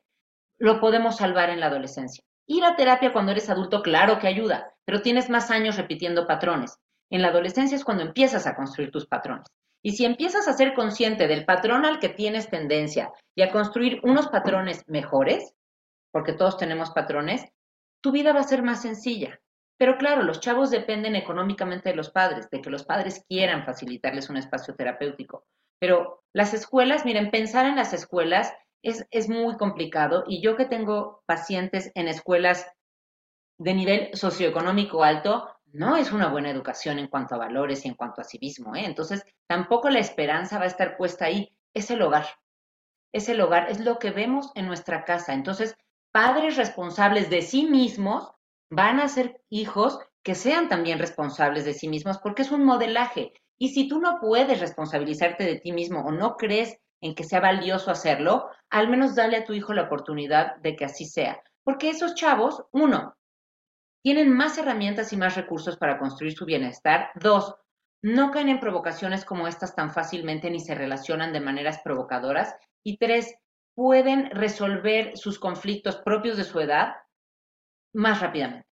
lo 0.59 0.81
podemos 0.81 1.17
salvar 1.17 1.51
en 1.51 1.61
la 1.61 1.67
adolescencia. 1.67 2.23
Ir 2.47 2.65
a 2.65 2.77
terapia 2.77 3.13
cuando 3.13 3.33
eres 3.33 3.49
adulto, 3.49 3.83
claro 3.83 4.19
que 4.19 4.29
ayuda, 4.29 4.75
pero 4.85 5.01
tienes 5.01 5.31
más 5.31 5.51
años 5.51 5.77
repitiendo 5.77 6.27
patrones. 6.27 6.79
En 7.11 7.23
la 7.23 7.29
adolescencia 7.29 7.77
es 7.77 7.85
cuando 7.85 8.03
empiezas 8.03 8.47
a 8.47 8.55
construir 8.55 8.91
tus 8.91 9.07
patrones. 9.07 9.47
Y 9.83 9.93
si 9.93 10.05
empiezas 10.05 10.49
a 10.49 10.53
ser 10.53 10.75
consciente 10.75 11.27
del 11.27 11.45
patrón 11.45 11.85
al 11.85 11.99
que 11.99 12.09
tienes 12.09 12.49
tendencia 12.49 13.13
y 13.35 13.43
a 13.43 13.51
construir 13.51 14.01
unos 14.03 14.29
patrones 14.29 14.83
mejores, 14.87 15.55
porque 16.15 16.33
todos 16.33 16.57
tenemos 16.57 16.93
patrones, 16.93 17.45
tu 18.01 18.13
vida 18.13 18.33
va 18.33 18.39
a 18.39 18.45
ser 18.45 18.63
más 18.63 18.83
sencilla. 18.83 19.41
Pero 19.77 19.99
claro, 19.99 20.23
los 20.23 20.39
chavos 20.39 20.71
dependen 20.71 21.17
económicamente 21.17 21.89
de 21.89 21.97
los 21.97 22.11
padres, 22.11 22.49
de 22.51 22.63
que 22.63 22.71
los 22.71 22.85
padres 22.85 23.25
quieran 23.29 23.65
facilitarles 23.65 24.31
un 24.31 24.37
espacio 24.37 24.77
terapéutico. 24.77 25.45
Pero 25.81 26.23
las 26.33 26.55
escuelas, 26.55 27.05
miren, 27.05 27.33
pensar 27.33 27.67
en 27.67 27.75
las 27.75 27.93
escuelas 27.93 28.55
es, 28.81 29.09
es 29.11 29.29
muy 29.29 29.57
complicado 29.57 30.23
y 30.29 30.41
yo 30.41 30.55
que 30.57 30.67
tengo 30.67 31.25
pacientes 31.27 31.91
en 31.97 32.07
escuelas 32.07 32.65
de 33.59 33.75
nivel 33.75 34.11
socioeconómico 34.17 35.03
alto, 35.03 35.51
no 35.73 35.97
es 35.97 36.13
una 36.13 36.29
buena 36.29 36.51
educación 36.51 37.01
en 37.01 37.09
cuanto 37.09 37.35
a 37.35 37.39
valores 37.39 37.85
y 37.85 37.89
en 37.89 37.95
cuanto 37.95 38.21
a 38.21 38.25
civismo. 38.25 38.77
¿eh? 38.77 38.85
Entonces, 38.85 39.27
tampoco 39.49 39.91
la 39.91 39.99
esperanza 39.99 40.59
va 40.59 40.65
a 40.65 40.69
estar 40.69 40.97
puesta 40.97 41.25
ahí. 41.25 41.59
Es 41.75 41.91
el 41.91 42.03
hogar. 42.03 42.27
Es 43.13 43.29
el 43.29 43.41
hogar, 43.41 43.69
es 43.69 43.81
lo 43.81 43.99
que 43.99 44.13
vemos 44.13 44.53
en 44.55 44.69
nuestra 44.69 45.05
casa. 45.05 45.35
Entonces, 45.35 45.77
padres 46.15 46.57
responsables 46.57 47.29
de 47.29 47.43
sí 47.43 47.67
mismos 47.67 48.31
van 48.71 49.01
a 49.01 49.09
ser 49.09 49.43
hijos 49.51 49.99
que 50.23 50.37
sean 50.37 50.69
también 50.69 51.01
responsables 51.01 51.65
de 51.65 51.75
sí 51.75 51.89
mismos 51.89 52.19
porque 52.19 52.43
es 52.43 52.53
un 52.53 52.65
modelaje. 52.65 53.33
Y 53.59 53.71
si 53.71 53.89
tú 53.89 53.99
no 53.99 54.21
puedes 54.21 54.61
responsabilizarte 54.61 55.43
de 55.43 55.59
ti 55.59 55.73
mismo 55.73 56.05
o 56.05 56.13
no 56.13 56.37
crees 56.37 56.79
en 57.01 57.17
que 57.17 57.25
sea 57.25 57.41
valioso 57.41 57.91
hacerlo, 57.91 58.49
al 58.71 58.89
menos 58.89 59.17
dale 59.17 59.39
a 59.39 59.45
tu 59.45 59.55
hijo 59.55 59.75
la 59.75 59.83
oportunidad 59.83 60.55
de 60.59 60.77
que 60.77 60.85
así 60.85 61.05
sea. 61.05 61.43
Porque 61.65 61.91
esos 61.91 62.15
chavos, 62.15 62.65
uno, 62.71 63.17
tienen 64.01 64.33
más 64.33 64.57
herramientas 64.57 65.13
y 65.13 65.17
más 65.17 65.35
recursos 65.35 65.77
para 65.77 65.99
construir 65.99 66.35
su 66.37 66.45
bienestar. 66.45 67.11
Dos, 67.17 67.57
no 68.03 68.31
caen 68.31 68.51
en 68.51 68.61
provocaciones 68.61 69.25
como 69.25 69.49
estas 69.49 69.75
tan 69.75 69.93
fácilmente 69.93 70.49
ni 70.49 70.61
se 70.61 70.77
relacionan 70.77 71.33
de 71.33 71.41
maneras 71.41 71.81
provocadoras. 71.83 72.55
Y 72.85 72.99
tres, 72.99 73.35
pueden 73.75 74.31
resolver 74.31 75.17
sus 75.17 75.39
conflictos 75.39 75.97
propios 75.97 76.37
de 76.37 76.45
su 76.45 76.61
edad 76.61 76.95
más 77.93 78.21
rápidamente. 78.21 78.69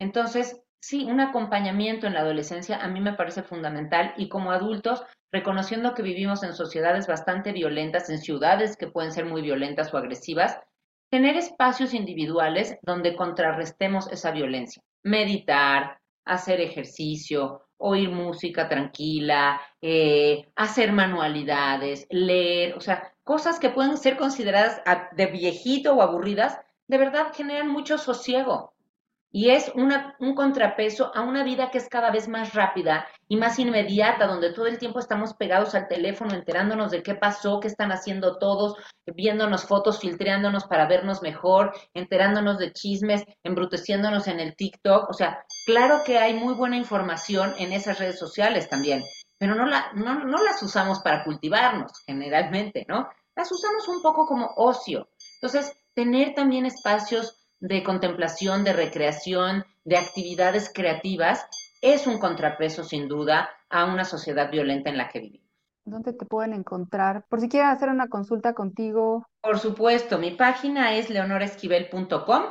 Entonces, 0.00 0.60
sí, 0.80 1.04
un 1.04 1.20
acompañamiento 1.20 2.06
en 2.06 2.14
la 2.14 2.20
adolescencia 2.20 2.82
a 2.82 2.88
mí 2.88 3.00
me 3.00 3.14
parece 3.14 3.42
fundamental 3.42 4.14
y 4.16 4.28
como 4.28 4.52
adultos, 4.52 5.04
reconociendo 5.32 5.94
que 5.94 6.02
vivimos 6.02 6.42
en 6.42 6.54
sociedades 6.54 7.06
bastante 7.06 7.52
violentas, 7.52 8.08
en 8.10 8.18
ciudades 8.18 8.76
que 8.76 8.88
pueden 8.88 9.12
ser 9.12 9.26
muy 9.26 9.42
violentas 9.42 9.92
o 9.92 9.98
agresivas, 9.98 10.58
tener 11.10 11.36
espacios 11.36 11.94
individuales 11.94 12.78
donde 12.82 13.16
contrarrestemos 13.16 14.10
esa 14.12 14.30
violencia. 14.30 14.82
Meditar, 15.02 15.98
hacer 16.24 16.60
ejercicio, 16.60 17.68
oír 17.78 18.10
música 18.10 18.68
tranquila, 18.68 19.60
eh, 19.80 20.46
hacer 20.56 20.92
manualidades, 20.92 22.06
leer, 22.10 22.74
o 22.74 22.80
sea, 22.80 23.12
cosas 23.28 23.58
que 23.58 23.68
pueden 23.68 23.98
ser 23.98 24.16
consideradas 24.16 24.80
de 25.12 25.26
viejito 25.26 25.92
o 25.92 26.00
aburridas, 26.00 26.58
de 26.86 26.96
verdad 26.96 27.26
generan 27.34 27.68
mucho 27.68 27.98
sosiego. 27.98 28.72
Y 29.30 29.50
es 29.50 29.70
una, 29.74 30.16
un 30.18 30.34
contrapeso 30.34 31.12
a 31.14 31.20
una 31.20 31.44
vida 31.44 31.70
que 31.70 31.76
es 31.76 31.90
cada 31.90 32.10
vez 32.10 32.26
más 32.26 32.54
rápida 32.54 33.06
y 33.28 33.36
más 33.36 33.58
inmediata, 33.58 34.26
donde 34.26 34.54
todo 34.54 34.66
el 34.66 34.78
tiempo 34.78 34.98
estamos 34.98 35.34
pegados 35.34 35.74
al 35.74 35.88
teléfono, 35.88 36.32
enterándonos 36.32 36.90
de 36.90 37.02
qué 37.02 37.16
pasó, 37.16 37.60
qué 37.60 37.68
están 37.68 37.92
haciendo 37.92 38.38
todos, 38.38 38.76
viéndonos 39.04 39.66
fotos, 39.66 40.00
filtreándonos 40.00 40.64
para 40.64 40.86
vernos 40.86 41.20
mejor, 41.20 41.74
enterándonos 41.92 42.56
de 42.56 42.72
chismes, 42.72 43.24
embruteciéndonos 43.44 44.26
en 44.28 44.40
el 44.40 44.56
TikTok. 44.56 45.10
O 45.10 45.12
sea, 45.12 45.44
claro 45.66 46.00
que 46.02 46.18
hay 46.18 46.32
muy 46.32 46.54
buena 46.54 46.78
información 46.78 47.52
en 47.58 47.74
esas 47.74 47.98
redes 47.98 48.18
sociales 48.18 48.70
también, 48.70 49.02
pero 49.36 49.54
no, 49.54 49.66
la, 49.66 49.92
no, 49.92 50.24
no 50.24 50.42
las 50.42 50.62
usamos 50.62 51.00
para 51.00 51.24
cultivarnos 51.24 51.92
generalmente, 52.06 52.86
¿no? 52.88 53.10
Las 53.38 53.52
usamos 53.52 53.86
un 53.86 54.02
poco 54.02 54.26
como 54.26 54.50
ocio. 54.56 55.08
Entonces, 55.40 55.72
tener 55.94 56.34
también 56.34 56.66
espacios 56.66 57.54
de 57.60 57.84
contemplación, 57.84 58.64
de 58.64 58.72
recreación, 58.72 59.64
de 59.84 59.96
actividades 59.96 60.72
creativas, 60.74 61.46
es 61.80 62.08
un 62.08 62.18
contrapeso 62.18 62.82
sin 62.82 63.06
duda 63.06 63.48
a 63.70 63.84
una 63.84 64.04
sociedad 64.04 64.50
violenta 64.50 64.90
en 64.90 64.96
la 64.96 65.08
que 65.08 65.20
vivimos. 65.20 65.46
¿Dónde 65.84 66.14
te 66.14 66.26
pueden 66.26 66.52
encontrar? 66.52 67.26
Por 67.28 67.40
si 67.40 67.48
quieren 67.48 67.70
hacer 67.70 67.90
una 67.90 68.08
consulta 68.08 68.54
contigo. 68.54 69.24
Por 69.40 69.60
supuesto, 69.60 70.18
mi 70.18 70.32
página 70.32 70.96
es 70.96 71.08
leonoresquivel.com. 71.08 72.42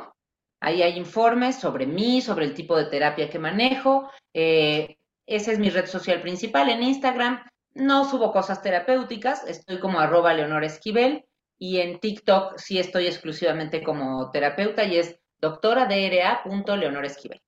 Ahí 0.60 0.80
hay 0.80 0.96
informes 0.96 1.56
sobre 1.56 1.86
mí, 1.86 2.22
sobre 2.22 2.46
el 2.46 2.54
tipo 2.54 2.78
de 2.78 2.86
terapia 2.86 3.28
que 3.28 3.38
manejo. 3.38 4.08
Eh, 4.32 4.96
esa 5.26 5.52
es 5.52 5.58
mi 5.58 5.68
red 5.68 5.84
social 5.84 6.22
principal 6.22 6.70
en 6.70 6.82
Instagram. 6.82 7.42
No 7.74 8.08
subo 8.08 8.32
cosas 8.32 8.62
terapéuticas, 8.62 9.46
estoy 9.46 9.78
como 9.78 10.00
arroba 10.00 10.34
leonoresquivel 10.34 11.24
y 11.58 11.78
en 11.78 12.00
TikTok 12.00 12.58
sí 12.58 12.78
estoy 12.78 13.06
exclusivamente 13.06 13.82
como 13.82 14.30
terapeuta 14.30 14.84
y 14.84 14.96
es 14.96 15.18
doctoradra.leonoresquivel. 15.40 17.40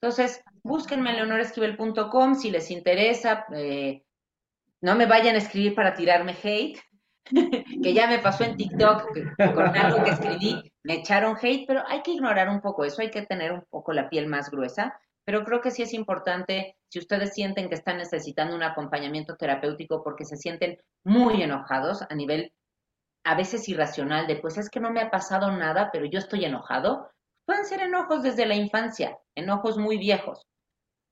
Entonces, 0.00 0.42
búsquenme 0.62 1.10
en 1.10 1.16
leonoresquivel.com 1.16 2.34
si 2.34 2.50
les 2.50 2.70
interesa. 2.70 3.46
Eh, 3.54 4.02
no 4.80 4.94
me 4.94 5.06
vayan 5.06 5.34
a 5.34 5.38
escribir 5.38 5.74
para 5.74 5.94
tirarme 5.94 6.36
hate, 6.42 6.80
que 7.82 7.94
ya 7.94 8.06
me 8.06 8.18
pasó 8.18 8.44
en 8.44 8.56
TikTok 8.56 9.08
con 9.54 9.76
algo 9.76 10.04
que 10.04 10.10
escribí, 10.10 10.72
me 10.84 10.94
echaron 10.94 11.36
hate, 11.40 11.64
pero 11.66 11.82
hay 11.86 12.02
que 12.02 12.12
ignorar 12.12 12.48
un 12.48 12.60
poco 12.60 12.84
eso, 12.84 13.02
hay 13.02 13.10
que 13.10 13.22
tener 13.22 13.52
un 13.52 13.64
poco 13.68 13.92
la 13.92 14.08
piel 14.08 14.28
más 14.28 14.50
gruesa. 14.50 14.98
Pero 15.24 15.44
creo 15.44 15.60
que 15.60 15.72
sí 15.72 15.82
es 15.82 15.92
importante, 15.92 16.76
si 16.96 17.00
ustedes 17.00 17.34
sienten 17.34 17.68
que 17.68 17.74
están 17.74 17.98
necesitando 17.98 18.56
un 18.56 18.62
acompañamiento 18.62 19.36
terapéutico 19.36 20.02
porque 20.02 20.24
se 20.24 20.38
sienten 20.38 20.78
muy 21.04 21.42
enojados 21.42 22.00
a 22.00 22.14
nivel 22.14 22.54
a 23.22 23.34
veces 23.34 23.68
irracional 23.68 24.26
de, 24.26 24.36
pues 24.36 24.56
es 24.56 24.70
que 24.70 24.80
no 24.80 24.90
me 24.90 25.02
ha 25.02 25.10
pasado 25.10 25.52
nada, 25.52 25.90
pero 25.92 26.06
yo 26.06 26.18
estoy 26.18 26.46
enojado, 26.46 27.10
pueden 27.44 27.66
ser 27.66 27.80
enojos 27.80 28.22
desde 28.22 28.46
la 28.46 28.54
infancia, 28.54 29.18
enojos 29.34 29.76
muy 29.76 29.98
viejos. 29.98 30.46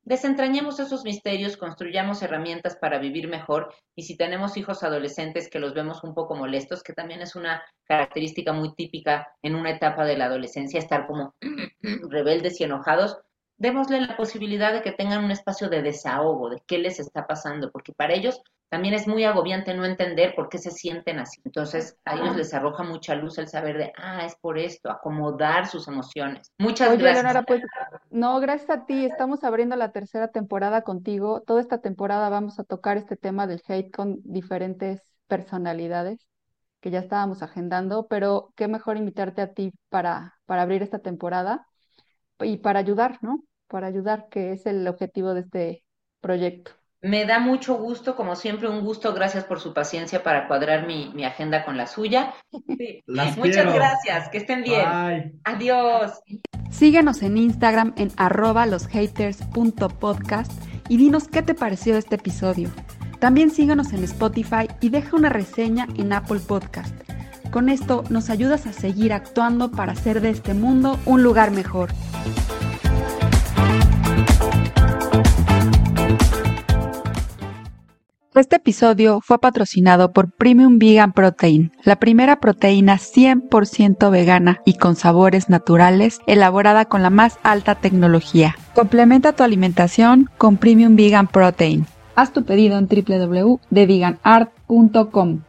Desentrañemos 0.05 0.81
esos 0.81 1.05
misterios, 1.05 1.59
construyamos 1.59 2.23
herramientas 2.23 2.77
para 2.77 2.99
vivir 2.99 3.29
mejor 3.29 3.75
y 3.95 4.05
si 4.05 4.17
tenemos 4.17 4.57
hijos 4.57 4.83
adolescentes 4.85 5.51
que 5.51 5.59
los 5.59 5.75
vemos 5.75 6.03
un 6.03 6.15
poco 6.15 6.35
molestos, 6.35 6.83
que 6.83 6.95
también 6.95 7.21
es 7.21 7.37
una 7.37 7.63
característica 7.85 8.55
muy 8.55 8.75
típica 8.75 9.29
en 9.43 9.55
una 9.55 9.73
etapa 9.73 10.07
de 10.07 10.17
la 10.17 10.27
adolescencia, 10.27 10.79
estar 10.79 11.07
como 11.07 11.35
rebeldes 12.09 12.59
y 12.63 12.65
enojados, 12.65 13.19
démosle 13.57 14.01
la 14.01 14.17
posibilidad 14.17 14.73
de 14.73 14.83
que 14.83 14.93
tengan 14.93 15.25
un 15.25 15.31
espacio 15.31 15.69
de 15.69 15.83
desahogo, 15.83 16.51
de 16.51 16.63
qué 16.67 16.79
les 16.79 16.99
está 17.01 17.27
pasando, 17.27 17.71
porque 17.71 17.93
para 17.93 18.15
ellos 18.15 18.43
también 18.69 18.95
es 18.95 19.07
muy 19.07 19.23
agobiante 19.25 19.73
no 19.75 19.85
entender 19.85 20.35
por 20.35 20.49
qué 20.49 20.59
se 20.59 20.73
sienten 20.73 21.21
así. 21.21 21.41
Entonces, 21.45 21.97
a 22.05 22.17
ellos 22.17 22.37
les 22.37 22.53
arroja 22.55 22.83
mucha 22.83 23.15
luz 23.15 23.39
el 23.39 23.47
saber 23.47 23.79
de, 23.79 23.93
ah, 23.97 24.25
es 24.25 24.35
por 24.35 24.59
esto, 24.59 24.91
acomodar 24.91 25.67
sus 25.69 25.87
emociones. 25.87 26.51
Muchas 26.59 26.89
Oye, 26.89 26.99
gracias. 26.99 27.23
Leonora, 27.23 27.47
pues, 27.47 27.63
no, 28.11 28.41
gracias 28.41 28.71
a 28.71 28.85
ti. 28.87 29.05
Estamos 29.05 29.45
abriendo 29.45 29.77
la 29.77 29.93
tercera 29.93 30.29
temporada 30.29 30.83
contigo. 30.83 31.43
Toda 31.43 31.61
esta 31.61 31.79
temporada 31.79 32.29
vamos 32.31 32.59
a 32.59 32.65
tocar 32.65 32.97
este 32.97 33.17
tema 33.17 33.47
del 33.47 33.63
hate 33.69 33.93
con 33.95 34.19
diferentes 34.25 35.01
personalidades 35.29 36.27
que 36.81 36.91
ya 36.91 36.99
estábamos 36.99 37.43
agendando, 37.43 38.09
pero 38.09 38.53
qué 38.57 38.69
mejor 38.69 38.97
invitarte 38.97 39.41
a 39.41 39.55
ti 39.55 39.73
para, 39.89 40.35
para 40.45 40.63
abrir 40.63 40.83
esta 40.83 40.99
temporada 40.99 41.67
y 42.41 42.59
para 42.59 42.81
ayudar, 42.81 43.19
¿no? 43.23 43.45
Para 43.69 43.87
ayudar, 43.87 44.29
que 44.31 44.53
es 44.53 44.67
el 44.67 44.87
objetivo 44.89 45.35
de 45.35 45.41
este 45.41 45.85
proyecto. 46.21 46.73
Me 47.05 47.27
da 47.27 47.39
mucho 47.39 47.77
gusto, 47.77 48.17
como 48.17 48.35
siempre, 48.35 48.67
un 48.67 48.81
gusto. 48.81 49.13
Gracias 49.13 49.45
por 49.45 49.61
su 49.61 49.75
paciencia 49.75 50.23
para 50.23 50.49
cuadrar 50.49 50.87
mi, 50.87 51.13
mi 51.15 51.25
agenda 51.25 51.63
con 51.65 51.77
la 51.77 51.87
suya. 51.87 52.33
Muchas 53.37 53.75
gracias, 53.75 54.31
que 54.31 54.39
estén 54.39 54.63
bien. 54.63 55.39
Adiós. 55.45 56.13
Síguenos 56.71 57.23
en 57.23 57.37
Instagram 57.37 57.93
en 57.97 58.11
arroba 58.17 58.65
loshaters.podcast 58.65 60.51
y 60.89 60.97
dinos 60.97 61.29
qué 61.29 61.43
te 61.43 61.55
pareció 61.55 61.99
este 61.99 62.15
episodio. 62.17 62.71
También 63.21 63.51
síguenos 63.51 63.93
en 63.93 64.03
Spotify 64.05 64.69
y 64.81 64.89
deja 64.89 65.15
una 65.15 65.29
reseña 65.29 65.87
en 65.97 66.13
Apple 66.13 66.41
Podcast. 66.41 66.95
Con 67.51 67.69
esto 67.69 68.05
nos 68.11 68.31
ayudas 68.31 68.67
a 68.67 68.73
seguir 68.73 69.13
actuando 69.13 69.71
para 69.71 69.93
hacer 69.93 70.21
de 70.21 70.31
este 70.31 70.55
mundo 70.55 70.99
un 71.07 71.23
lugar 71.23 71.51
mejor. 71.51 71.91
Este 78.35 78.57
episodio 78.57 79.21
fue 79.21 79.39
patrocinado 79.39 80.13
por 80.13 80.33
Premium 80.33 80.81
Vegan 80.81 81.13
Protein, 81.13 81.71
la 81.85 82.01
primera 82.01 82.41
proteína 82.41 82.97
100% 82.97 84.11
vegana 84.11 84.61
y 84.65 84.75
con 84.75 84.97
sabores 84.97 85.49
naturales, 85.49 86.19
elaborada 86.27 86.87
con 86.87 87.05
la 87.05 87.11
más 87.11 87.39
alta 87.45 87.77
tecnología. 87.77 88.57
Complementa 88.75 89.35
tu 89.35 89.45
alimentación 89.45 90.29
con 90.37 90.57
Premium 90.57 90.97
Vegan 90.97 91.29
Protein. 91.29 91.87
Haz 92.17 92.33
tu 92.33 92.45
pedido 92.45 92.77
en 92.77 92.89
www.deveganart.com. 92.89 95.43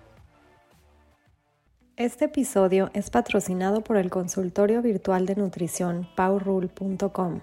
Este 1.97 2.25
episodio 2.25 2.89
es 2.93 3.09
patrocinado 3.09 3.79
por 3.79 3.95
el 3.95 4.09
consultorio 4.09 4.81
virtual 4.81 5.25
de 5.25 5.37
nutrición 5.37 6.09
powerrule.com, 6.17 7.39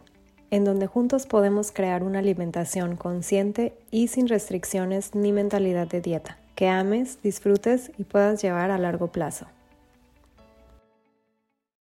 en 0.50 0.64
donde 0.64 0.86
juntos 0.86 1.26
podemos 1.26 1.72
crear 1.72 2.02
una 2.02 2.18
alimentación 2.18 2.96
consciente 2.96 3.72
y 3.90 4.08
sin 4.08 4.28
restricciones 4.28 5.14
ni 5.14 5.32
mentalidad 5.32 5.86
de 5.86 6.02
dieta, 6.02 6.36
que 6.54 6.68
ames, 6.68 7.22
disfrutes 7.22 7.92
y 7.96 8.04
puedas 8.04 8.42
llevar 8.42 8.70
a 8.70 8.76
largo 8.76 9.10
plazo. 9.10 9.46